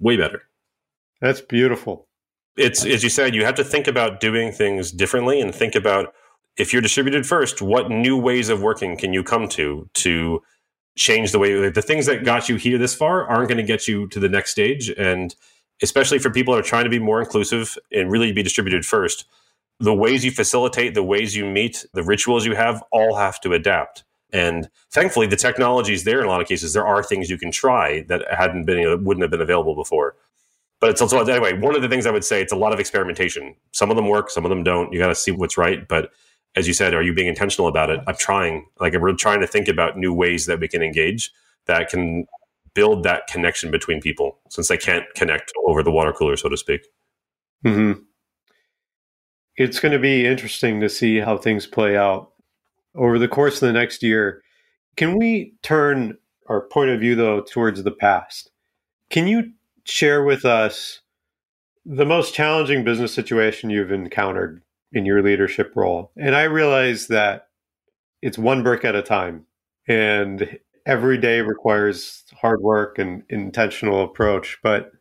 Way 0.00 0.16
better. 0.16 0.42
That's 1.20 1.42
beautiful. 1.42 2.08
It's, 2.56 2.84
as 2.84 3.04
you 3.04 3.10
said, 3.10 3.34
you 3.34 3.44
have 3.44 3.54
to 3.56 3.64
think 3.64 3.86
about 3.86 4.20
doing 4.20 4.50
things 4.50 4.90
differently 4.90 5.40
and 5.40 5.54
think 5.54 5.74
about 5.74 6.14
if 6.56 6.72
you're 6.72 6.82
distributed 6.82 7.26
first, 7.26 7.62
what 7.62 7.90
new 7.90 8.16
ways 8.16 8.48
of 8.48 8.62
working 8.62 8.96
can 8.96 9.12
you 9.12 9.22
come 9.22 9.48
to 9.50 9.88
to 9.94 10.42
change 10.96 11.32
the 11.32 11.38
way 11.38 11.68
the 11.68 11.82
things 11.82 12.06
that 12.06 12.24
got 12.24 12.48
you 12.48 12.56
here 12.56 12.76
this 12.76 12.94
far 12.94 13.26
aren't 13.26 13.48
going 13.48 13.58
to 13.58 13.62
get 13.62 13.86
you 13.86 14.08
to 14.08 14.18
the 14.18 14.28
next 14.28 14.50
stage. 14.50 14.90
And 14.90 15.34
especially 15.82 16.18
for 16.18 16.30
people 16.30 16.54
that 16.54 16.60
are 16.60 16.68
trying 16.68 16.84
to 16.84 16.90
be 16.90 16.98
more 16.98 17.20
inclusive 17.20 17.78
and 17.92 18.10
really 18.10 18.32
be 18.32 18.42
distributed 18.42 18.84
first, 18.84 19.26
the 19.78 19.94
ways 19.94 20.24
you 20.24 20.30
facilitate, 20.30 20.94
the 20.94 21.02
ways 21.02 21.36
you 21.36 21.46
meet, 21.46 21.86
the 21.94 22.02
rituals 22.02 22.44
you 22.44 22.54
have 22.54 22.82
all 22.90 23.16
have 23.16 23.40
to 23.42 23.52
adapt. 23.52 24.04
And 24.32 24.68
thankfully, 24.90 25.26
the 25.26 25.36
technology 25.36 25.92
is 25.92 26.04
there 26.04 26.20
in 26.20 26.26
a 26.26 26.28
lot 26.28 26.40
of 26.40 26.48
cases. 26.48 26.72
There 26.72 26.86
are 26.86 27.02
things 27.02 27.28
you 27.28 27.38
can 27.38 27.50
try 27.50 28.04
that 28.08 28.24
hadn't 28.32 28.64
been, 28.64 28.78
you 28.78 28.84
know, 28.84 28.96
wouldn't 28.96 29.22
have 29.22 29.30
been 29.30 29.40
available 29.40 29.74
before. 29.74 30.16
But 30.80 30.90
it's 30.90 31.02
also, 31.02 31.20
anyway, 31.20 31.58
one 31.58 31.76
of 31.76 31.82
the 31.82 31.88
things 31.88 32.06
I 32.06 32.10
would 32.10 32.24
say, 32.24 32.40
it's 32.40 32.52
a 32.52 32.56
lot 32.56 32.72
of 32.72 32.80
experimentation. 32.80 33.54
Some 33.72 33.90
of 33.90 33.96
them 33.96 34.08
work, 34.08 34.30
some 34.30 34.44
of 34.44 34.48
them 34.48 34.62
don't. 34.62 34.92
You 34.92 34.98
got 34.98 35.08
to 35.08 35.14
see 35.14 35.30
what's 35.30 35.58
right. 35.58 35.86
But 35.86 36.10
as 36.56 36.66
you 36.66 36.72
said, 36.72 36.94
are 36.94 37.02
you 37.02 37.12
being 37.12 37.28
intentional 37.28 37.68
about 37.68 37.90
it? 37.90 38.00
I'm 38.06 38.16
trying. 38.16 38.66
Like, 38.80 38.94
we're 38.94 39.14
trying 39.14 39.40
to 39.40 39.46
think 39.46 39.68
about 39.68 39.98
new 39.98 40.14
ways 40.14 40.46
that 40.46 40.58
we 40.58 40.68
can 40.68 40.82
engage 40.82 41.32
that 41.66 41.90
can 41.90 42.26
build 42.74 43.02
that 43.02 43.26
connection 43.26 43.70
between 43.70 44.00
people 44.00 44.38
since 44.48 44.68
they 44.68 44.76
can't 44.78 45.04
connect 45.14 45.52
over 45.66 45.82
the 45.82 45.90
water 45.90 46.12
cooler, 46.12 46.36
so 46.36 46.48
to 46.48 46.56
speak. 46.56 46.86
Mm-hmm. 47.64 48.00
It's 49.56 49.80
going 49.80 49.92
to 49.92 49.98
be 49.98 50.24
interesting 50.24 50.80
to 50.80 50.88
see 50.88 51.18
how 51.18 51.36
things 51.36 51.66
play 51.66 51.96
out 51.96 52.29
over 52.94 53.18
the 53.18 53.28
course 53.28 53.62
of 53.62 53.66
the 53.66 53.72
next 53.72 54.02
year. 54.02 54.42
Can 54.96 55.16
we 55.16 55.54
turn 55.62 56.16
our 56.48 56.62
point 56.62 56.90
of 56.90 57.00
view, 57.00 57.14
though, 57.14 57.42
towards 57.42 57.82
the 57.82 57.90
past? 57.90 58.50
Can 59.08 59.26
you 59.26 59.52
share 59.84 60.24
with 60.24 60.44
us 60.44 61.00
the 61.86 62.06
most 62.06 62.34
challenging 62.34 62.84
business 62.84 63.14
situation 63.14 63.70
you've 63.70 63.92
encountered 63.92 64.62
in 64.92 65.06
your 65.06 65.22
leadership 65.22 65.72
role? 65.74 66.10
And 66.16 66.34
I 66.34 66.44
realize 66.44 67.06
that 67.06 67.48
it's 68.22 68.38
one 68.38 68.62
brick 68.62 68.84
at 68.84 68.96
a 68.96 69.02
time, 69.02 69.46
and 69.88 70.58
every 70.86 71.18
day 71.18 71.40
requires 71.40 72.24
hard 72.40 72.60
work 72.60 72.98
and 72.98 73.22
intentional 73.28 74.02
approach. 74.02 74.58
But 74.62 74.92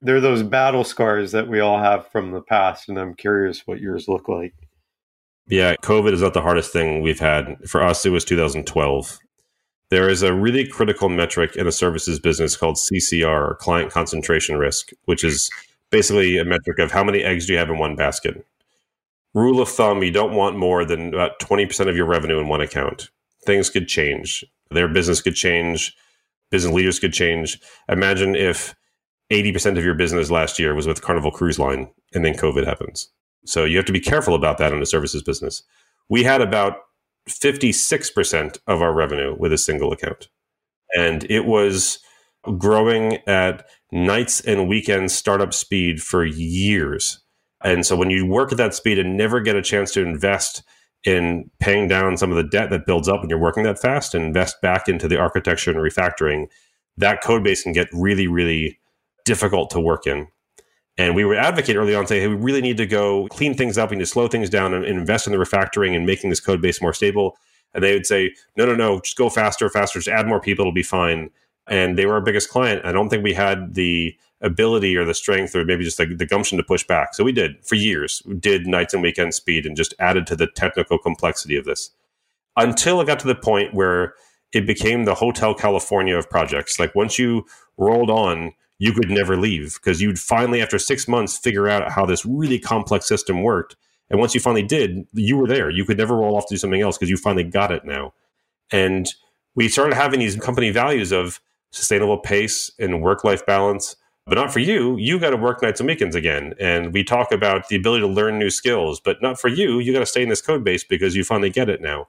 there 0.00 0.16
are 0.16 0.20
those 0.20 0.42
battle 0.42 0.84
scars 0.84 1.32
that 1.32 1.48
we 1.48 1.60
all 1.60 1.78
have 1.78 2.08
from 2.08 2.30
the 2.30 2.42
past, 2.42 2.88
and 2.88 2.98
I'm 2.98 3.14
curious 3.14 3.66
what 3.66 3.80
yours 3.80 4.08
look 4.08 4.28
like. 4.28 4.54
Yeah, 5.52 5.76
COVID 5.82 6.14
is 6.14 6.22
not 6.22 6.32
the 6.32 6.40
hardest 6.40 6.72
thing 6.72 7.02
we've 7.02 7.20
had. 7.20 7.68
For 7.68 7.82
us, 7.82 8.06
it 8.06 8.08
was 8.08 8.24
2012. 8.24 9.18
There 9.90 10.08
is 10.08 10.22
a 10.22 10.32
really 10.32 10.66
critical 10.66 11.10
metric 11.10 11.56
in 11.56 11.66
the 11.66 11.72
services 11.72 12.18
business 12.18 12.56
called 12.56 12.76
CCR, 12.76 13.58
client 13.58 13.92
concentration 13.92 14.56
risk, 14.56 14.92
which 15.04 15.22
is 15.22 15.50
basically 15.90 16.38
a 16.38 16.44
metric 16.46 16.78
of 16.78 16.90
how 16.90 17.04
many 17.04 17.22
eggs 17.22 17.44
do 17.44 17.52
you 17.52 17.58
have 17.58 17.68
in 17.68 17.76
one 17.76 17.96
basket. 17.96 18.46
Rule 19.34 19.60
of 19.60 19.68
thumb, 19.68 20.02
you 20.02 20.10
don't 20.10 20.34
want 20.34 20.56
more 20.56 20.86
than 20.86 21.08
about 21.08 21.38
20% 21.38 21.86
of 21.86 21.96
your 21.96 22.06
revenue 22.06 22.40
in 22.40 22.48
one 22.48 22.62
account. 22.62 23.10
Things 23.44 23.68
could 23.68 23.88
change. 23.88 24.46
Their 24.70 24.88
business 24.88 25.20
could 25.20 25.34
change. 25.34 25.94
Business 26.50 26.72
leaders 26.72 26.98
could 26.98 27.12
change. 27.12 27.60
Imagine 27.90 28.34
if 28.34 28.74
80% 29.30 29.76
of 29.76 29.84
your 29.84 29.92
business 29.92 30.30
last 30.30 30.58
year 30.58 30.74
was 30.74 30.86
with 30.86 31.02
Carnival 31.02 31.30
Cruise 31.30 31.58
Line 31.58 31.90
and 32.14 32.24
then 32.24 32.32
COVID 32.32 32.64
happens. 32.64 33.10
So 33.44 33.64
you 33.64 33.76
have 33.76 33.86
to 33.86 33.92
be 33.92 34.00
careful 34.00 34.34
about 34.34 34.58
that 34.58 34.72
in 34.72 34.82
a 34.82 34.86
services 34.86 35.22
business. 35.22 35.62
We 36.08 36.22
had 36.22 36.40
about 36.40 36.76
56% 37.28 38.58
of 38.66 38.82
our 38.82 38.92
revenue 38.92 39.36
with 39.38 39.52
a 39.52 39.58
single 39.58 39.92
account. 39.92 40.28
And 40.96 41.24
it 41.30 41.44
was 41.44 41.98
growing 42.58 43.18
at 43.26 43.66
nights 43.90 44.40
and 44.40 44.68
weekends 44.68 45.14
startup 45.14 45.54
speed 45.54 46.02
for 46.02 46.24
years. 46.24 47.20
And 47.64 47.86
so 47.86 47.96
when 47.96 48.10
you 48.10 48.26
work 48.26 48.50
at 48.52 48.58
that 48.58 48.74
speed 48.74 48.98
and 48.98 49.16
never 49.16 49.40
get 49.40 49.56
a 49.56 49.62
chance 49.62 49.92
to 49.92 50.02
invest 50.02 50.62
in 51.04 51.50
paying 51.60 51.88
down 51.88 52.16
some 52.16 52.30
of 52.30 52.36
the 52.36 52.48
debt 52.48 52.70
that 52.70 52.86
builds 52.86 53.08
up 53.08 53.20
when 53.20 53.30
you're 53.30 53.38
working 53.38 53.62
that 53.64 53.78
fast 53.78 54.14
and 54.14 54.24
invest 54.24 54.60
back 54.60 54.88
into 54.88 55.08
the 55.08 55.18
architecture 55.18 55.70
and 55.70 55.80
refactoring, 55.80 56.46
that 56.96 57.22
code 57.22 57.42
base 57.42 57.62
can 57.62 57.72
get 57.72 57.88
really, 57.92 58.26
really 58.26 58.78
difficult 59.24 59.70
to 59.70 59.80
work 59.80 60.06
in. 60.06 60.28
And 60.98 61.14
we 61.14 61.24
would 61.24 61.38
advocate 61.38 61.76
early 61.76 61.94
on, 61.94 62.06
say, 62.06 62.20
hey, 62.20 62.28
we 62.28 62.34
really 62.34 62.60
need 62.60 62.76
to 62.76 62.86
go 62.86 63.26
clean 63.28 63.54
things 63.54 63.78
up, 63.78 63.90
we 63.90 63.96
need 63.96 64.02
to 64.02 64.06
slow 64.06 64.28
things 64.28 64.50
down 64.50 64.74
and, 64.74 64.84
invest 64.84 65.26
in 65.26 65.32
the 65.32 65.38
refactoring 65.38 65.96
and 65.96 66.04
making 66.04 66.30
this 66.30 66.40
code 66.40 66.60
base 66.60 66.82
more 66.82 66.92
stable. 66.92 67.36
And 67.74 67.82
they 67.82 67.94
would 67.94 68.06
say, 68.06 68.34
no, 68.56 68.66
no, 68.66 68.74
no, 68.74 69.00
just 69.00 69.16
go 69.16 69.30
faster, 69.30 69.68
faster, 69.70 69.98
just 69.98 70.08
add 70.08 70.26
more 70.26 70.40
people, 70.40 70.64
it'll 70.64 70.72
be 70.72 70.82
fine. 70.82 71.30
And 71.66 71.96
they 71.96 72.04
were 72.04 72.14
our 72.14 72.20
biggest 72.20 72.50
client. 72.50 72.84
I 72.84 72.92
don't 72.92 73.08
think 73.08 73.24
we 73.24 73.32
had 73.32 73.74
the 73.74 74.14
ability 74.42 74.96
or 74.96 75.04
the 75.04 75.14
strength 75.14 75.54
or 75.54 75.64
maybe 75.64 75.84
just 75.84 75.96
the, 75.96 76.06
the 76.06 76.26
gumption 76.26 76.58
to 76.58 76.64
push 76.64 76.84
back. 76.86 77.14
So 77.14 77.24
we 77.24 77.32
did 77.32 77.64
for 77.64 77.76
years. 77.76 78.22
We 78.26 78.34
did 78.34 78.66
nights 78.66 78.92
and 78.92 79.02
weekend 79.02 79.32
speed 79.34 79.64
and 79.64 79.76
just 79.76 79.94
added 79.98 80.26
to 80.26 80.36
the 80.36 80.48
technical 80.48 80.98
complexity 80.98 81.56
of 81.56 81.64
this 81.64 81.90
until 82.56 83.00
it 83.00 83.06
got 83.06 83.20
to 83.20 83.26
the 83.26 83.34
point 83.34 83.72
where 83.72 84.14
it 84.52 84.66
became 84.66 85.04
the 85.04 85.14
Hotel 85.14 85.54
California 85.54 86.16
of 86.16 86.28
projects. 86.28 86.78
Like 86.78 86.94
once 86.94 87.18
you 87.18 87.46
rolled 87.78 88.10
on, 88.10 88.52
you 88.82 88.92
could 88.92 89.08
never 89.10 89.36
leave 89.36 89.74
because 89.74 90.02
you'd 90.02 90.18
finally, 90.18 90.60
after 90.60 90.76
six 90.76 91.06
months, 91.06 91.38
figure 91.38 91.68
out 91.68 91.92
how 91.92 92.04
this 92.04 92.26
really 92.26 92.58
complex 92.58 93.06
system 93.06 93.44
worked. 93.44 93.76
And 94.10 94.18
once 94.18 94.34
you 94.34 94.40
finally 94.40 94.64
did, 94.64 95.06
you 95.12 95.36
were 95.36 95.46
there. 95.46 95.70
You 95.70 95.84
could 95.84 95.98
never 95.98 96.16
roll 96.16 96.36
off 96.36 96.48
to 96.48 96.54
do 96.54 96.58
something 96.58 96.80
else 96.80 96.98
because 96.98 97.08
you 97.08 97.16
finally 97.16 97.44
got 97.44 97.70
it 97.70 97.84
now. 97.84 98.12
And 98.72 99.06
we 99.54 99.68
started 99.68 99.94
having 99.94 100.18
these 100.18 100.34
company 100.34 100.70
values 100.70 101.12
of 101.12 101.38
sustainable 101.70 102.18
pace 102.18 102.72
and 102.80 103.00
work 103.00 103.22
life 103.22 103.46
balance. 103.46 103.94
But 104.26 104.34
not 104.34 104.52
for 104.52 104.58
you. 104.58 104.96
You 104.96 105.20
got 105.20 105.30
to 105.30 105.36
work 105.36 105.62
nights 105.62 105.78
and 105.78 105.86
weekends 105.86 106.16
again. 106.16 106.54
And 106.58 106.92
we 106.92 107.04
talk 107.04 107.30
about 107.30 107.68
the 107.68 107.76
ability 107.76 108.00
to 108.00 108.08
learn 108.08 108.40
new 108.40 108.50
skills, 108.50 108.98
but 108.98 109.22
not 109.22 109.40
for 109.40 109.46
you. 109.46 109.78
You 109.78 109.92
got 109.92 110.00
to 110.00 110.06
stay 110.06 110.24
in 110.24 110.28
this 110.28 110.42
code 110.42 110.64
base 110.64 110.82
because 110.82 111.14
you 111.14 111.22
finally 111.22 111.50
get 111.50 111.68
it 111.68 111.80
now. 111.80 112.08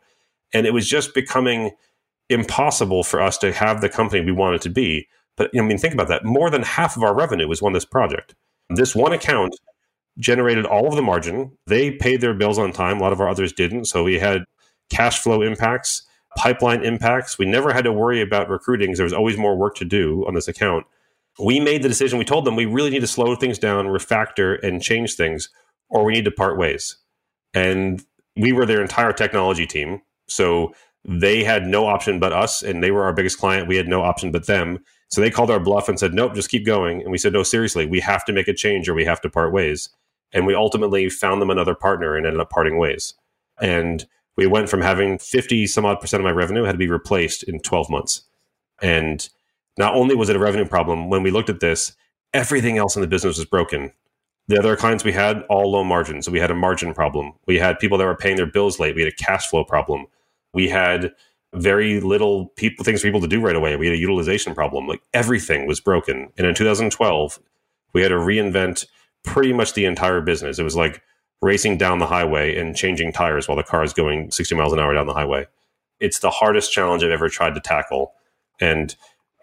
And 0.52 0.66
it 0.66 0.74
was 0.74 0.90
just 0.90 1.14
becoming 1.14 1.76
impossible 2.30 3.04
for 3.04 3.22
us 3.22 3.38
to 3.40 3.54
have 3.54 3.82
the 3.82 3.90
company 3.90 4.26
we 4.26 4.32
wanted 4.32 4.62
to 4.62 4.70
be 4.70 5.08
but 5.38 5.50
you 5.54 5.60
know, 5.60 5.66
I 5.66 5.68
mean, 5.68 5.78
think 5.78 5.94
about 5.94 6.08
that. 6.10 6.24
More 6.24 6.50
than 6.50 6.64
half 6.64 6.96
of 6.96 7.04
our 7.04 7.16
revenue 7.16 7.48
was 7.48 7.62
on 7.62 7.74
this 7.74 7.86
project. 7.86 8.36
This 8.70 8.96
one 8.96 9.14
account 9.14 9.56
generated 10.20 10.66
all 10.66 10.88
of 10.88 10.96
the 10.96 11.02
margin. 11.02 11.58
They 11.68 11.92
paid 11.92 12.22
their 12.22 12.34
bills 12.34 12.60
on 12.60 12.72
time. 12.72 12.98
A 12.98 13.02
lot 13.02 13.14
of 13.14 13.20
our 13.20 13.28
others 13.28 13.52
didn't. 13.52 13.86
So 13.86 14.04
we 14.04 14.20
had 14.20 14.44
cash 14.90 15.20
flow 15.20 15.42
impacts, 15.42 16.04
pipeline 16.38 16.84
impacts. 16.84 17.38
We 17.38 17.46
never 17.46 17.74
had 17.74 17.84
to 17.86 17.92
worry 17.92 18.22
about 18.22 18.50
recruiting 18.50 18.88
because 18.88 18.98
there 18.98 19.06
was 19.06 19.14
always 19.14 19.38
more 19.38 19.58
work 19.58 19.76
to 19.76 19.86
do 19.86 20.24
on 20.28 20.36
this 20.36 20.48
account. 20.48 20.86
We 21.44 21.60
made 21.60 21.82
the 21.82 21.90
decision. 21.90 22.20
We 22.20 22.26
told 22.26 22.46
them 22.46 22.56
we 22.56 22.66
really 22.66 22.92
need 22.92 23.02
to 23.02 23.08
slow 23.08 23.36
things 23.36 23.58
down, 23.58 23.88
refactor, 23.88 24.62
and 24.62 24.82
change 24.82 25.16
things, 25.16 25.50
or 25.90 26.04
we 26.04 26.14
need 26.14 26.26
to 26.26 26.32
part 26.32 26.60
ways. 26.60 26.98
And 27.56 28.04
we 28.36 28.54
were 28.54 28.66
their 28.66 28.82
entire 28.82 29.14
technology 29.14 29.66
team. 29.66 30.02
So 30.28 30.74
they 31.06 31.44
had 31.44 31.66
no 31.66 31.88
option 31.88 32.20
but 32.20 32.34
us, 32.34 32.62
and 32.62 32.84
they 32.84 32.92
were 32.92 33.04
our 33.04 33.14
biggest 33.14 33.40
client. 33.40 33.68
We 33.68 33.78
had 33.78 33.88
no 33.88 34.02
option 34.02 34.32
but 34.32 34.46
them. 34.46 34.80
So 35.14 35.22
they 35.22 35.30
called 35.30 35.52
our 35.52 35.60
bluff 35.60 35.88
and 35.88 36.00
said, 36.00 36.16
nope, 36.16 36.34
just 36.34 36.50
keep 36.50 36.66
going. 36.66 37.04
And 37.04 37.12
we 37.12 37.20
said, 37.20 37.34
no, 37.34 37.44
seriously, 37.44 37.86
we 37.86 38.00
have 38.00 38.26
to 38.26 38.34
make 38.34 38.48
a 38.48 38.54
change 38.54 38.90
or 38.90 38.96
we 38.96 39.06
have 39.06 39.22
to 39.22 39.30
part 39.30 39.54
ways. 39.54 39.90
And 40.32 40.48
we 40.48 40.56
ultimately 40.56 41.08
found 41.08 41.40
them 41.40 41.52
another 41.52 41.76
partner 41.76 42.16
and 42.16 42.26
ended 42.26 42.42
up 42.42 42.50
parting 42.50 42.80
ways. 42.80 43.14
And 43.62 44.08
we 44.38 44.48
went 44.48 44.70
from 44.70 44.82
having 44.82 45.20
50 45.20 45.68
some 45.68 45.86
odd 45.86 46.02
percent 46.02 46.20
of 46.20 46.26
my 46.26 46.32
revenue 46.32 46.64
had 46.64 46.72
to 46.72 46.80
be 46.80 46.88
replaced 46.88 47.44
in 47.44 47.60
12 47.60 47.92
months. 47.92 48.24
And 48.82 49.30
not 49.78 49.94
only 49.94 50.16
was 50.16 50.30
it 50.30 50.36
a 50.36 50.40
revenue 50.40 50.66
problem, 50.66 51.12
when 51.12 51.22
we 51.22 51.30
looked 51.30 51.52
at 51.52 51.60
this, 51.60 51.94
everything 52.34 52.80
else 52.80 52.96
in 52.96 53.04
the 53.04 53.08
business 53.08 53.38
was 53.38 53.46
broken. 53.46 53.94
The 54.48 54.58
other 54.58 54.76
clients 54.76 55.04
we 55.04 55.12
had, 55.12 55.44
all 55.44 55.72
low 55.72 55.84
margins. 55.84 56.26
So 56.26 56.32
we 56.32 56.40
had 56.40 56.50
a 56.50 56.56
margin 56.56 56.92
problem. 56.92 57.34
We 57.46 57.60
had 57.60 57.78
people 57.78 58.00
that 58.00 58.06
were 58.06 58.16
paying 58.16 58.38
their 58.38 58.48
bills 58.48 58.80
late. 58.80 58.96
We 58.96 59.04
had 59.04 59.14
a 59.14 59.16
cash 59.16 59.46
flow 59.46 59.64
problem. 59.64 60.08
We 60.56 60.70
had 60.70 61.14
very 61.54 62.00
little 62.00 62.48
people 62.56 62.84
things 62.84 63.02
for 63.02 63.08
people 63.08 63.22
to 63.22 63.28
do 63.28 63.40
right 63.40 63.56
away. 63.56 63.76
We 63.76 63.88
had 63.88 63.96
a 63.96 64.00
utilization 64.00 64.56
problem. 64.56 64.88
Like 64.88 65.02
everything 65.14 65.68
was 65.68 65.80
broken. 65.80 66.30
And 66.38 66.48
in 66.48 66.56
2012, 66.56 67.40
we 67.94 68.02
had 68.02 68.10
to 68.10 68.16
reinvent 68.16 68.86
pretty 69.24 69.54
much 69.54 69.74
the 69.74 69.86
entire 69.86 70.22
business. 70.22 70.60
It 70.60 70.64
was 70.64 70.76
like 70.76 71.02
racing 71.42 71.78
down 71.78 72.00
the 72.00 72.08
highway 72.08 72.58
and 72.58 72.76
changing 72.76 73.12
tires 73.12 73.48
while 73.48 73.58
the 73.58 73.64
car 73.64 73.84
is 73.84 73.94
going 73.94 74.32
60 74.32 74.56
miles 74.56 74.74
an 74.74 74.80
hour 74.80 74.94
down 74.94 75.08
the 75.08 75.14
highway. 75.14 75.46
It's 76.00 76.20
the 76.20 76.30
hardest 76.30 76.72
challenge 76.72 77.04
I've 77.04 77.12
ever 77.12 77.30
tried 77.30 77.54
to 77.54 77.62
tackle. 77.62 78.14
And 78.60 78.96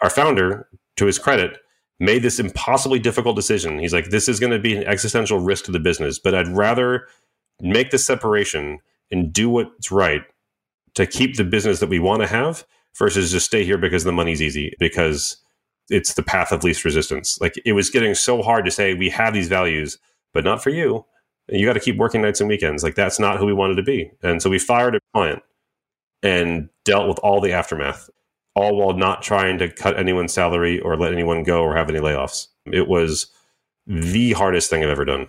our 0.02 0.10
founder, 0.10 0.68
to 0.96 1.06
his 1.06 1.18
credit, 1.18 1.58
made 2.00 2.22
this 2.22 2.40
impossibly 2.40 2.98
difficult 2.98 3.36
decision. 3.36 3.78
He's 3.78 3.92
like, 3.92 4.06
this 4.06 4.28
is 4.28 4.40
going 4.40 4.52
to 4.52 4.58
be 4.58 4.74
an 4.74 4.84
existential 4.84 5.38
risk 5.38 5.66
to 5.66 5.72
the 5.72 5.78
business, 5.78 6.18
but 6.18 6.34
I'd 6.34 6.48
rather 6.48 7.06
make 7.60 7.90
the 7.90 7.98
separation 7.98 8.80
and 9.10 9.32
do 9.32 9.50
what's 9.50 9.92
right 9.92 10.22
to 10.94 11.06
keep 11.06 11.36
the 11.36 11.44
business 11.44 11.80
that 11.80 11.88
we 11.88 11.98
want 11.98 12.22
to 12.22 12.28
have 12.28 12.64
versus 12.96 13.30
just 13.30 13.46
stay 13.46 13.64
here 13.64 13.78
because 13.78 14.04
the 14.04 14.12
money's 14.12 14.42
easy 14.42 14.74
because 14.78 15.36
it's 15.88 16.14
the 16.14 16.22
path 16.22 16.52
of 16.52 16.64
least 16.64 16.84
resistance. 16.84 17.40
Like 17.40 17.60
it 17.64 17.72
was 17.72 17.90
getting 17.90 18.14
so 18.14 18.42
hard 18.42 18.64
to 18.64 18.70
say 18.70 18.94
we 18.94 19.10
have 19.10 19.34
these 19.34 19.48
values, 19.48 19.98
but 20.32 20.44
not 20.44 20.62
for 20.62 20.70
you. 20.70 21.04
And 21.48 21.58
you 21.58 21.66
got 21.66 21.72
to 21.72 21.80
keep 21.80 21.96
working 21.96 22.22
nights 22.22 22.40
and 22.40 22.48
weekends. 22.48 22.82
Like 22.82 22.94
that's 22.94 23.18
not 23.18 23.38
who 23.38 23.46
we 23.46 23.52
wanted 23.52 23.76
to 23.76 23.82
be. 23.82 24.10
And 24.22 24.40
so 24.40 24.48
we 24.48 24.58
fired 24.58 24.94
a 24.94 25.00
client 25.12 25.42
and 26.22 26.68
dealt 26.84 27.08
with 27.08 27.18
all 27.20 27.40
the 27.40 27.52
aftermath, 27.52 28.08
all 28.54 28.76
while 28.76 28.96
not 28.96 29.22
trying 29.22 29.58
to 29.58 29.68
cut 29.68 29.98
anyone's 29.98 30.32
salary 30.32 30.80
or 30.80 30.96
let 30.96 31.12
anyone 31.12 31.42
go 31.42 31.62
or 31.62 31.74
have 31.74 31.90
any 31.90 31.98
layoffs. 31.98 32.46
It 32.66 32.88
was 32.88 33.26
the 33.86 34.32
hardest 34.32 34.70
thing 34.70 34.84
I've 34.84 34.90
ever 34.90 35.04
done. 35.04 35.28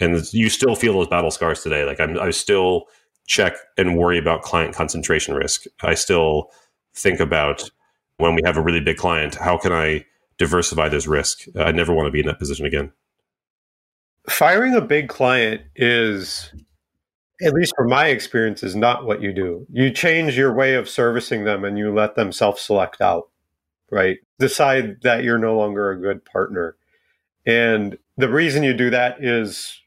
And 0.00 0.30
you 0.34 0.50
still 0.50 0.74
feel 0.74 0.94
those 0.94 1.08
battle 1.08 1.30
scars 1.30 1.62
today. 1.62 1.84
Like 1.84 2.00
I'm, 2.00 2.18
I 2.18 2.30
still 2.30 2.86
check 3.26 3.56
and 3.76 3.96
worry 3.96 4.18
about 4.18 4.42
client 4.42 4.74
concentration 4.74 5.34
risk. 5.34 5.64
I 5.82 5.94
still 5.94 6.50
think 6.94 7.20
about 7.20 7.70
when 8.18 8.34
we 8.34 8.42
have 8.44 8.56
a 8.56 8.62
really 8.62 8.80
big 8.80 8.96
client, 8.96 9.34
how 9.34 9.58
can 9.58 9.72
I 9.72 10.04
diversify 10.38 10.88
this 10.88 11.06
risk? 11.06 11.44
I 11.56 11.72
never 11.72 11.92
want 11.92 12.06
to 12.06 12.12
be 12.12 12.20
in 12.20 12.26
that 12.26 12.38
position 12.38 12.66
again. 12.66 12.92
Firing 14.28 14.74
a 14.74 14.80
big 14.80 15.08
client 15.08 15.62
is, 15.76 16.52
at 17.42 17.52
least 17.52 17.74
from 17.76 17.88
my 17.88 18.06
experience, 18.06 18.62
is 18.62 18.74
not 18.74 19.04
what 19.04 19.20
you 19.20 19.32
do. 19.32 19.66
You 19.70 19.90
change 19.90 20.36
your 20.36 20.54
way 20.54 20.74
of 20.74 20.88
servicing 20.88 21.44
them 21.44 21.64
and 21.64 21.76
you 21.76 21.92
let 21.92 22.14
them 22.14 22.32
self 22.32 22.58
select 22.58 23.00
out, 23.00 23.28
right? 23.90 24.18
Decide 24.38 25.02
that 25.02 25.24
you're 25.24 25.38
no 25.38 25.56
longer 25.56 25.90
a 25.90 26.00
good 26.00 26.24
partner. 26.24 26.76
And 27.44 27.98
the 28.16 28.30
reason 28.30 28.62
you 28.62 28.72
do 28.72 28.90
that 28.90 29.22
is 29.22 29.80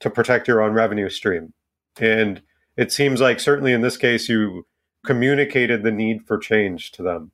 to 0.00 0.10
protect 0.10 0.48
your 0.48 0.60
own 0.60 0.72
revenue 0.72 1.08
stream. 1.08 1.54
And 1.98 2.42
it 2.78 2.92
seems 2.92 3.20
like 3.20 3.40
certainly 3.40 3.72
in 3.72 3.82
this 3.82 3.96
case 3.96 4.28
you 4.28 4.64
communicated 5.04 5.82
the 5.82 5.90
need 5.90 6.26
for 6.26 6.38
change 6.38 6.92
to 6.92 7.02
them. 7.02 7.32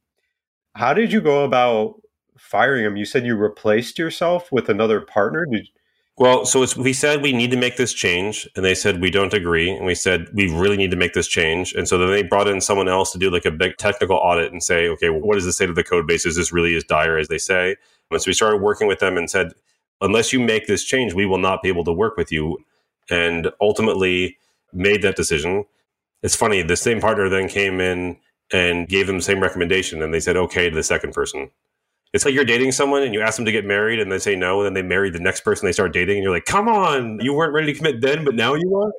How 0.75 0.95
did 0.95 1.13
you 1.13 1.21
go 1.21 1.45
about 1.45 2.01
firing 2.39 2.85
him? 2.85 2.97
You 2.97 3.05
said 3.05 3.27
you 3.27 3.37
replaced 3.37 3.99
yourself 3.99 4.51
with 4.51 4.69
another 4.69 5.03
partner. 5.03 5.47
Did 5.47 5.69
well, 6.17 6.47
so 6.47 6.65
we 6.79 6.93
said 6.93 7.23
we 7.23 7.33
need 7.33 7.51
to 7.51 7.57
make 7.57 7.77
this 7.77 7.93
change, 7.93 8.49
and 8.55 8.65
they 8.65 8.75
said 8.75 9.01
we 9.01 9.11
don't 9.11 9.35
agree, 9.35 9.69
and 9.69 9.85
we 9.85 9.97
said 9.97 10.29
we 10.33 10.49
really 10.49 10.77
need 10.77 10.93
to 10.93 10.97
make 10.97 11.13
this 11.13 11.27
change, 11.27 11.73
and 11.73 11.89
so 11.89 11.99
then 11.99 12.09
they 12.09 12.23
brought 12.23 12.47
in 12.47 12.61
someone 12.61 12.89
else 12.89 13.11
to 13.13 13.19
do 13.19 13.31
like 13.31 13.45
a 13.45 13.51
big 13.51 13.77
technical 13.79 14.17
audit 14.17 14.53
and 14.53 14.63
say, 14.63 14.89
okay, 14.89 15.11
what 15.11 15.37
is 15.37 15.45
the 15.45 15.53
state 15.53 15.69
of 15.71 15.75
the 15.75 15.83
code 15.83 16.07
base? 16.07 16.25
Is 16.25 16.37
this 16.37 16.53
really 16.53 16.77
as 16.77 16.85
dire 16.85 17.19
as 17.19 17.27
they 17.27 17.39
say? 17.39 17.75
And 18.13 18.23
so 18.23 18.29
we 18.29 18.33
started 18.33 18.63
working 18.63 18.87
with 18.87 19.01
them 19.01 19.17
and 19.17 19.29
said, 19.29 19.53
unless 20.01 20.33
you 20.33 20.39
make 20.39 20.69
this 20.69 20.85
change, 20.85 21.15
we 21.15 21.27
will 21.27 21.39
not 21.39 21.63
be 21.63 21.69
able 21.69 21.85
to 21.85 21.93
work 21.93 22.17
with 22.17 22.31
you. 22.31 22.59
And 23.11 23.51
ultimately, 23.61 24.39
made 24.75 25.03
that 25.03 25.17
decision. 25.17 25.65
It's 26.23 26.37
funny, 26.37 26.63
the 26.63 26.77
same 26.77 27.01
partner 27.01 27.29
then 27.29 27.49
came 27.49 27.81
in 27.81 28.19
and 28.53 28.89
gave 28.89 29.07
them 29.07 29.17
the 29.17 29.23
same 29.23 29.41
recommendation, 29.41 30.03
and 30.03 30.13
they 30.13 30.21
said 30.21 30.37
okay 30.37 30.69
to 30.69 30.75
the 30.75 30.83
second 30.83 31.13
person. 31.13 31.51
It's 32.13 32.25
like 32.25 32.35
you're 32.35 32.45
dating 32.45 32.73
someone 32.73 33.03
and 33.03 33.13
you 33.13 33.23
ask 33.23 33.37
them 33.37 33.45
to 33.45 33.53
get 33.53 33.65
married, 33.65 34.01
and 34.01 34.11
they 34.13 34.19
say 34.19 34.37
no, 34.37 34.61
and 34.61 34.67
then 34.67 34.75
they 34.75 34.87
marry 34.87 35.11
the 35.11 35.19
next 35.19 35.41
person 35.41 35.67
they 35.67 35.73
start 35.73 35.93
dating, 35.93 36.17
and 36.17 36.23
you're 36.23 36.33
like, 36.33 36.45
come 36.45 36.69
on, 36.69 37.19
you 37.21 37.33
weren't 37.33 37.53
ready 37.53 37.73
to 37.73 37.79
commit 37.79 38.01
then, 38.01 38.25
but 38.25 38.35
now 38.35 38.55
you 38.55 38.77
are. 38.77 38.93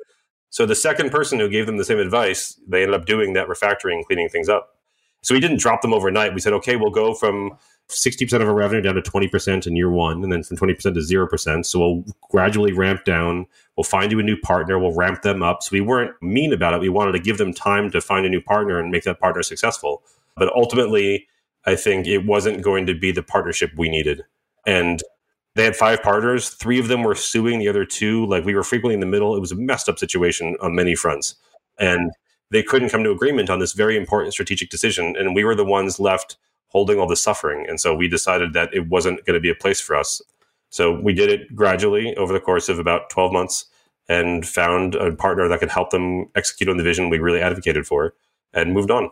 So 0.50 0.66
the 0.66 0.74
second 0.74 1.10
person 1.10 1.38
who 1.38 1.48
gave 1.48 1.66
them 1.66 1.76
the 1.76 1.84
same 1.84 1.98
advice, 1.98 2.60
they 2.68 2.82
ended 2.82 3.00
up 3.00 3.06
doing 3.06 3.32
that 3.32 3.48
refactoring, 3.48 4.04
cleaning 4.04 4.28
things 4.28 4.48
up. 4.48 4.76
So 5.22 5.34
we 5.34 5.40
didn't 5.40 5.60
drop 5.60 5.82
them 5.82 5.92
overnight. 5.92 6.34
We 6.34 6.40
said, 6.40 6.52
okay, 6.54 6.76
we'll 6.76 6.90
go 6.90 7.14
from 7.14 7.58
60% 7.88 8.42
of 8.42 8.48
our 8.48 8.54
revenue 8.54 8.82
down 8.82 8.96
to 8.96 9.02
20% 9.02 9.66
in 9.66 9.76
year 9.76 9.90
one, 9.90 10.22
and 10.22 10.32
then 10.32 10.42
from 10.42 10.56
20% 10.56 10.78
to 10.78 10.90
0%. 10.90 11.66
So 11.66 11.78
we'll 11.78 12.04
gradually 12.30 12.72
ramp 12.72 13.04
down. 13.04 13.46
We'll 13.76 13.84
find 13.84 14.10
you 14.10 14.18
a 14.18 14.24
new 14.24 14.36
partner. 14.36 14.78
We'll 14.78 14.94
ramp 14.94 15.22
them 15.22 15.42
up. 15.42 15.62
So 15.62 15.70
we 15.72 15.80
weren't 15.80 16.20
mean 16.20 16.52
about 16.52 16.74
it. 16.74 16.80
We 16.80 16.88
wanted 16.88 17.12
to 17.12 17.20
give 17.20 17.38
them 17.38 17.52
time 17.52 17.90
to 17.92 18.00
find 18.00 18.26
a 18.26 18.28
new 18.28 18.40
partner 18.40 18.80
and 18.80 18.90
make 18.90 19.04
that 19.04 19.20
partner 19.20 19.42
successful. 19.42 20.02
But 20.36 20.52
ultimately, 20.54 21.28
I 21.64 21.76
think 21.76 22.06
it 22.06 22.26
wasn't 22.26 22.62
going 22.62 22.86
to 22.86 22.94
be 22.94 23.12
the 23.12 23.22
partnership 23.22 23.70
we 23.76 23.88
needed. 23.88 24.22
And 24.66 25.02
they 25.54 25.64
had 25.64 25.76
five 25.76 26.02
partners. 26.02 26.50
Three 26.50 26.78
of 26.78 26.88
them 26.88 27.02
were 27.02 27.14
suing 27.14 27.58
the 27.58 27.68
other 27.68 27.84
two. 27.84 28.26
Like 28.26 28.44
we 28.44 28.54
were 28.54 28.62
frequently 28.64 28.94
in 28.94 29.00
the 29.00 29.06
middle. 29.06 29.36
It 29.36 29.40
was 29.40 29.52
a 29.52 29.56
messed 29.56 29.88
up 29.88 29.98
situation 29.98 30.56
on 30.60 30.74
many 30.74 30.94
fronts. 30.94 31.36
And 31.78 32.12
they 32.50 32.62
couldn't 32.62 32.90
come 32.90 33.04
to 33.04 33.10
agreement 33.10 33.48
on 33.48 33.58
this 33.58 33.72
very 33.72 33.96
important 33.96 34.32
strategic 34.32 34.70
decision. 34.70 35.14
And 35.18 35.34
we 35.34 35.44
were 35.44 35.54
the 35.54 35.64
ones 35.64 35.98
left 35.98 36.36
holding 36.76 37.00
all 37.00 37.06
the 37.06 37.16
suffering. 37.16 37.64
And 37.66 37.80
so 37.80 37.94
we 37.94 38.06
decided 38.06 38.52
that 38.52 38.68
it 38.74 38.86
wasn't 38.90 39.24
going 39.24 39.32
to 39.32 39.40
be 39.40 39.48
a 39.48 39.54
place 39.54 39.80
for 39.80 39.96
us. 39.96 40.20
So 40.68 41.00
we 41.00 41.14
did 41.14 41.30
it 41.30 41.56
gradually 41.56 42.14
over 42.16 42.34
the 42.34 42.38
course 42.38 42.68
of 42.68 42.78
about 42.78 43.08
12 43.08 43.32
months 43.32 43.64
and 44.10 44.46
found 44.46 44.94
a 44.94 45.16
partner 45.16 45.48
that 45.48 45.60
could 45.60 45.70
help 45.70 45.88
them 45.88 46.26
execute 46.34 46.68
on 46.68 46.76
the 46.76 46.82
vision 46.82 47.08
we 47.08 47.18
really 47.18 47.40
advocated 47.40 47.86
for 47.86 48.12
and 48.52 48.74
moved 48.74 48.90
on. 48.90 49.08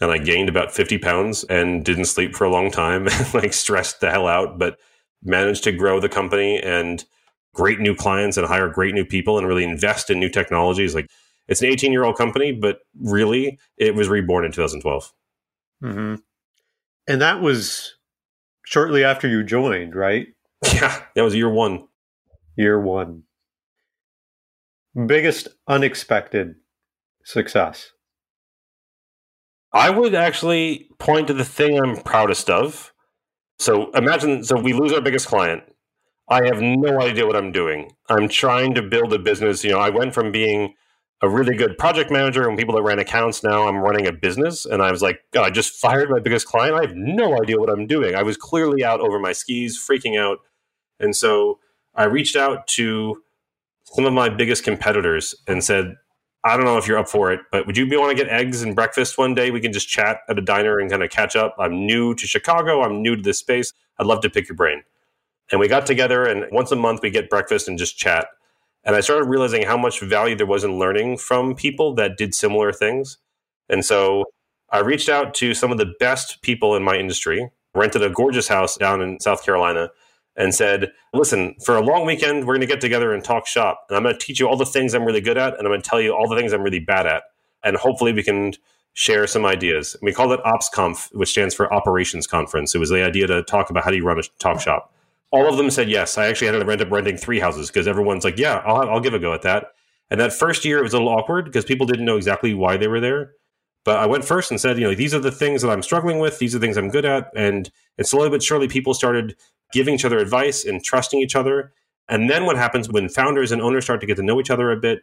And 0.00 0.10
I 0.10 0.18
gained 0.18 0.48
about 0.48 0.72
50 0.72 0.98
pounds 0.98 1.44
and 1.44 1.84
didn't 1.84 2.06
sleep 2.06 2.34
for 2.34 2.42
a 2.42 2.50
long 2.50 2.72
time, 2.72 3.06
like 3.34 3.52
stressed 3.52 4.00
the 4.00 4.10
hell 4.10 4.26
out, 4.26 4.58
but 4.58 4.76
managed 5.22 5.62
to 5.62 5.72
grow 5.72 6.00
the 6.00 6.08
company 6.08 6.58
and 6.58 7.04
great 7.54 7.78
new 7.78 7.94
clients 7.94 8.36
and 8.36 8.48
hire 8.48 8.68
great 8.68 8.94
new 8.94 9.04
people 9.04 9.38
and 9.38 9.46
really 9.46 9.62
invest 9.62 10.10
in 10.10 10.18
new 10.18 10.28
technologies. 10.28 10.92
Like 10.92 11.06
it's 11.46 11.62
an 11.62 11.68
18 11.68 11.92
year 11.92 12.02
old 12.02 12.16
company, 12.18 12.50
but 12.50 12.80
really 13.00 13.60
it 13.76 13.94
was 13.94 14.08
reborn 14.08 14.44
in 14.44 14.50
2012. 14.50 15.12
Mm-hmm. 15.84 16.14
And 17.10 17.20
that 17.22 17.40
was 17.40 17.96
shortly 18.64 19.02
after 19.02 19.26
you 19.26 19.42
joined, 19.42 19.96
right? 19.96 20.28
Yeah, 20.72 21.02
that 21.16 21.22
was 21.22 21.34
year 21.34 21.50
one. 21.50 21.88
Year 22.56 22.80
one. 22.80 23.24
Biggest 25.06 25.48
unexpected 25.66 26.54
success. 27.24 27.90
I 29.72 29.90
would 29.90 30.14
actually 30.14 30.88
point 31.00 31.26
to 31.26 31.34
the 31.34 31.44
thing 31.44 31.80
I'm 31.80 31.96
proudest 31.96 32.48
of. 32.48 32.92
So 33.58 33.90
imagine, 33.90 34.44
so 34.44 34.60
we 34.60 34.72
lose 34.72 34.92
our 34.92 35.00
biggest 35.00 35.26
client. 35.26 35.64
I 36.28 36.44
have 36.46 36.62
no 36.62 37.00
idea 37.00 37.26
what 37.26 37.34
I'm 37.34 37.50
doing. 37.50 37.90
I'm 38.08 38.28
trying 38.28 38.74
to 38.74 38.82
build 38.82 39.12
a 39.12 39.18
business. 39.18 39.64
You 39.64 39.72
know, 39.72 39.80
I 39.80 39.90
went 39.90 40.14
from 40.14 40.30
being 40.30 40.74
a 41.22 41.28
really 41.28 41.54
good 41.54 41.76
project 41.76 42.10
manager 42.10 42.48
and 42.48 42.56
people 42.56 42.74
that 42.74 42.82
ran 42.82 42.98
accounts. 42.98 43.42
Now 43.42 43.68
I'm 43.68 43.76
running 43.76 44.06
a 44.06 44.12
business. 44.12 44.64
And 44.64 44.82
I 44.82 44.90
was 44.90 45.02
like, 45.02 45.20
God, 45.32 45.44
I 45.44 45.50
just 45.50 45.74
fired 45.74 46.08
my 46.08 46.18
biggest 46.18 46.46
client. 46.46 46.74
I 46.74 46.80
have 46.80 46.94
no 46.94 47.40
idea 47.40 47.58
what 47.58 47.68
I'm 47.68 47.86
doing. 47.86 48.14
I 48.14 48.22
was 48.22 48.36
clearly 48.36 48.82
out 48.84 49.00
over 49.00 49.18
my 49.18 49.32
skis, 49.32 49.78
freaking 49.78 50.18
out. 50.18 50.38
And 50.98 51.14
so 51.14 51.58
I 51.94 52.04
reached 52.04 52.36
out 52.36 52.66
to 52.68 53.22
some 53.84 54.06
of 54.06 54.12
my 54.12 54.28
biggest 54.28 54.64
competitors 54.64 55.34
and 55.46 55.62
said, 55.62 55.96
I 56.42 56.56
don't 56.56 56.64
know 56.64 56.78
if 56.78 56.86
you're 56.86 56.96
up 56.96 57.08
for 57.08 57.30
it, 57.32 57.40
but 57.52 57.66
would 57.66 57.76
you 57.76 57.86
want 57.98 58.16
to 58.16 58.24
get 58.24 58.32
eggs 58.32 58.62
and 58.62 58.74
breakfast 58.74 59.18
one 59.18 59.34
day? 59.34 59.50
We 59.50 59.60
can 59.60 59.74
just 59.74 59.88
chat 59.88 60.20
at 60.26 60.38
a 60.38 60.42
diner 60.42 60.78
and 60.78 60.90
kind 60.90 61.02
of 61.02 61.10
catch 61.10 61.36
up. 61.36 61.54
I'm 61.58 61.84
new 61.84 62.14
to 62.14 62.26
Chicago. 62.26 62.82
I'm 62.82 63.02
new 63.02 63.14
to 63.14 63.22
this 63.22 63.38
space. 63.38 63.74
I'd 63.98 64.06
love 64.06 64.22
to 64.22 64.30
pick 64.30 64.48
your 64.48 64.56
brain. 64.56 64.82
And 65.50 65.60
we 65.60 65.68
got 65.68 65.84
together, 65.84 66.24
and 66.24 66.46
once 66.50 66.70
a 66.70 66.76
month 66.76 67.00
we 67.02 67.10
get 67.10 67.28
breakfast 67.28 67.68
and 67.68 67.76
just 67.76 67.98
chat. 67.98 68.28
And 68.84 68.96
I 68.96 69.00
started 69.00 69.24
realizing 69.24 69.64
how 69.64 69.76
much 69.76 70.00
value 70.00 70.36
there 70.36 70.46
was 70.46 70.64
in 70.64 70.78
learning 70.78 71.18
from 71.18 71.54
people 71.54 71.94
that 71.96 72.16
did 72.16 72.34
similar 72.34 72.72
things. 72.72 73.18
And 73.68 73.84
so 73.84 74.24
I 74.70 74.78
reached 74.78 75.08
out 75.08 75.34
to 75.34 75.54
some 75.54 75.70
of 75.70 75.78
the 75.78 75.92
best 75.98 76.42
people 76.42 76.74
in 76.76 76.82
my 76.82 76.96
industry, 76.96 77.50
rented 77.74 78.02
a 78.02 78.10
gorgeous 78.10 78.48
house 78.48 78.76
down 78.76 79.02
in 79.02 79.20
South 79.20 79.44
Carolina, 79.44 79.90
and 80.36 80.54
said, 80.54 80.92
Listen, 81.12 81.54
for 81.64 81.76
a 81.76 81.82
long 81.82 82.06
weekend, 82.06 82.46
we're 82.46 82.54
going 82.54 82.60
to 82.60 82.66
get 82.66 82.80
together 82.80 83.12
and 83.12 83.22
talk 83.22 83.46
shop. 83.46 83.84
And 83.88 83.96
I'm 83.96 84.02
going 84.02 84.14
to 84.14 84.20
teach 84.20 84.40
you 84.40 84.48
all 84.48 84.56
the 84.56 84.64
things 84.64 84.94
I'm 84.94 85.04
really 85.04 85.20
good 85.20 85.36
at, 85.36 85.58
and 85.58 85.66
I'm 85.66 85.70
going 85.70 85.82
to 85.82 85.88
tell 85.88 86.00
you 86.00 86.12
all 86.14 86.28
the 86.28 86.36
things 86.36 86.52
I'm 86.52 86.62
really 86.62 86.80
bad 86.80 87.06
at. 87.06 87.24
And 87.62 87.76
hopefully 87.76 88.12
we 88.12 88.22
can 88.22 88.54
share 88.92 89.26
some 89.26 89.44
ideas. 89.44 89.94
And 89.94 90.06
we 90.06 90.12
called 90.12 90.32
it 90.32 90.40
OpsConf, 90.44 91.14
which 91.14 91.30
stands 91.30 91.54
for 91.54 91.72
Operations 91.72 92.26
Conference. 92.26 92.74
It 92.74 92.78
was 92.78 92.90
the 92.90 93.04
idea 93.04 93.26
to 93.26 93.42
talk 93.42 93.70
about 93.70 93.84
how 93.84 93.90
do 93.90 93.96
you 93.96 94.04
run 94.04 94.18
a 94.18 94.22
talk 94.38 94.60
shop. 94.60 94.92
All 95.32 95.48
of 95.48 95.56
them 95.56 95.70
said 95.70 95.88
yes. 95.88 96.18
I 96.18 96.26
actually 96.26 96.48
ended 96.48 96.66
to 96.66 96.72
end 96.72 96.82
up 96.82 96.90
renting 96.90 97.16
three 97.16 97.38
houses 97.38 97.68
because 97.68 97.86
everyone's 97.86 98.24
like, 98.24 98.38
yeah, 98.38 98.62
I'll, 98.64 98.88
I'll 98.88 99.00
give 99.00 99.14
a 99.14 99.18
go 99.18 99.32
at 99.32 99.42
that. 99.42 99.68
And 100.10 100.20
that 100.20 100.32
first 100.32 100.64
year, 100.64 100.78
it 100.78 100.82
was 100.82 100.92
a 100.92 100.98
little 100.98 101.16
awkward 101.16 101.44
because 101.44 101.64
people 101.64 101.86
didn't 101.86 102.04
know 102.04 102.16
exactly 102.16 102.52
why 102.52 102.76
they 102.76 102.88
were 102.88 103.00
there. 103.00 103.32
But 103.84 103.98
I 103.98 104.06
went 104.06 104.24
first 104.24 104.50
and 104.50 104.60
said, 104.60 104.78
you 104.78 104.84
know, 104.84 104.94
these 104.94 105.14
are 105.14 105.20
the 105.20 105.30
things 105.30 105.62
that 105.62 105.70
I'm 105.70 105.82
struggling 105.82 106.18
with. 106.18 106.38
These 106.38 106.54
are 106.54 106.58
the 106.58 106.66
things 106.66 106.76
I'm 106.76 106.90
good 106.90 107.04
at. 107.04 107.30
And, 107.34 107.70
and 107.96 108.06
slowly 108.06 108.28
but 108.28 108.42
surely, 108.42 108.68
people 108.68 108.92
started 108.92 109.36
giving 109.72 109.94
each 109.94 110.04
other 110.04 110.18
advice 110.18 110.64
and 110.64 110.82
trusting 110.82 111.20
each 111.20 111.36
other. 111.36 111.72
And 112.08 112.28
then 112.28 112.44
what 112.44 112.56
happens 112.56 112.90
when 112.90 113.08
founders 113.08 113.52
and 113.52 113.62
owners 113.62 113.84
start 113.84 114.00
to 114.00 114.06
get 114.06 114.16
to 114.16 114.22
know 114.22 114.40
each 114.40 114.50
other 114.50 114.70
a 114.70 114.76
bit? 114.76 115.02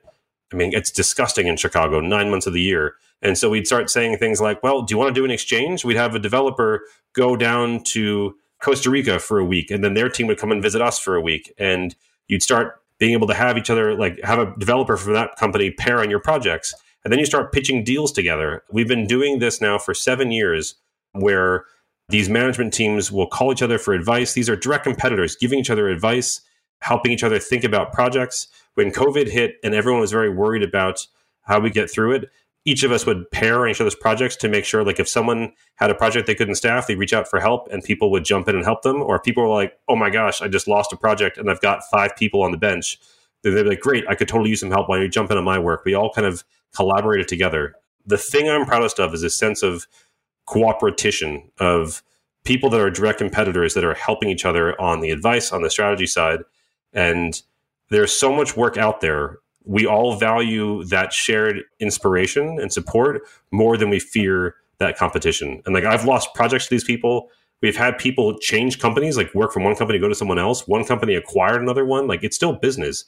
I 0.53 0.55
mean, 0.55 0.73
it's 0.73 0.91
disgusting 0.91 1.47
in 1.47 1.57
Chicago, 1.57 1.99
nine 1.99 2.29
months 2.29 2.47
of 2.47 2.53
the 2.53 2.61
year. 2.61 2.95
And 3.21 3.37
so 3.37 3.49
we'd 3.49 3.65
start 3.65 3.89
saying 3.89 4.17
things 4.17 4.39
like, 4.39 4.61
well, 4.61 4.81
do 4.81 4.93
you 4.93 4.97
want 4.97 5.13
to 5.13 5.19
do 5.19 5.25
an 5.25 5.31
exchange? 5.31 5.83
We'd 5.83 5.97
have 5.97 6.15
a 6.15 6.19
developer 6.19 6.83
go 7.13 7.35
down 7.35 7.83
to 7.85 8.35
Costa 8.61 8.89
Rica 8.89 9.19
for 9.19 9.39
a 9.39 9.45
week, 9.45 9.71
and 9.71 9.83
then 9.83 9.93
their 9.93 10.09
team 10.09 10.27
would 10.27 10.39
come 10.39 10.51
and 10.51 10.61
visit 10.61 10.81
us 10.81 10.99
for 10.99 11.15
a 11.15 11.21
week. 11.21 11.53
And 11.57 11.95
you'd 12.27 12.43
start 12.43 12.81
being 12.99 13.13
able 13.13 13.27
to 13.27 13.33
have 13.33 13.57
each 13.57 13.69
other, 13.69 13.95
like 13.95 14.19
have 14.23 14.39
a 14.39 14.53
developer 14.57 14.97
from 14.97 15.13
that 15.13 15.35
company 15.35 15.71
pair 15.71 15.99
on 15.99 16.09
your 16.09 16.19
projects. 16.19 16.73
And 17.03 17.11
then 17.11 17.19
you 17.19 17.25
start 17.25 17.53
pitching 17.53 17.83
deals 17.83 18.11
together. 18.11 18.63
We've 18.71 18.87
been 18.87 19.07
doing 19.07 19.39
this 19.39 19.61
now 19.61 19.77
for 19.77 19.93
seven 19.93 20.31
years 20.31 20.75
where 21.13 21.65
these 22.09 22.29
management 22.29 22.73
teams 22.73 23.11
will 23.11 23.27
call 23.27 23.51
each 23.51 23.61
other 23.61 23.77
for 23.77 23.93
advice. 23.93 24.33
These 24.33 24.49
are 24.49 24.55
direct 24.55 24.83
competitors 24.83 25.35
giving 25.35 25.59
each 25.59 25.69
other 25.69 25.89
advice, 25.89 26.41
helping 26.81 27.11
each 27.11 27.23
other 27.23 27.39
think 27.39 27.63
about 27.63 27.93
projects. 27.93 28.47
When 28.73 28.91
COVID 28.91 29.29
hit 29.29 29.55
and 29.63 29.73
everyone 29.73 30.01
was 30.01 30.11
very 30.11 30.29
worried 30.29 30.63
about 30.63 31.05
how 31.41 31.59
we 31.59 31.69
get 31.69 31.89
through 31.89 32.13
it, 32.13 32.29
each 32.67 32.83
of 32.83 32.91
us 32.91 33.05
would 33.05 33.31
pair 33.31 33.65
each 33.65 33.79
other's 33.79 33.95
projects 33.95 34.35
to 34.35 34.49
make 34.49 34.65
sure 34.65 34.83
like 34.83 34.99
if 34.99 35.07
someone 35.07 35.53
had 35.75 35.89
a 35.89 35.95
project 35.95 36.27
they 36.27 36.35
couldn't 36.35 36.55
staff 36.55 36.85
they'd 36.85 36.99
reach 36.99 37.13
out 37.13 37.25
for 37.25 37.39
help 37.39 37.69
and 37.71 37.81
people 37.81 38.11
would 38.11 38.25
jump 38.25 38.49
in 38.49 38.55
and 38.55 38.65
help 38.65 38.81
them. 38.81 39.01
Or 39.01 39.15
if 39.15 39.23
people 39.23 39.41
were 39.41 39.49
like 39.49 39.79
oh 39.87 39.95
my 39.95 40.09
gosh 40.09 40.41
i 40.41 40.49
just 40.49 40.67
lost 40.67 40.91
a 40.91 40.97
project 40.97 41.37
and 41.37 41.49
i've 41.49 41.61
got 41.61 41.81
five 41.89 42.15
people 42.17 42.43
on 42.43 42.51
the 42.51 42.57
bench 42.57 42.99
then 43.41 43.55
they'd 43.55 43.63
be 43.63 43.69
like 43.69 43.79
great 43.79 44.03
i 44.09 44.15
could 44.15 44.27
totally 44.27 44.49
use 44.49 44.59
some 44.59 44.69
help 44.69 44.89
while 44.89 44.99
you 44.99 45.07
jump 45.07 45.31
in 45.31 45.37
on 45.37 45.45
my 45.45 45.57
work. 45.57 45.85
We 45.85 45.93
all 45.93 46.11
kind 46.11 46.27
of 46.27 46.43
collaborated 46.75 47.29
together. 47.29 47.75
The 48.05 48.17
thing 48.17 48.49
i'm 48.49 48.65
proudest 48.65 48.99
of 48.99 49.13
is 49.13 49.23
a 49.23 49.29
sense 49.29 49.63
of 49.63 49.87
cooperation 50.45 51.49
of 51.59 52.03
people 52.43 52.69
that 52.69 52.81
are 52.81 52.89
direct 52.89 53.19
competitors 53.19 53.73
that 53.73 53.83
are 53.83 53.93
helping 53.93 54.29
each 54.29 54.45
other 54.45 54.79
on 54.79 54.99
the 54.99 55.09
advice 55.11 55.51
on 55.51 55.61
the 55.61 55.69
strategy 55.69 56.07
side. 56.07 56.39
And 56.93 57.41
there's 57.89 58.11
so 58.11 58.33
much 58.33 58.55
work 58.55 58.77
out 58.77 59.01
there 59.01 59.39
we 59.67 59.85
all 59.85 60.15
value 60.15 60.83
that 60.85 61.11
shared 61.11 61.63
inspiration 61.79 62.59
and 62.59 62.71
support 62.71 63.21
more 63.51 63.77
than 63.77 63.89
we 63.89 63.99
fear 63.99 64.55
that 64.79 64.97
competition. 64.97 65.61
And 65.65 65.75
like 65.75 65.83
I've 65.83 66.05
lost 66.05 66.33
projects 66.33 66.65
to 66.65 66.69
these 66.69 66.83
people. 66.83 67.29
We've 67.61 67.75
had 67.75 67.97
people 67.97 68.37
change 68.37 68.79
companies, 68.79 69.17
like 69.17 69.33
work 69.33 69.51
from 69.51 69.63
one 69.63 69.75
company, 69.75 69.99
go 69.99 70.07
to 70.07 70.15
someone 70.15 70.39
else. 70.39 70.67
One 70.67 70.85
company 70.85 71.15
acquired 71.15 71.61
another 71.61 71.85
one. 71.85 72.07
Like 72.07 72.23
it's 72.23 72.35
still 72.35 72.53
business, 72.53 73.05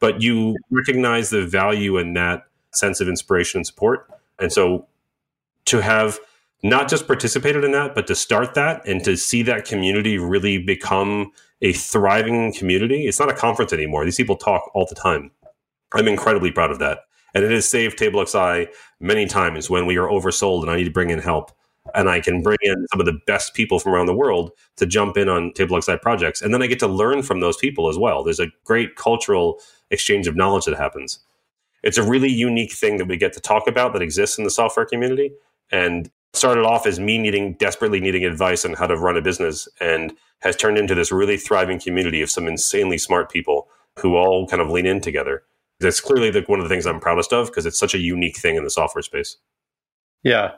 but 0.00 0.20
you 0.20 0.56
recognize 0.70 1.30
the 1.30 1.46
value 1.46 1.96
in 1.96 2.14
that 2.14 2.44
sense 2.72 3.00
of 3.00 3.08
inspiration 3.08 3.58
and 3.58 3.66
support. 3.66 4.10
And 4.38 4.52
so 4.52 4.86
to 5.66 5.80
have 5.80 6.18
not 6.62 6.88
just 6.88 7.06
participated 7.06 7.62
in 7.62 7.72
that, 7.72 7.94
but 7.94 8.06
to 8.08 8.14
start 8.14 8.54
that 8.54 8.86
and 8.86 9.04
to 9.04 9.16
see 9.16 9.42
that 9.42 9.64
community 9.64 10.18
really 10.18 10.58
become 10.58 11.30
a 11.62 11.72
thriving 11.72 12.52
community. 12.52 13.06
It's 13.06 13.20
not 13.20 13.30
a 13.30 13.34
conference 13.34 13.72
anymore. 13.72 14.04
These 14.04 14.16
people 14.16 14.36
talk 14.36 14.70
all 14.74 14.86
the 14.86 14.94
time. 14.94 15.30
I'm 15.94 16.08
incredibly 16.08 16.50
proud 16.50 16.70
of 16.70 16.78
that. 16.80 17.00
And 17.34 17.44
it 17.44 17.50
has 17.50 17.68
saved 17.68 17.98
TableXI 17.98 18.68
many 19.00 19.26
times 19.26 19.68
when 19.68 19.86
we 19.86 19.96
are 19.96 20.08
oversold 20.08 20.62
and 20.62 20.70
I 20.70 20.76
need 20.76 20.84
to 20.84 20.90
bring 20.90 21.10
in 21.10 21.18
help. 21.18 21.50
And 21.94 22.08
I 22.08 22.20
can 22.20 22.42
bring 22.42 22.56
in 22.62 22.86
some 22.90 23.00
of 23.00 23.06
the 23.06 23.18
best 23.26 23.54
people 23.54 23.78
from 23.78 23.92
around 23.92 24.06
the 24.06 24.16
world 24.16 24.52
to 24.76 24.86
jump 24.86 25.16
in 25.16 25.28
on 25.28 25.52
TableXI 25.52 26.00
projects. 26.00 26.40
And 26.40 26.54
then 26.54 26.62
I 26.62 26.66
get 26.66 26.78
to 26.78 26.86
learn 26.86 27.22
from 27.22 27.40
those 27.40 27.56
people 27.56 27.88
as 27.88 27.98
well. 27.98 28.24
There's 28.24 28.40
a 28.40 28.50
great 28.64 28.96
cultural 28.96 29.60
exchange 29.90 30.26
of 30.26 30.36
knowledge 30.36 30.64
that 30.64 30.76
happens. 30.76 31.18
It's 31.82 31.98
a 31.98 32.02
really 32.02 32.30
unique 32.30 32.72
thing 32.72 32.96
that 32.96 33.08
we 33.08 33.18
get 33.18 33.34
to 33.34 33.40
talk 33.40 33.66
about 33.66 33.92
that 33.92 34.00
exists 34.00 34.38
in 34.38 34.44
the 34.44 34.50
software 34.50 34.86
community. 34.86 35.32
And 35.70 36.10
started 36.32 36.64
off 36.64 36.86
as 36.86 36.98
me 36.98 37.16
needing, 37.16 37.54
desperately 37.54 38.00
needing 38.00 38.24
advice 38.24 38.64
on 38.64 38.74
how 38.74 38.86
to 38.86 38.96
run 38.96 39.16
a 39.16 39.22
business 39.22 39.68
and 39.80 40.14
has 40.40 40.56
turned 40.56 40.76
into 40.76 40.94
this 40.94 41.12
really 41.12 41.36
thriving 41.36 41.78
community 41.78 42.22
of 42.22 42.30
some 42.30 42.48
insanely 42.48 42.98
smart 42.98 43.30
people 43.30 43.68
who 44.00 44.16
all 44.16 44.46
kind 44.48 44.60
of 44.60 44.68
lean 44.68 44.86
in 44.86 45.00
together 45.00 45.44
that's 45.80 46.00
clearly 46.00 46.30
the, 46.30 46.42
one 46.42 46.60
of 46.60 46.64
the 46.64 46.68
things 46.68 46.86
I'm 46.86 47.00
proudest 47.00 47.32
of 47.32 47.48
because 47.48 47.66
it's 47.66 47.78
such 47.78 47.94
a 47.94 47.98
unique 47.98 48.36
thing 48.36 48.56
in 48.56 48.64
the 48.64 48.70
software 48.70 49.02
space. 49.02 49.36
Yeah. 50.22 50.52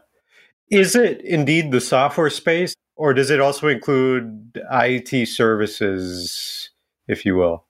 Is 0.70 0.94
it 0.94 1.20
indeed 1.22 1.70
the 1.70 1.80
software 1.80 2.30
space, 2.30 2.74
or 2.96 3.14
does 3.14 3.30
it 3.30 3.40
also 3.40 3.68
include 3.68 4.58
IT 4.70 5.28
services, 5.28 6.70
if 7.08 7.24
you 7.24 7.36
will? 7.36 7.66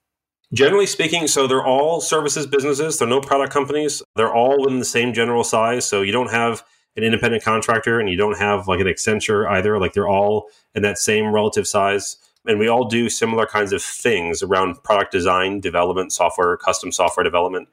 Generally 0.54 0.86
speaking, 0.86 1.26
so 1.26 1.46
they're 1.46 1.64
all 1.64 2.00
services 2.00 2.46
businesses. 2.46 2.98
They're 2.98 3.08
no 3.08 3.20
product 3.20 3.52
companies. 3.52 4.02
They're 4.14 4.32
all 4.32 4.68
in 4.68 4.78
the 4.78 4.84
same 4.84 5.12
general 5.12 5.42
size. 5.42 5.84
So 5.84 6.02
you 6.02 6.12
don't 6.12 6.30
have 6.30 6.64
an 6.96 7.02
independent 7.02 7.42
contractor 7.42 7.98
and 8.00 8.08
you 8.08 8.16
don't 8.16 8.38
have 8.38 8.68
like 8.68 8.80
an 8.80 8.86
Accenture 8.86 9.48
either. 9.50 9.78
Like 9.78 9.92
they're 9.92 10.08
all 10.08 10.48
in 10.74 10.82
that 10.82 10.98
same 10.98 11.32
relative 11.32 11.66
size 11.66 12.16
and 12.46 12.58
we 12.58 12.68
all 12.68 12.86
do 12.88 13.08
similar 13.08 13.46
kinds 13.46 13.72
of 13.72 13.82
things 13.82 14.42
around 14.42 14.82
product 14.82 15.12
design, 15.12 15.60
development, 15.60 16.12
software, 16.12 16.56
custom 16.56 16.92
software 16.92 17.24
development. 17.24 17.68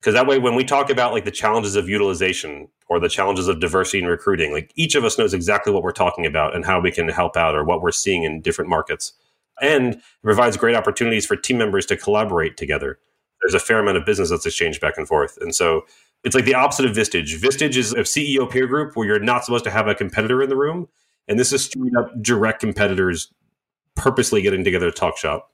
Because 0.00 0.14
that 0.14 0.26
way, 0.26 0.38
when 0.38 0.56
we 0.56 0.64
talk 0.64 0.90
about 0.90 1.12
like 1.12 1.24
the 1.24 1.30
challenges 1.30 1.76
of 1.76 1.88
utilization 1.88 2.68
or 2.88 2.98
the 2.98 3.08
challenges 3.08 3.46
of 3.46 3.60
diversity 3.60 4.00
and 4.00 4.08
recruiting, 4.08 4.52
like 4.52 4.72
each 4.74 4.94
of 4.94 5.04
us 5.04 5.16
knows 5.16 5.32
exactly 5.32 5.72
what 5.72 5.84
we're 5.84 5.92
talking 5.92 6.26
about 6.26 6.56
and 6.56 6.64
how 6.64 6.80
we 6.80 6.90
can 6.90 7.08
help 7.08 7.36
out 7.36 7.54
or 7.54 7.62
what 7.62 7.82
we're 7.82 7.92
seeing 7.92 8.24
in 8.24 8.40
different 8.40 8.68
markets. 8.68 9.12
And 9.60 9.94
it 9.94 10.02
provides 10.24 10.56
great 10.56 10.74
opportunities 10.74 11.24
for 11.24 11.36
team 11.36 11.58
members 11.58 11.86
to 11.86 11.96
collaborate 11.96 12.56
together. 12.56 12.98
There's 13.40 13.54
a 13.54 13.60
fair 13.60 13.78
amount 13.78 13.96
of 13.96 14.04
business 14.04 14.30
that's 14.30 14.46
exchanged 14.46 14.80
back 14.80 14.98
and 14.98 15.06
forth. 15.06 15.38
And 15.40 15.54
so 15.54 15.82
it's 16.24 16.34
like 16.34 16.44
the 16.44 16.54
opposite 16.54 16.86
of 16.86 16.96
Vistage. 16.96 17.40
Vistage 17.40 17.76
is 17.76 17.92
a 17.92 17.98
CEO 17.98 18.50
peer 18.50 18.66
group 18.66 18.96
where 18.96 19.06
you're 19.06 19.20
not 19.20 19.44
supposed 19.44 19.64
to 19.64 19.70
have 19.70 19.86
a 19.86 19.94
competitor 19.94 20.42
in 20.42 20.48
the 20.48 20.56
room. 20.56 20.88
And 21.28 21.38
this 21.38 21.52
is 21.52 21.64
straight 21.64 21.94
up 21.96 22.10
direct 22.22 22.60
competitors 22.60 23.32
purposely 23.94 24.42
getting 24.42 24.64
together 24.64 24.90
to 24.90 24.96
talk 24.96 25.16
shop. 25.16 25.50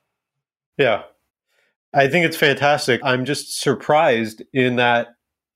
Yeah. 0.76 1.02
I 1.94 2.08
think 2.08 2.26
it's 2.26 2.36
fantastic. 2.36 3.00
I'm 3.02 3.24
just 3.24 3.60
surprised 3.60 4.42
in 4.52 4.76
that 4.76 5.08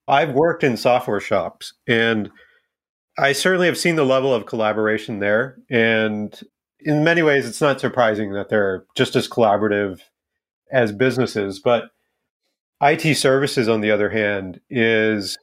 I've 0.08 0.32
worked 0.32 0.64
in 0.64 0.76
software 0.76 1.20
shops 1.20 1.74
and 1.86 2.30
I 3.18 3.32
certainly 3.32 3.66
have 3.66 3.78
seen 3.78 3.96
the 3.96 4.04
level 4.04 4.34
of 4.34 4.46
collaboration 4.46 5.18
there. 5.18 5.58
And 5.70 6.38
in 6.80 7.04
many 7.04 7.22
ways, 7.22 7.46
it's 7.46 7.60
not 7.60 7.80
surprising 7.80 8.32
that 8.32 8.48
they're 8.48 8.84
just 8.96 9.14
as 9.16 9.28
collaborative 9.28 10.00
as 10.72 10.92
businesses. 10.92 11.60
But 11.60 11.90
IT 12.80 13.16
services, 13.16 13.68
on 13.68 13.82
the 13.82 13.90
other 13.90 14.10
hand, 14.10 14.60
is 14.70 15.38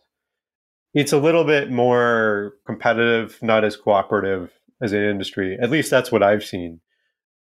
it's 0.94 1.14
a 1.14 1.20
little 1.20 1.44
bit 1.44 1.72
more 1.72 2.54
competitive, 2.66 3.38
not 3.42 3.64
as 3.64 3.78
cooperative 3.78 4.52
as 4.82 4.92
an 4.92 5.04
industry. 5.04 5.58
At 5.62 5.70
least 5.70 5.92
that's 5.92 6.12
what 6.12 6.24
I've 6.24 6.44
seen 6.44 6.82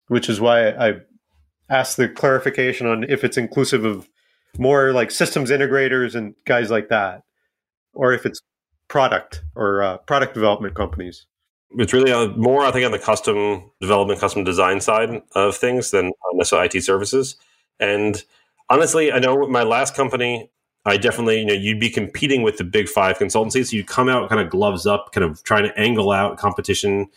which 0.07 0.29
is 0.29 0.39
why 0.39 0.69
I 0.69 1.01
asked 1.69 1.97
the 1.97 2.07
clarification 2.07 2.87
on 2.87 3.03
if 3.03 3.23
it's 3.23 3.37
inclusive 3.37 3.85
of 3.85 4.07
more 4.57 4.93
like 4.93 5.11
systems 5.11 5.51
integrators 5.51 6.15
and 6.15 6.35
guys 6.45 6.71
like 6.71 6.89
that, 6.89 7.23
or 7.93 8.13
if 8.13 8.25
it's 8.25 8.41
product 8.87 9.43
or 9.55 9.81
uh, 9.81 9.97
product 9.99 10.33
development 10.33 10.75
companies. 10.75 11.25
It's 11.71 11.91
really 11.91 12.11
uh, 12.11 12.29
more, 12.29 12.63
I 12.63 12.71
think, 12.71 12.85
on 12.85 12.91
the 12.91 12.99
custom 12.99 13.69
development, 13.81 14.21
custom 14.21 14.43
design 14.43 14.79
side 14.79 15.21
of 15.35 15.57
things 15.57 15.91
than 15.91 16.11
necessarily 16.33 16.69
IT 16.73 16.81
services. 16.83 17.35
And 17.79 18.23
honestly, 18.69 19.11
I 19.11 19.19
know 19.19 19.47
my 19.47 19.63
last 19.63 19.93
company, 19.93 20.49
I 20.85 20.95
definitely, 20.95 21.39
you 21.41 21.45
know, 21.45 21.53
you'd 21.53 21.79
be 21.79 21.89
competing 21.89 22.41
with 22.41 22.57
the 22.57 22.63
big 22.63 22.87
five 22.87 23.19
consultancies. 23.19 23.67
So 23.67 23.75
you'd 23.75 23.87
come 23.87 24.07
out 24.07 24.29
kind 24.29 24.39
of 24.39 24.49
gloves 24.49 24.85
up, 24.85 25.11
kind 25.11 25.25
of 25.25 25.43
trying 25.43 25.63
to 25.63 25.77
angle 25.77 26.11
out 26.11 26.37
competition 26.37 27.07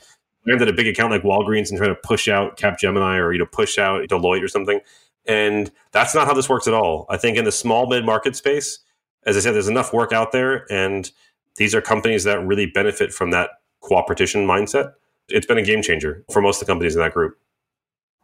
landed 0.46 0.68
a 0.68 0.72
big 0.72 0.86
account 0.86 1.12
like 1.12 1.22
Walgreens 1.22 1.70
and 1.70 1.78
trying 1.78 1.94
to 1.94 2.00
push 2.02 2.28
out 2.28 2.56
Capgemini 2.56 3.18
or 3.18 3.32
you 3.32 3.38
know 3.38 3.46
push 3.46 3.78
out 3.78 4.08
Deloitte 4.08 4.42
or 4.42 4.48
something. 4.48 4.80
And 5.26 5.70
that's 5.92 6.14
not 6.14 6.26
how 6.26 6.34
this 6.34 6.48
works 6.48 6.66
at 6.66 6.74
all. 6.74 7.06
I 7.08 7.16
think 7.16 7.36
in 7.36 7.44
the 7.44 7.52
small 7.52 7.86
mid 7.86 8.04
market 8.04 8.36
space, 8.36 8.78
as 9.26 9.36
I 9.36 9.40
said, 9.40 9.54
there's 9.54 9.68
enough 9.68 9.92
work 9.92 10.12
out 10.12 10.32
there, 10.32 10.66
and 10.70 11.10
these 11.56 11.74
are 11.74 11.82
companies 11.82 12.24
that 12.24 12.44
really 12.44 12.66
benefit 12.66 13.12
from 13.12 13.30
that 13.32 13.50
cooperation 13.80 14.46
mindset. 14.46 14.92
It's 15.28 15.46
been 15.46 15.58
a 15.58 15.62
game 15.62 15.82
changer 15.82 16.24
for 16.32 16.40
most 16.40 16.60
of 16.60 16.66
the 16.66 16.72
companies 16.72 16.94
in 16.96 17.02
that 17.02 17.12
group. 17.12 17.38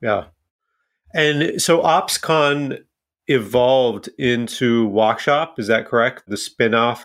Yeah. 0.03 0.25
And 1.15 1.61
so 1.63 1.83
OpsConf 1.83 2.83
evolved 3.29 4.09
into 4.19 4.87
Walkshop, 4.89 5.59
is 5.59 5.67
that 5.69 5.87
correct? 5.87 6.25
The 6.27 6.37
spin-off 6.37 7.05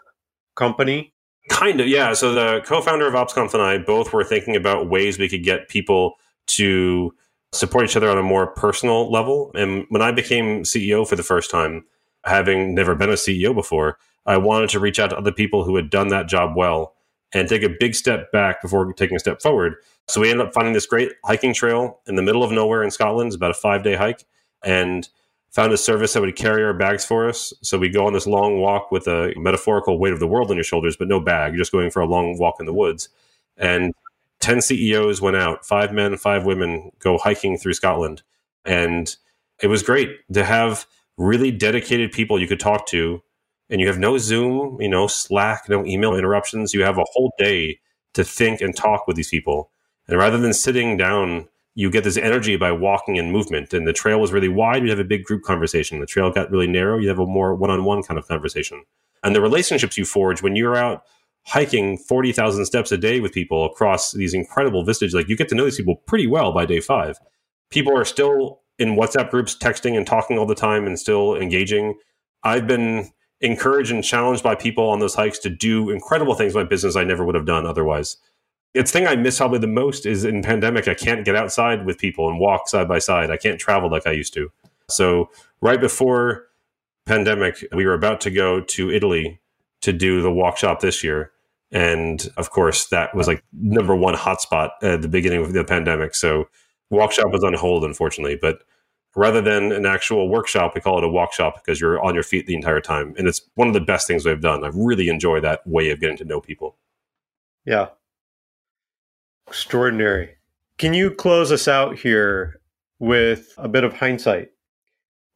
company? 0.55 1.10
Kind 1.49 1.81
of, 1.81 1.87
yeah. 1.87 2.13
So 2.13 2.33
the 2.33 2.61
co-founder 2.65 3.07
of 3.07 3.13
OpsConf 3.13 3.53
and 3.53 3.63
I 3.63 3.77
both 3.77 4.13
were 4.13 4.23
thinking 4.23 4.55
about 4.55 4.89
ways 4.89 5.17
we 5.17 5.29
could 5.29 5.43
get 5.43 5.69
people 5.69 6.15
to 6.47 7.13
support 7.53 7.85
each 7.85 7.95
other 7.95 8.09
on 8.09 8.17
a 8.17 8.23
more 8.23 8.47
personal 8.47 9.11
level. 9.11 9.51
And 9.55 9.85
when 9.89 10.01
I 10.01 10.11
became 10.11 10.63
CEO 10.63 11.07
for 11.07 11.15
the 11.15 11.23
first 11.23 11.51
time, 11.51 11.85
having 12.23 12.75
never 12.75 12.95
been 12.95 13.09
a 13.09 13.13
CEO 13.13 13.53
before, 13.53 13.97
I 14.25 14.37
wanted 14.37 14.69
to 14.69 14.79
reach 14.79 14.99
out 14.99 15.09
to 15.09 15.17
other 15.17 15.31
people 15.31 15.63
who 15.63 15.75
had 15.75 15.89
done 15.89 16.09
that 16.09 16.27
job 16.27 16.55
well 16.55 16.93
and 17.33 17.47
take 17.47 17.63
a 17.63 17.75
big 17.79 17.95
step 17.95 18.31
back 18.31 18.61
before 18.61 18.91
taking 18.93 19.15
a 19.15 19.19
step 19.19 19.41
forward. 19.41 19.75
So 20.07 20.21
we 20.21 20.29
ended 20.29 20.45
up 20.45 20.53
finding 20.53 20.73
this 20.73 20.85
great 20.85 21.11
hiking 21.25 21.53
trail 21.53 21.99
in 22.07 22.15
the 22.15 22.21
middle 22.21 22.43
of 22.43 22.51
nowhere 22.51 22.83
in 22.83 22.91
Scotland. 22.91 23.27
It's 23.27 23.35
about 23.35 23.51
a 23.51 23.55
five 23.55 23.83
day 23.83 23.95
hike. 23.95 24.25
And 24.63 25.07
found 25.51 25.73
a 25.73 25.77
service 25.77 26.13
that 26.13 26.21
would 26.21 26.35
carry 26.35 26.63
our 26.63 26.73
bags 26.73 27.05
for 27.05 27.27
us. 27.27 27.53
So 27.61 27.77
we 27.77 27.89
go 27.89 28.07
on 28.07 28.13
this 28.13 28.25
long 28.25 28.59
walk 28.59 28.91
with 28.91 29.07
a 29.07 29.33
metaphorical 29.35 29.99
weight 29.99 30.13
of 30.13 30.19
the 30.19 30.27
world 30.27 30.49
on 30.49 30.57
your 30.57 30.63
shoulders, 30.63 30.95
but 30.95 31.09
no 31.09 31.19
bag. 31.19 31.53
You're 31.53 31.61
just 31.61 31.73
going 31.73 31.91
for 31.91 32.01
a 32.01 32.07
long 32.07 32.37
walk 32.37 32.55
in 32.59 32.65
the 32.65 32.73
woods. 32.73 33.09
And 33.57 33.93
10 34.39 34.61
CEOs 34.61 35.21
went 35.21 35.35
out, 35.35 35.65
five 35.65 35.91
men, 35.91 36.17
five 36.17 36.45
women 36.45 36.91
go 36.99 37.17
hiking 37.17 37.57
through 37.57 37.73
Scotland. 37.73 38.21
And 38.65 39.13
it 39.61 39.67
was 39.67 39.83
great 39.83 40.19
to 40.33 40.43
have 40.43 40.87
really 41.17 41.51
dedicated 41.51 42.11
people 42.11 42.39
you 42.39 42.47
could 42.47 42.59
talk 42.59 42.87
to. 42.87 43.21
And 43.69 43.79
you 43.79 43.87
have 43.87 43.99
no 43.99 44.17
Zoom, 44.17 44.81
you 44.81 44.89
know, 44.89 45.07
Slack, 45.07 45.69
no 45.69 45.85
email 45.85 46.15
interruptions. 46.15 46.73
You 46.73 46.83
have 46.83 46.97
a 46.97 47.05
whole 47.11 47.33
day 47.37 47.79
to 48.13 48.23
think 48.23 48.61
and 48.61 48.75
talk 48.75 49.05
with 49.05 49.15
these 49.15 49.29
people. 49.29 49.69
And 50.07 50.17
rather 50.17 50.37
than 50.37 50.53
sitting 50.53 50.97
down 50.97 51.47
you 51.73 51.89
get 51.89 52.03
this 52.03 52.17
energy 52.17 52.57
by 52.57 52.71
walking 52.71 53.17
and 53.17 53.31
movement. 53.31 53.73
And 53.73 53.87
the 53.87 53.93
trail 53.93 54.19
was 54.19 54.33
really 54.33 54.49
wide, 54.49 54.81
you'd 54.81 54.89
have 54.89 54.99
a 54.99 55.03
big 55.03 55.23
group 55.23 55.43
conversation. 55.43 55.99
The 55.99 56.05
trail 56.05 56.31
got 56.31 56.51
really 56.51 56.67
narrow, 56.67 56.97
you'd 56.97 57.09
have 57.09 57.19
a 57.19 57.25
more 57.25 57.55
one 57.55 57.69
on 57.69 57.85
one 57.85 58.03
kind 58.03 58.17
of 58.17 58.27
conversation. 58.27 58.83
And 59.23 59.35
the 59.35 59.41
relationships 59.41 59.97
you 59.97 60.05
forge 60.05 60.41
when 60.41 60.55
you're 60.55 60.75
out 60.75 61.03
hiking 61.45 61.97
40,000 61.97 62.65
steps 62.65 62.91
a 62.91 62.97
day 62.97 63.19
with 63.19 63.33
people 63.33 63.65
across 63.65 64.11
these 64.11 64.33
incredible 64.33 64.83
vistas, 64.83 65.13
like 65.13 65.27
you 65.27 65.35
get 65.35 65.49
to 65.49 65.55
know 65.55 65.65
these 65.65 65.77
people 65.77 65.95
pretty 65.95 66.27
well 66.27 66.51
by 66.51 66.65
day 66.65 66.79
five. 66.79 67.17
People 67.69 67.97
are 67.97 68.05
still 68.05 68.61
in 68.77 68.95
WhatsApp 68.95 69.29
groups 69.29 69.55
texting 69.55 69.97
and 69.97 70.05
talking 70.05 70.37
all 70.37 70.45
the 70.45 70.55
time 70.55 70.85
and 70.85 70.99
still 70.99 71.35
engaging. 71.35 71.95
I've 72.43 72.67
been 72.67 73.09
encouraged 73.39 73.91
and 73.91 74.03
challenged 74.03 74.43
by 74.43 74.55
people 74.55 74.89
on 74.89 74.99
those 74.99 75.15
hikes 75.15 75.39
to 75.39 75.49
do 75.49 75.89
incredible 75.89 76.35
things 76.35 76.53
in 76.53 76.61
my 76.61 76.67
business 76.67 76.95
I 76.95 77.03
never 77.03 77.25
would 77.25 77.35
have 77.35 77.45
done 77.45 77.65
otherwise. 77.65 78.17
It's 78.73 78.91
the 78.91 78.99
thing 78.99 79.07
I 79.07 79.15
miss 79.15 79.37
probably 79.37 79.59
the 79.59 79.67
most 79.67 80.05
is 80.05 80.23
in 80.23 80.41
pandemic. 80.41 80.87
I 80.87 80.93
can't 80.93 81.25
get 81.25 81.35
outside 81.35 81.85
with 81.85 81.97
people 81.97 82.29
and 82.29 82.39
walk 82.39 82.69
side 82.69 82.87
by 82.87 82.99
side. 82.99 83.29
I 83.29 83.37
can't 83.37 83.59
travel 83.59 83.89
like 83.89 84.07
I 84.07 84.11
used 84.11 84.33
to. 84.35 84.51
So 84.89 85.29
right 85.61 85.79
before 85.79 86.47
pandemic, 87.05 87.65
we 87.73 87.85
were 87.85 87.93
about 87.93 88.21
to 88.21 88.31
go 88.31 88.61
to 88.61 88.91
Italy 88.91 89.39
to 89.81 89.91
do 89.91 90.21
the 90.21 90.31
Walkshop 90.31 90.79
this 90.79 91.03
year. 91.03 91.31
And 91.71 92.29
of 92.37 92.51
course, 92.51 92.87
that 92.87 93.15
was 93.15 93.27
like 93.27 93.43
number 93.53 93.95
one 93.95 94.15
hotspot 94.15 94.71
at 94.81 95.01
the 95.01 95.07
beginning 95.07 95.41
of 95.41 95.53
the 95.53 95.63
pandemic. 95.63 96.15
So 96.15 96.49
Walkshop 96.89 97.31
was 97.31 97.43
on 97.43 97.53
hold, 97.53 97.83
unfortunately. 97.83 98.37
But 98.39 98.63
rather 99.15 99.41
than 99.41 99.71
an 99.71 99.85
actual 99.85 100.29
workshop, 100.29 100.75
we 100.75 100.81
call 100.81 100.97
it 100.97 101.03
a 101.03 101.09
Walkshop 101.09 101.55
because 101.55 101.79
you're 101.79 102.01
on 102.03 102.13
your 102.13 102.23
feet 102.23 102.45
the 102.45 102.55
entire 102.55 102.81
time. 102.81 103.15
And 103.17 103.27
it's 103.27 103.41
one 103.55 103.67
of 103.67 103.73
the 103.73 103.81
best 103.81 104.07
things 104.07 104.25
we've 104.25 104.41
done. 104.41 104.63
I 104.63 104.71
really 104.73 105.09
enjoy 105.09 105.39
that 105.41 105.65
way 105.65 105.89
of 105.91 105.99
getting 105.99 106.17
to 106.17 106.25
know 106.25 106.41
people. 106.41 106.75
Yeah. 107.65 107.87
Extraordinary. 109.51 110.37
Can 110.77 110.93
you 110.93 111.11
close 111.11 111.51
us 111.51 111.67
out 111.67 111.99
here 111.99 112.61
with 112.99 113.53
a 113.57 113.67
bit 113.67 113.83
of 113.83 113.91
hindsight? 113.91 114.51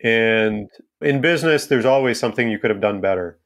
And 0.01 0.69
in 1.01 1.19
business, 1.19 1.67
there's 1.67 1.83
always 1.83 2.17
something 2.17 2.47
you 2.47 2.57
could 2.57 2.69
have 2.69 2.79
done 2.79 3.01
better. 3.01 3.41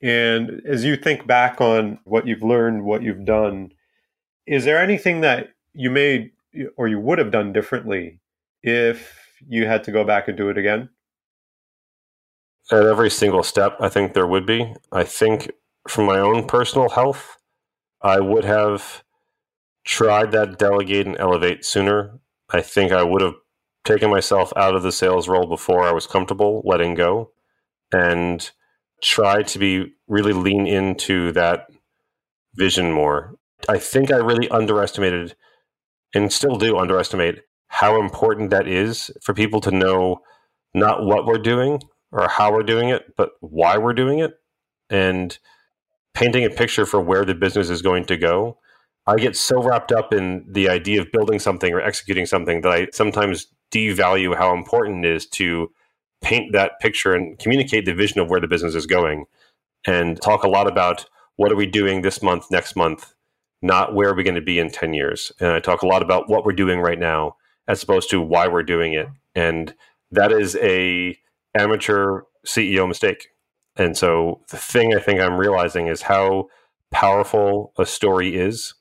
And 0.00 0.62
as 0.66 0.84
you 0.86 0.96
think 0.96 1.26
back 1.26 1.60
on 1.60 1.98
what 2.04 2.26
you've 2.26 2.42
learned, 2.42 2.86
what 2.86 3.02
you've 3.02 3.26
done, 3.26 3.72
is 4.46 4.64
there 4.64 4.82
anything 4.82 5.20
that 5.20 5.50
you 5.74 5.90
made 5.90 6.30
or 6.78 6.88
you 6.88 6.98
would 6.98 7.18
have 7.18 7.30
done 7.30 7.52
differently 7.52 8.20
if 8.62 9.14
you 9.46 9.66
had 9.66 9.84
to 9.84 9.92
go 9.92 10.02
back 10.02 10.28
and 10.28 10.36
do 10.38 10.48
it 10.48 10.56
again? 10.56 10.88
At 12.72 12.86
every 12.86 13.10
single 13.10 13.42
step, 13.42 13.76
I 13.80 13.90
think 13.90 14.14
there 14.14 14.26
would 14.26 14.46
be. 14.46 14.72
I 14.92 15.04
think 15.04 15.50
from 15.86 16.06
my 16.06 16.18
own 16.18 16.46
personal 16.46 16.88
health, 16.88 17.36
I 18.00 18.20
would 18.20 18.46
have 18.46 19.04
tried 19.90 20.30
that 20.30 20.56
delegate 20.56 21.04
and 21.04 21.16
elevate 21.18 21.64
sooner, 21.64 22.20
I 22.48 22.60
think 22.60 22.92
I 22.92 23.02
would 23.02 23.22
have 23.22 23.34
taken 23.84 24.08
myself 24.08 24.52
out 24.56 24.76
of 24.76 24.84
the 24.84 24.92
sales 24.92 25.28
role 25.28 25.48
before 25.48 25.82
I 25.82 25.90
was 25.90 26.06
comfortable 26.06 26.62
letting 26.64 26.94
go 26.94 27.32
and 27.92 28.48
tried 29.02 29.48
to 29.48 29.58
be 29.58 29.92
really 30.06 30.32
lean 30.32 30.68
into 30.68 31.32
that 31.32 31.66
vision 32.54 32.92
more. 32.92 33.34
I 33.68 33.78
think 33.78 34.12
I 34.12 34.18
really 34.18 34.48
underestimated 34.48 35.34
and 36.14 36.32
still 36.32 36.56
do 36.56 36.78
underestimate 36.78 37.40
how 37.66 38.00
important 38.00 38.50
that 38.50 38.68
is 38.68 39.10
for 39.20 39.34
people 39.34 39.60
to 39.62 39.72
know 39.72 40.20
not 40.72 41.04
what 41.04 41.26
we're 41.26 41.38
doing 41.38 41.82
or 42.12 42.28
how 42.28 42.52
we're 42.52 42.62
doing 42.62 42.90
it, 42.90 43.16
but 43.16 43.30
why 43.40 43.76
we're 43.76 43.92
doing 43.92 44.20
it 44.20 44.34
and 44.88 45.36
painting 46.14 46.44
a 46.44 46.50
picture 46.50 46.86
for 46.86 47.00
where 47.00 47.24
the 47.24 47.34
business 47.34 47.70
is 47.70 47.82
going 47.82 48.04
to 48.04 48.16
go 48.16 48.56
I 49.06 49.16
get 49.16 49.36
so 49.36 49.62
wrapped 49.62 49.92
up 49.92 50.12
in 50.12 50.44
the 50.48 50.68
idea 50.68 51.00
of 51.00 51.12
building 51.12 51.38
something 51.38 51.72
or 51.72 51.80
executing 51.80 52.26
something 52.26 52.60
that 52.60 52.72
I 52.72 52.88
sometimes 52.92 53.46
devalue 53.72 54.36
how 54.36 54.54
important 54.54 55.04
it 55.04 55.12
is 55.12 55.26
to 55.26 55.70
paint 56.22 56.52
that 56.52 56.72
picture 56.80 57.14
and 57.14 57.38
communicate 57.38 57.86
the 57.86 57.94
vision 57.94 58.20
of 58.20 58.28
where 58.28 58.40
the 58.40 58.48
business 58.48 58.74
is 58.74 58.86
going 58.86 59.24
and 59.86 60.20
talk 60.20 60.44
a 60.44 60.48
lot 60.48 60.66
about 60.66 61.06
what 61.36 61.50
are 61.50 61.56
we 61.56 61.66
doing 61.66 62.02
this 62.02 62.22
month, 62.22 62.50
next 62.50 62.76
month, 62.76 63.14
not 63.62 63.94
where 63.94 64.10
are 64.10 64.14
we 64.14 64.22
going 64.22 64.34
to 64.34 64.40
be 64.40 64.58
in 64.58 64.70
10 64.70 64.92
years. 64.92 65.32
And 65.40 65.50
I 65.50 65.60
talk 65.60 65.82
a 65.82 65.86
lot 65.86 66.02
about 66.02 66.28
what 66.28 66.44
we're 66.44 66.52
doing 66.52 66.80
right 66.80 66.98
now 66.98 67.36
as 67.66 67.82
opposed 67.82 68.10
to 68.10 68.20
why 68.20 68.48
we're 68.48 68.62
doing 68.62 68.92
it. 68.92 69.08
And 69.34 69.74
that 70.10 70.32
is 70.32 70.56
a 70.56 71.16
amateur 71.54 72.22
CEO 72.46 72.86
mistake. 72.86 73.28
And 73.76 73.96
so 73.96 74.42
the 74.50 74.56
thing 74.56 74.94
I 74.94 75.00
think 75.00 75.20
I'm 75.20 75.38
realizing 75.38 75.86
is 75.86 76.02
how 76.02 76.48
powerful 76.90 77.72
a 77.78 77.86
story 77.86 78.36
is 78.36 78.74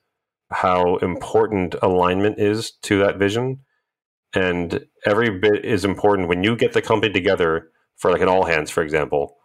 how 0.52 0.98
important 0.98 1.76
alignment 1.82 2.40
is 2.40 2.72
to 2.82 3.00
that 3.00 3.18
vision. 3.18 3.60
And 4.34 4.86
every 5.06 5.40
bit 5.40 5.66
is 5.66 5.86
important 5.86 6.28
when 6.28 6.44
you 6.44 6.56
get 6.56 6.74
the 6.74 6.82
company 6.82 7.12
together 7.12 7.70
for 7.98 8.12
like 8.12 8.22
an 8.22 8.28
all 8.28 8.46
hands, 8.46 8.70
for 8.70 8.84
example, 8.84 9.38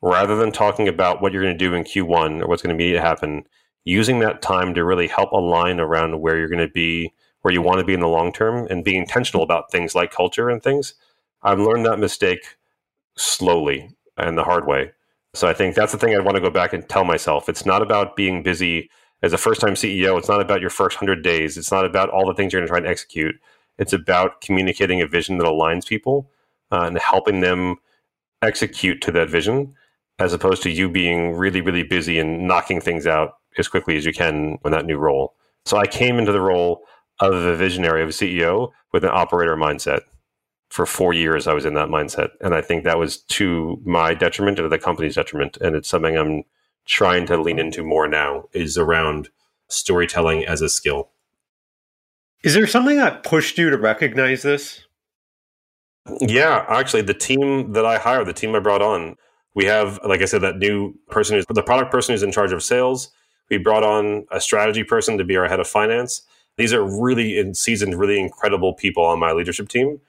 rather 0.00 0.36
than 0.36 0.52
talking 0.52 0.88
about 0.88 1.20
what 1.20 1.32
you're 1.32 1.42
going 1.42 1.56
to 1.56 1.64
do 1.64 1.74
in 1.74 1.84
Q1 1.84 2.42
or 2.42 2.48
what's 2.48 2.62
going 2.62 2.76
to 2.76 2.82
be 2.82 2.92
to 2.92 3.00
happen, 3.00 3.44
using 3.84 4.20
that 4.20 4.42
time 4.42 4.74
to 4.74 4.84
really 4.84 5.08
help 5.08 5.32
align 5.32 5.80
around 5.80 6.20
where 6.20 6.36
you're 6.36 6.48
going 6.48 6.58
to 6.58 6.72
be, 6.72 7.12
where 7.42 7.54
you 7.54 7.62
want 7.62 7.78
to 7.78 7.84
be 7.84 7.94
in 7.94 8.00
the 8.00 8.08
long 8.08 8.32
term, 8.32 8.66
and 8.70 8.84
being 8.84 9.02
intentional 9.02 9.42
about 9.42 9.70
things 9.70 9.94
like 9.94 10.10
culture 10.12 10.48
and 10.48 10.62
things. 10.62 10.94
I've 11.42 11.60
learned 11.60 11.86
that 11.86 11.98
mistake 11.98 12.56
slowly 13.16 13.90
and 14.16 14.36
the 14.36 14.44
hard 14.44 14.66
way. 14.66 14.92
So 15.34 15.46
I 15.46 15.52
think 15.52 15.74
that's 15.74 15.92
the 15.92 15.98
thing 15.98 16.14
I 16.14 16.20
want 16.20 16.36
to 16.36 16.42
go 16.42 16.50
back 16.50 16.72
and 16.72 16.88
tell 16.88 17.04
myself. 17.04 17.48
It's 17.48 17.66
not 17.66 17.82
about 17.82 18.16
being 18.16 18.42
busy 18.42 18.90
as 19.22 19.32
a 19.32 19.38
first 19.38 19.60
time 19.60 19.74
CEO, 19.74 20.18
it's 20.18 20.28
not 20.28 20.40
about 20.40 20.60
your 20.60 20.70
first 20.70 21.00
100 21.00 21.22
days. 21.22 21.56
It's 21.56 21.72
not 21.72 21.84
about 21.84 22.10
all 22.10 22.26
the 22.26 22.34
things 22.34 22.52
you're 22.52 22.60
going 22.60 22.68
to 22.68 22.70
try 22.70 22.78
and 22.78 22.86
execute. 22.86 23.34
It's 23.78 23.92
about 23.92 24.40
communicating 24.40 25.00
a 25.00 25.06
vision 25.06 25.38
that 25.38 25.46
aligns 25.46 25.86
people 25.86 26.30
uh, 26.70 26.82
and 26.82 26.98
helping 26.98 27.40
them 27.40 27.76
execute 28.42 29.00
to 29.02 29.12
that 29.12 29.28
vision, 29.28 29.74
as 30.18 30.32
opposed 30.32 30.62
to 30.64 30.70
you 30.70 30.88
being 30.88 31.32
really, 31.32 31.60
really 31.60 31.82
busy 31.82 32.18
and 32.18 32.46
knocking 32.46 32.80
things 32.80 33.06
out 33.06 33.34
as 33.56 33.68
quickly 33.68 33.96
as 33.96 34.04
you 34.04 34.12
can 34.12 34.58
in 34.64 34.72
that 34.72 34.86
new 34.86 34.96
role. 34.96 35.34
So 35.64 35.76
I 35.76 35.86
came 35.86 36.18
into 36.18 36.32
the 36.32 36.40
role 36.40 36.84
of 37.20 37.34
a 37.34 37.56
visionary, 37.56 38.02
of 38.02 38.10
a 38.10 38.12
CEO 38.12 38.70
with 38.92 39.04
an 39.04 39.10
operator 39.12 39.56
mindset. 39.56 40.00
For 40.70 40.86
four 40.86 41.12
years, 41.12 41.46
I 41.46 41.54
was 41.54 41.64
in 41.64 41.74
that 41.74 41.88
mindset. 41.88 42.30
And 42.40 42.54
I 42.54 42.60
think 42.60 42.84
that 42.84 42.98
was 42.98 43.18
to 43.22 43.80
my 43.84 44.14
detriment 44.14 44.58
and 44.58 44.66
to 44.66 44.68
the 44.68 44.78
company's 44.78 45.14
detriment. 45.14 45.56
And 45.60 45.74
it's 45.74 45.88
something 45.88 46.16
I'm 46.16 46.44
trying 46.88 47.26
to 47.26 47.36
lean 47.36 47.58
into 47.58 47.84
more 47.84 48.08
now 48.08 48.48
is 48.52 48.76
around 48.76 49.28
storytelling 49.68 50.44
as 50.46 50.62
a 50.62 50.68
skill. 50.68 51.10
Is 52.42 52.54
there 52.54 52.66
something 52.66 52.96
that 52.96 53.22
pushed 53.22 53.58
you 53.58 53.70
to 53.70 53.76
recognize 53.76 54.42
this? 54.42 54.86
Yeah, 56.20 56.64
actually, 56.68 57.02
the 57.02 57.14
team 57.14 57.72
that 57.72 57.84
I 57.84 57.98
hired, 57.98 58.26
the 58.26 58.32
team 58.32 58.54
I 58.54 58.60
brought 58.60 58.80
on, 58.80 59.16
we 59.54 59.66
have, 59.66 60.00
like 60.04 60.22
I 60.22 60.24
said, 60.24 60.40
that 60.40 60.56
new 60.56 60.94
person 61.10 61.36
who's 61.36 61.44
the 61.46 61.62
product 61.62 61.90
person 61.90 62.14
who's 62.14 62.22
in 62.22 62.32
charge 62.32 62.52
of 62.52 62.62
sales. 62.62 63.10
We 63.50 63.58
brought 63.58 63.82
on 63.82 64.24
a 64.30 64.40
strategy 64.40 64.84
person 64.84 65.18
to 65.18 65.24
be 65.24 65.36
our 65.36 65.48
head 65.48 65.60
of 65.60 65.68
finance. 65.68 66.22
These 66.56 66.72
are 66.72 66.82
really 66.82 67.38
in 67.38 67.54
seasoned, 67.54 67.98
really 67.98 68.18
incredible 68.18 68.74
people 68.74 69.04
on 69.04 69.18
my 69.18 69.32
leadership 69.32 69.68
team. 69.68 70.00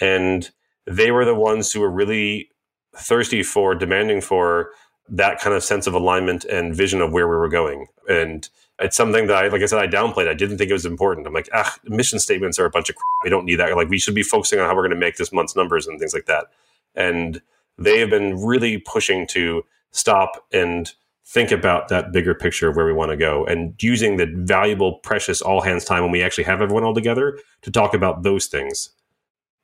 And 0.00 0.50
they 0.86 1.10
were 1.10 1.24
the 1.24 1.34
ones 1.34 1.72
who 1.72 1.80
were 1.80 1.90
really 1.90 2.50
thirsty 2.94 3.42
for, 3.42 3.74
demanding 3.74 4.20
for 4.20 4.70
that 5.08 5.40
kind 5.40 5.54
of 5.54 5.62
sense 5.62 5.86
of 5.86 5.94
alignment 5.94 6.44
and 6.44 6.74
vision 6.74 7.00
of 7.00 7.12
where 7.12 7.28
we 7.28 7.36
were 7.36 7.48
going. 7.48 7.86
And 8.08 8.48
It's 8.78 8.96
something 8.96 9.26
that 9.28 9.36
I, 9.36 9.48
like 9.48 9.62
I 9.62 9.66
said, 9.66 9.78
I 9.78 9.86
downplayed. 9.86 10.28
I 10.28 10.34
didn't 10.34 10.58
think 10.58 10.68
it 10.68 10.74
was 10.74 10.84
important. 10.84 11.26
I'm 11.26 11.32
like, 11.32 11.48
ah, 11.54 11.74
mission 11.84 12.18
statements 12.18 12.58
are 12.58 12.66
a 12.66 12.70
bunch 12.70 12.90
of 12.90 12.96
crap. 12.96 13.24
We 13.24 13.30
don't 13.30 13.46
need 13.46 13.56
that. 13.56 13.74
Like, 13.74 13.88
we 13.88 13.98
should 13.98 14.14
be 14.14 14.22
focusing 14.22 14.58
on 14.58 14.68
how 14.68 14.74
we're 14.74 14.82
going 14.82 14.90
to 14.90 14.96
make 14.96 15.16
this 15.16 15.32
month's 15.32 15.56
numbers 15.56 15.86
and 15.86 15.98
things 15.98 16.12
like 16.12 16.26
that. 16.26 16.46
And 16.94 17.40
they 17.78 17.98
have 18.00 18.10
been 18.10 18.44
really 18.44 18.78
pushing 18.78 19.26
to 19.28 19.64
stop 19.92 20.44
and 20.52 20.92
think 21.24 21.50
about 21.50 21.88
that 21.88 22.12
bigger 22.12 22.34
picture 22.34 22.68
of 22.68 22.76
where 22.76 22.86
we 22.86 22.92
want 22.92 23.10
to 23.10 23.16
go 23.16 23.44
and 23.46 23.74
using 23.82 24.16
the 24.16 24.26
valuable, 24.26 24.94
precious 24.94 25.40
all 25.42 25.60
hands 25.60 25.84
time 25.84 26.02
when 26.02 26.12
we 26.12 26.22
actually 26.22 26.44
have 26.44 26.60
everyone 26.60 26.84
all 26.84 26.94
together 26.94 27.38
to 27.62 27.70
talk 27.70 27.94
about 27.94 28.22
those 28.22 28.46
things. 28.46 28.90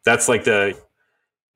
That's 0.05 0.29
like 0.29 0.45
the 0.45 0.77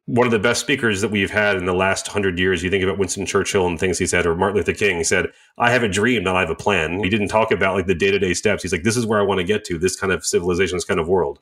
one 0.06 0.26
of 0.26 0.30
the 0.30 0.38
best 0.38 0.60
speakers 0.60 1.00
that 1.00 1.10
we've 1.10 1.32
had 1.32 1.56
in 1.56 1.66
the 1.66 1.74
last 1.74 2.06
hundred 2.06 2.38
years. 2.38 2.62
You 2.62 2.70
think 2.70 2.84
about 2.84 2.98
Winston 2.98 3.26
Churchill 3.26 3.66
and 3.66 3.78
things 3.78 3.98
he 3.98 4.06
said, 4.06 4.24
or 4.24 4.36
Martin 4.36 4.56
Luther 4.56 4.72
King. 4.72 5.02
Said, 5.04 5.32
"I 5.58 5.70
have 5.70 5.82
a 5.82 5.88
dream, 5.88 6.22
not 6.22 6.36
I 6.36 6.40
have 6.40 6.50
a 6.50 6.54
plan." 6.54 7.02
He 7.02 7.10
didn't 7.10 7.28
talk 7.28 7.50
about 7.50 7.74
like 7.74 7.86
the 7.86 7.94
day 7.94 8.10
to 8.12 8.18
day 8.18 8.32
steps. 8.32 8.62
He's 8.62 8.72
like, 8.72 8.84
"This 8.84 8.96
is 8.96 9.04
where 9.04 9.18
I 9.20 9.24
want 9.24 9.38
to 9.38 9.44
get 9.44 9.64
to. 9.64 9.78
This 9.78 9.96
kind 9.96 10.12
of 10.12 10.24
civilization, 10.24 10.76
this 10.76 10.84
kind 10.84 11.00
of 11.00 11.08
world." 11.08 11.40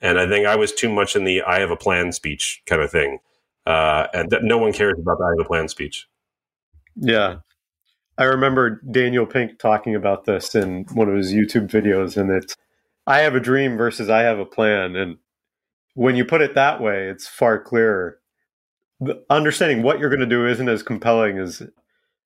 And 0.00 0.18
I 0.18 0.28
think 0.28 0.46
I 0.46 0.56
was 0.56 0.72
too 0.72 0.88
much 0.88 1.14
in 1.14 1.24
the 1.24 1.42
"I 1.42 1.60
have 1.60 1.70
a 1.70 1.76
plan" 1.76 2.12
speech 2.12 2.62
kind 2.66 2.82
of 2.82 2.90
thing, 2.90 3.18
uh, 3.66 4.08
and 4.12 4.30
that 4.30 4.42
no 4.42 4.58
one 4.58 4.72
cares 4.72 4.98
about 4.98 5.18
the 5.18 5.24
"I 5.24 5.30
have 5.30 5.46
a 5.46 5.48
plan" 5.48 5.68
speech. 5.68 6.08
Yeah, 6.96 7.36
I 8.18 8.24
remember 8.24 8.80
Daniel 8.90 9.24
Pink 9.24 9.58
talking 9.58 9.94
about 9.94 10.24
this 10.24 10.54
in 10.56 10.84
one 10.94 11.08
of 11.08 11.16
his 11.16 11.32
YouTube 11.32 11.68
videos, 11.68 12.16
and 12.16 12.30
it's 12.30 12.56
I 13.06 13.20
have 13.20 13.36
a 13.36 13.40
dream 13.40 13.76
versus 13.76 14.10
I 14.10 14.22
have 14.22 14.40
a 14.40 14.44
plan. 14.44 14.96
And 14.96 15.18
when 16.00 16.16
you 16.16 16.24
put 16.24 16.40
it 16.40 16.54
that 16.54 16.80
way, 16.80 17.08
it's 17.10 17.28
far 17.28 17.58
clearer. 17.58 18.18
The 19.00 19.22
understanding 19.28 19.82
what 19.82 19.98
you're 19.98 20.08
going 20.08 20.20
to 20.20 20.26
do 20.26 20.46
isn't 20.46 20.66
as 20.66 20.82
compelling 20.82 21.36
as 21.36 21.62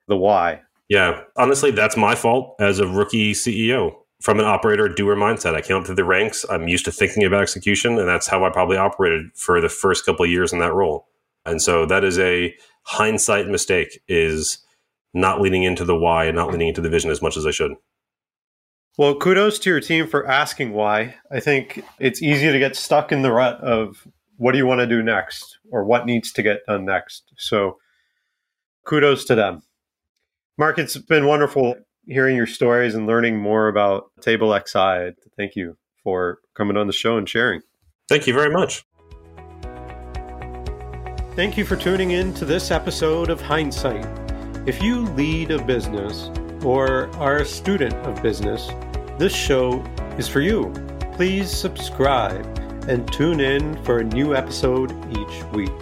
the 0.07 0.16
why. 0.16 0.62
Yeah, 0.89 1.22
honestly, 1.37 1.72
that's 1.72 1.97
my 1.97 2.14
fault 2.14 2.55
as 2.61 2.79
a 2.79 2.87
rookie 2.87 3.33
CEO. 3.33 3.97
From 4.22 4.39
an 4.39 4.47
operator 4.47 4.89
doer 4.89 5.16
mindset, 5.16 5.57
I 5.57 5.61
came 5.61 5.77
up 5.77 5.87
through 5.87 5.97
the 5.97 6.05
ranks. 6.05 6.47
I'm 6.49 6.68
used 6.68 6.85
to 6.85 6.93
thinking 6.93 7.25
about 7.25 7.43
execution, 7.43 7.99
and 7.99 8.07
that's 8.07 8.29
how 8.29 8.45
I 8.45 8.51
probably 8.51 8.77
operated 8.77 9.35
for 9.35 9.61
the 9.61 9.68
first 9.68 10.07
couple 10.07 10.25
of 10.25 10.31
years 10.31 10.53
in 10.53 10.61
that 10.61 10.72
role. 10.72 11.09
And 11.45 11.61
so 11.61 11.85
that 11.85 12.05
is 12.05 12.16
a 12.20 12.55
hindsight 12.85 13.49
mistake. 13.49 14.01
Is 14.07 14.59
not 15.14 15.41
leaning 15.41 15.64
into 15.64 15.85
the 15.85 15.97
why 15.97 16.27
and 16.27 16.37
not 16.37 16.53
leaning 16.53 16.68
into 16.68 16.81
the 16.81 16.89
vision 16.89 17.11
as 17.11 17.20
much 17.20 17.37
as 17.37 17.45
I 17.45 17.51
should. 17.51 17.72
Well, 18.97 19.16
kudos 19.16 19.59
to 19.61 19.70
your 19.70 19.80
team 19.80 20.07
for 20.07 20.26
asking 20.26 20.72
why. 20.72 21.16
I 21.30 21.40
think 21.40 21.84
it's 21.99 22.22
easy 22.22 22.53
to 22.53 22.59
get 22.59 22.76
stuck 22.76 23.11
in 23.11 23.22
the 23.22 23.32
rut 23.32 23.61
of 23.61 24.07
what 24.36 24.53
do 24.53 24.59
you 24.59 24.66
want 24.66 24.80
to 24.80 24.86
do 24.86 25.03
next 25.03 25.59
or 25.70 25.84
what 25.84 26.07
needs 26.07 26.32
to 26.32 26.42
get 26.42 26.64
done 26.66 26.84
next. 26.84 27.24
So 27.36 27.78
kudos 28.84 29.24
to 29.26 29.34
them. 29.34 29.62
Mark, 30.57 30.78
it's 30.78 30.97
been 30.97 31.26
wonderful 31.26 31.74
hearing 32.07 32.36
your 32.36 32.47
stories 32.47 32.95
and 32.95 33.07
learning 33.07 33.38
more 33.38 33.66
about 33.66 34.11
Table 34.20 34.57
XI. 34.57 35.16
Thank 35.36 35.57
you 35.57 35.76
for 36.05 36.38
coming 36.55 36.76
on 36.76 36.86
the 36.86 36.92
show 36.92 37.16
and 37.16 37.28
sharing. 37.28 37.62
Thank 38.09 38.28
you 38.28 38.34
very 38.34 38.51
much. 38.51 38.84
Thank 41.34 41.57
you 41.57 41.64
for 41.64 41.74
tuning 41.74 42.12
in 42.12 42.32
to 42.34 42.45
this 42.45 42.70
episode 42.70 43.28
of 43.28 43.40
Hindsight. 43.40 44.07
If 44.68 44.80
you 44.80 45.01
lead 45.01 45.51
a 45.51 45.61
business 45.64 46.30
or 46.64 47.14
are 47.16 47.38
a 47.38 47.44
student 47.44 47.94
of 48.06 48.22
business, 48.22 48.70
this 49.18 49.34
show 49.34 49.84
is 50.18 50.28
for 50.28 50.40
you. 50.40 50.72
Please 51.12 51.50
subscribe 51.50 52.44
and 52.88 53.10
tune 53.12 53.40
in 53.40 53.82
for 53.84 53.98
a 53.98 54.04
new 54.04 54.34
episode 54.34 54.92
each 55.10 55.44
week. 55.52 55.72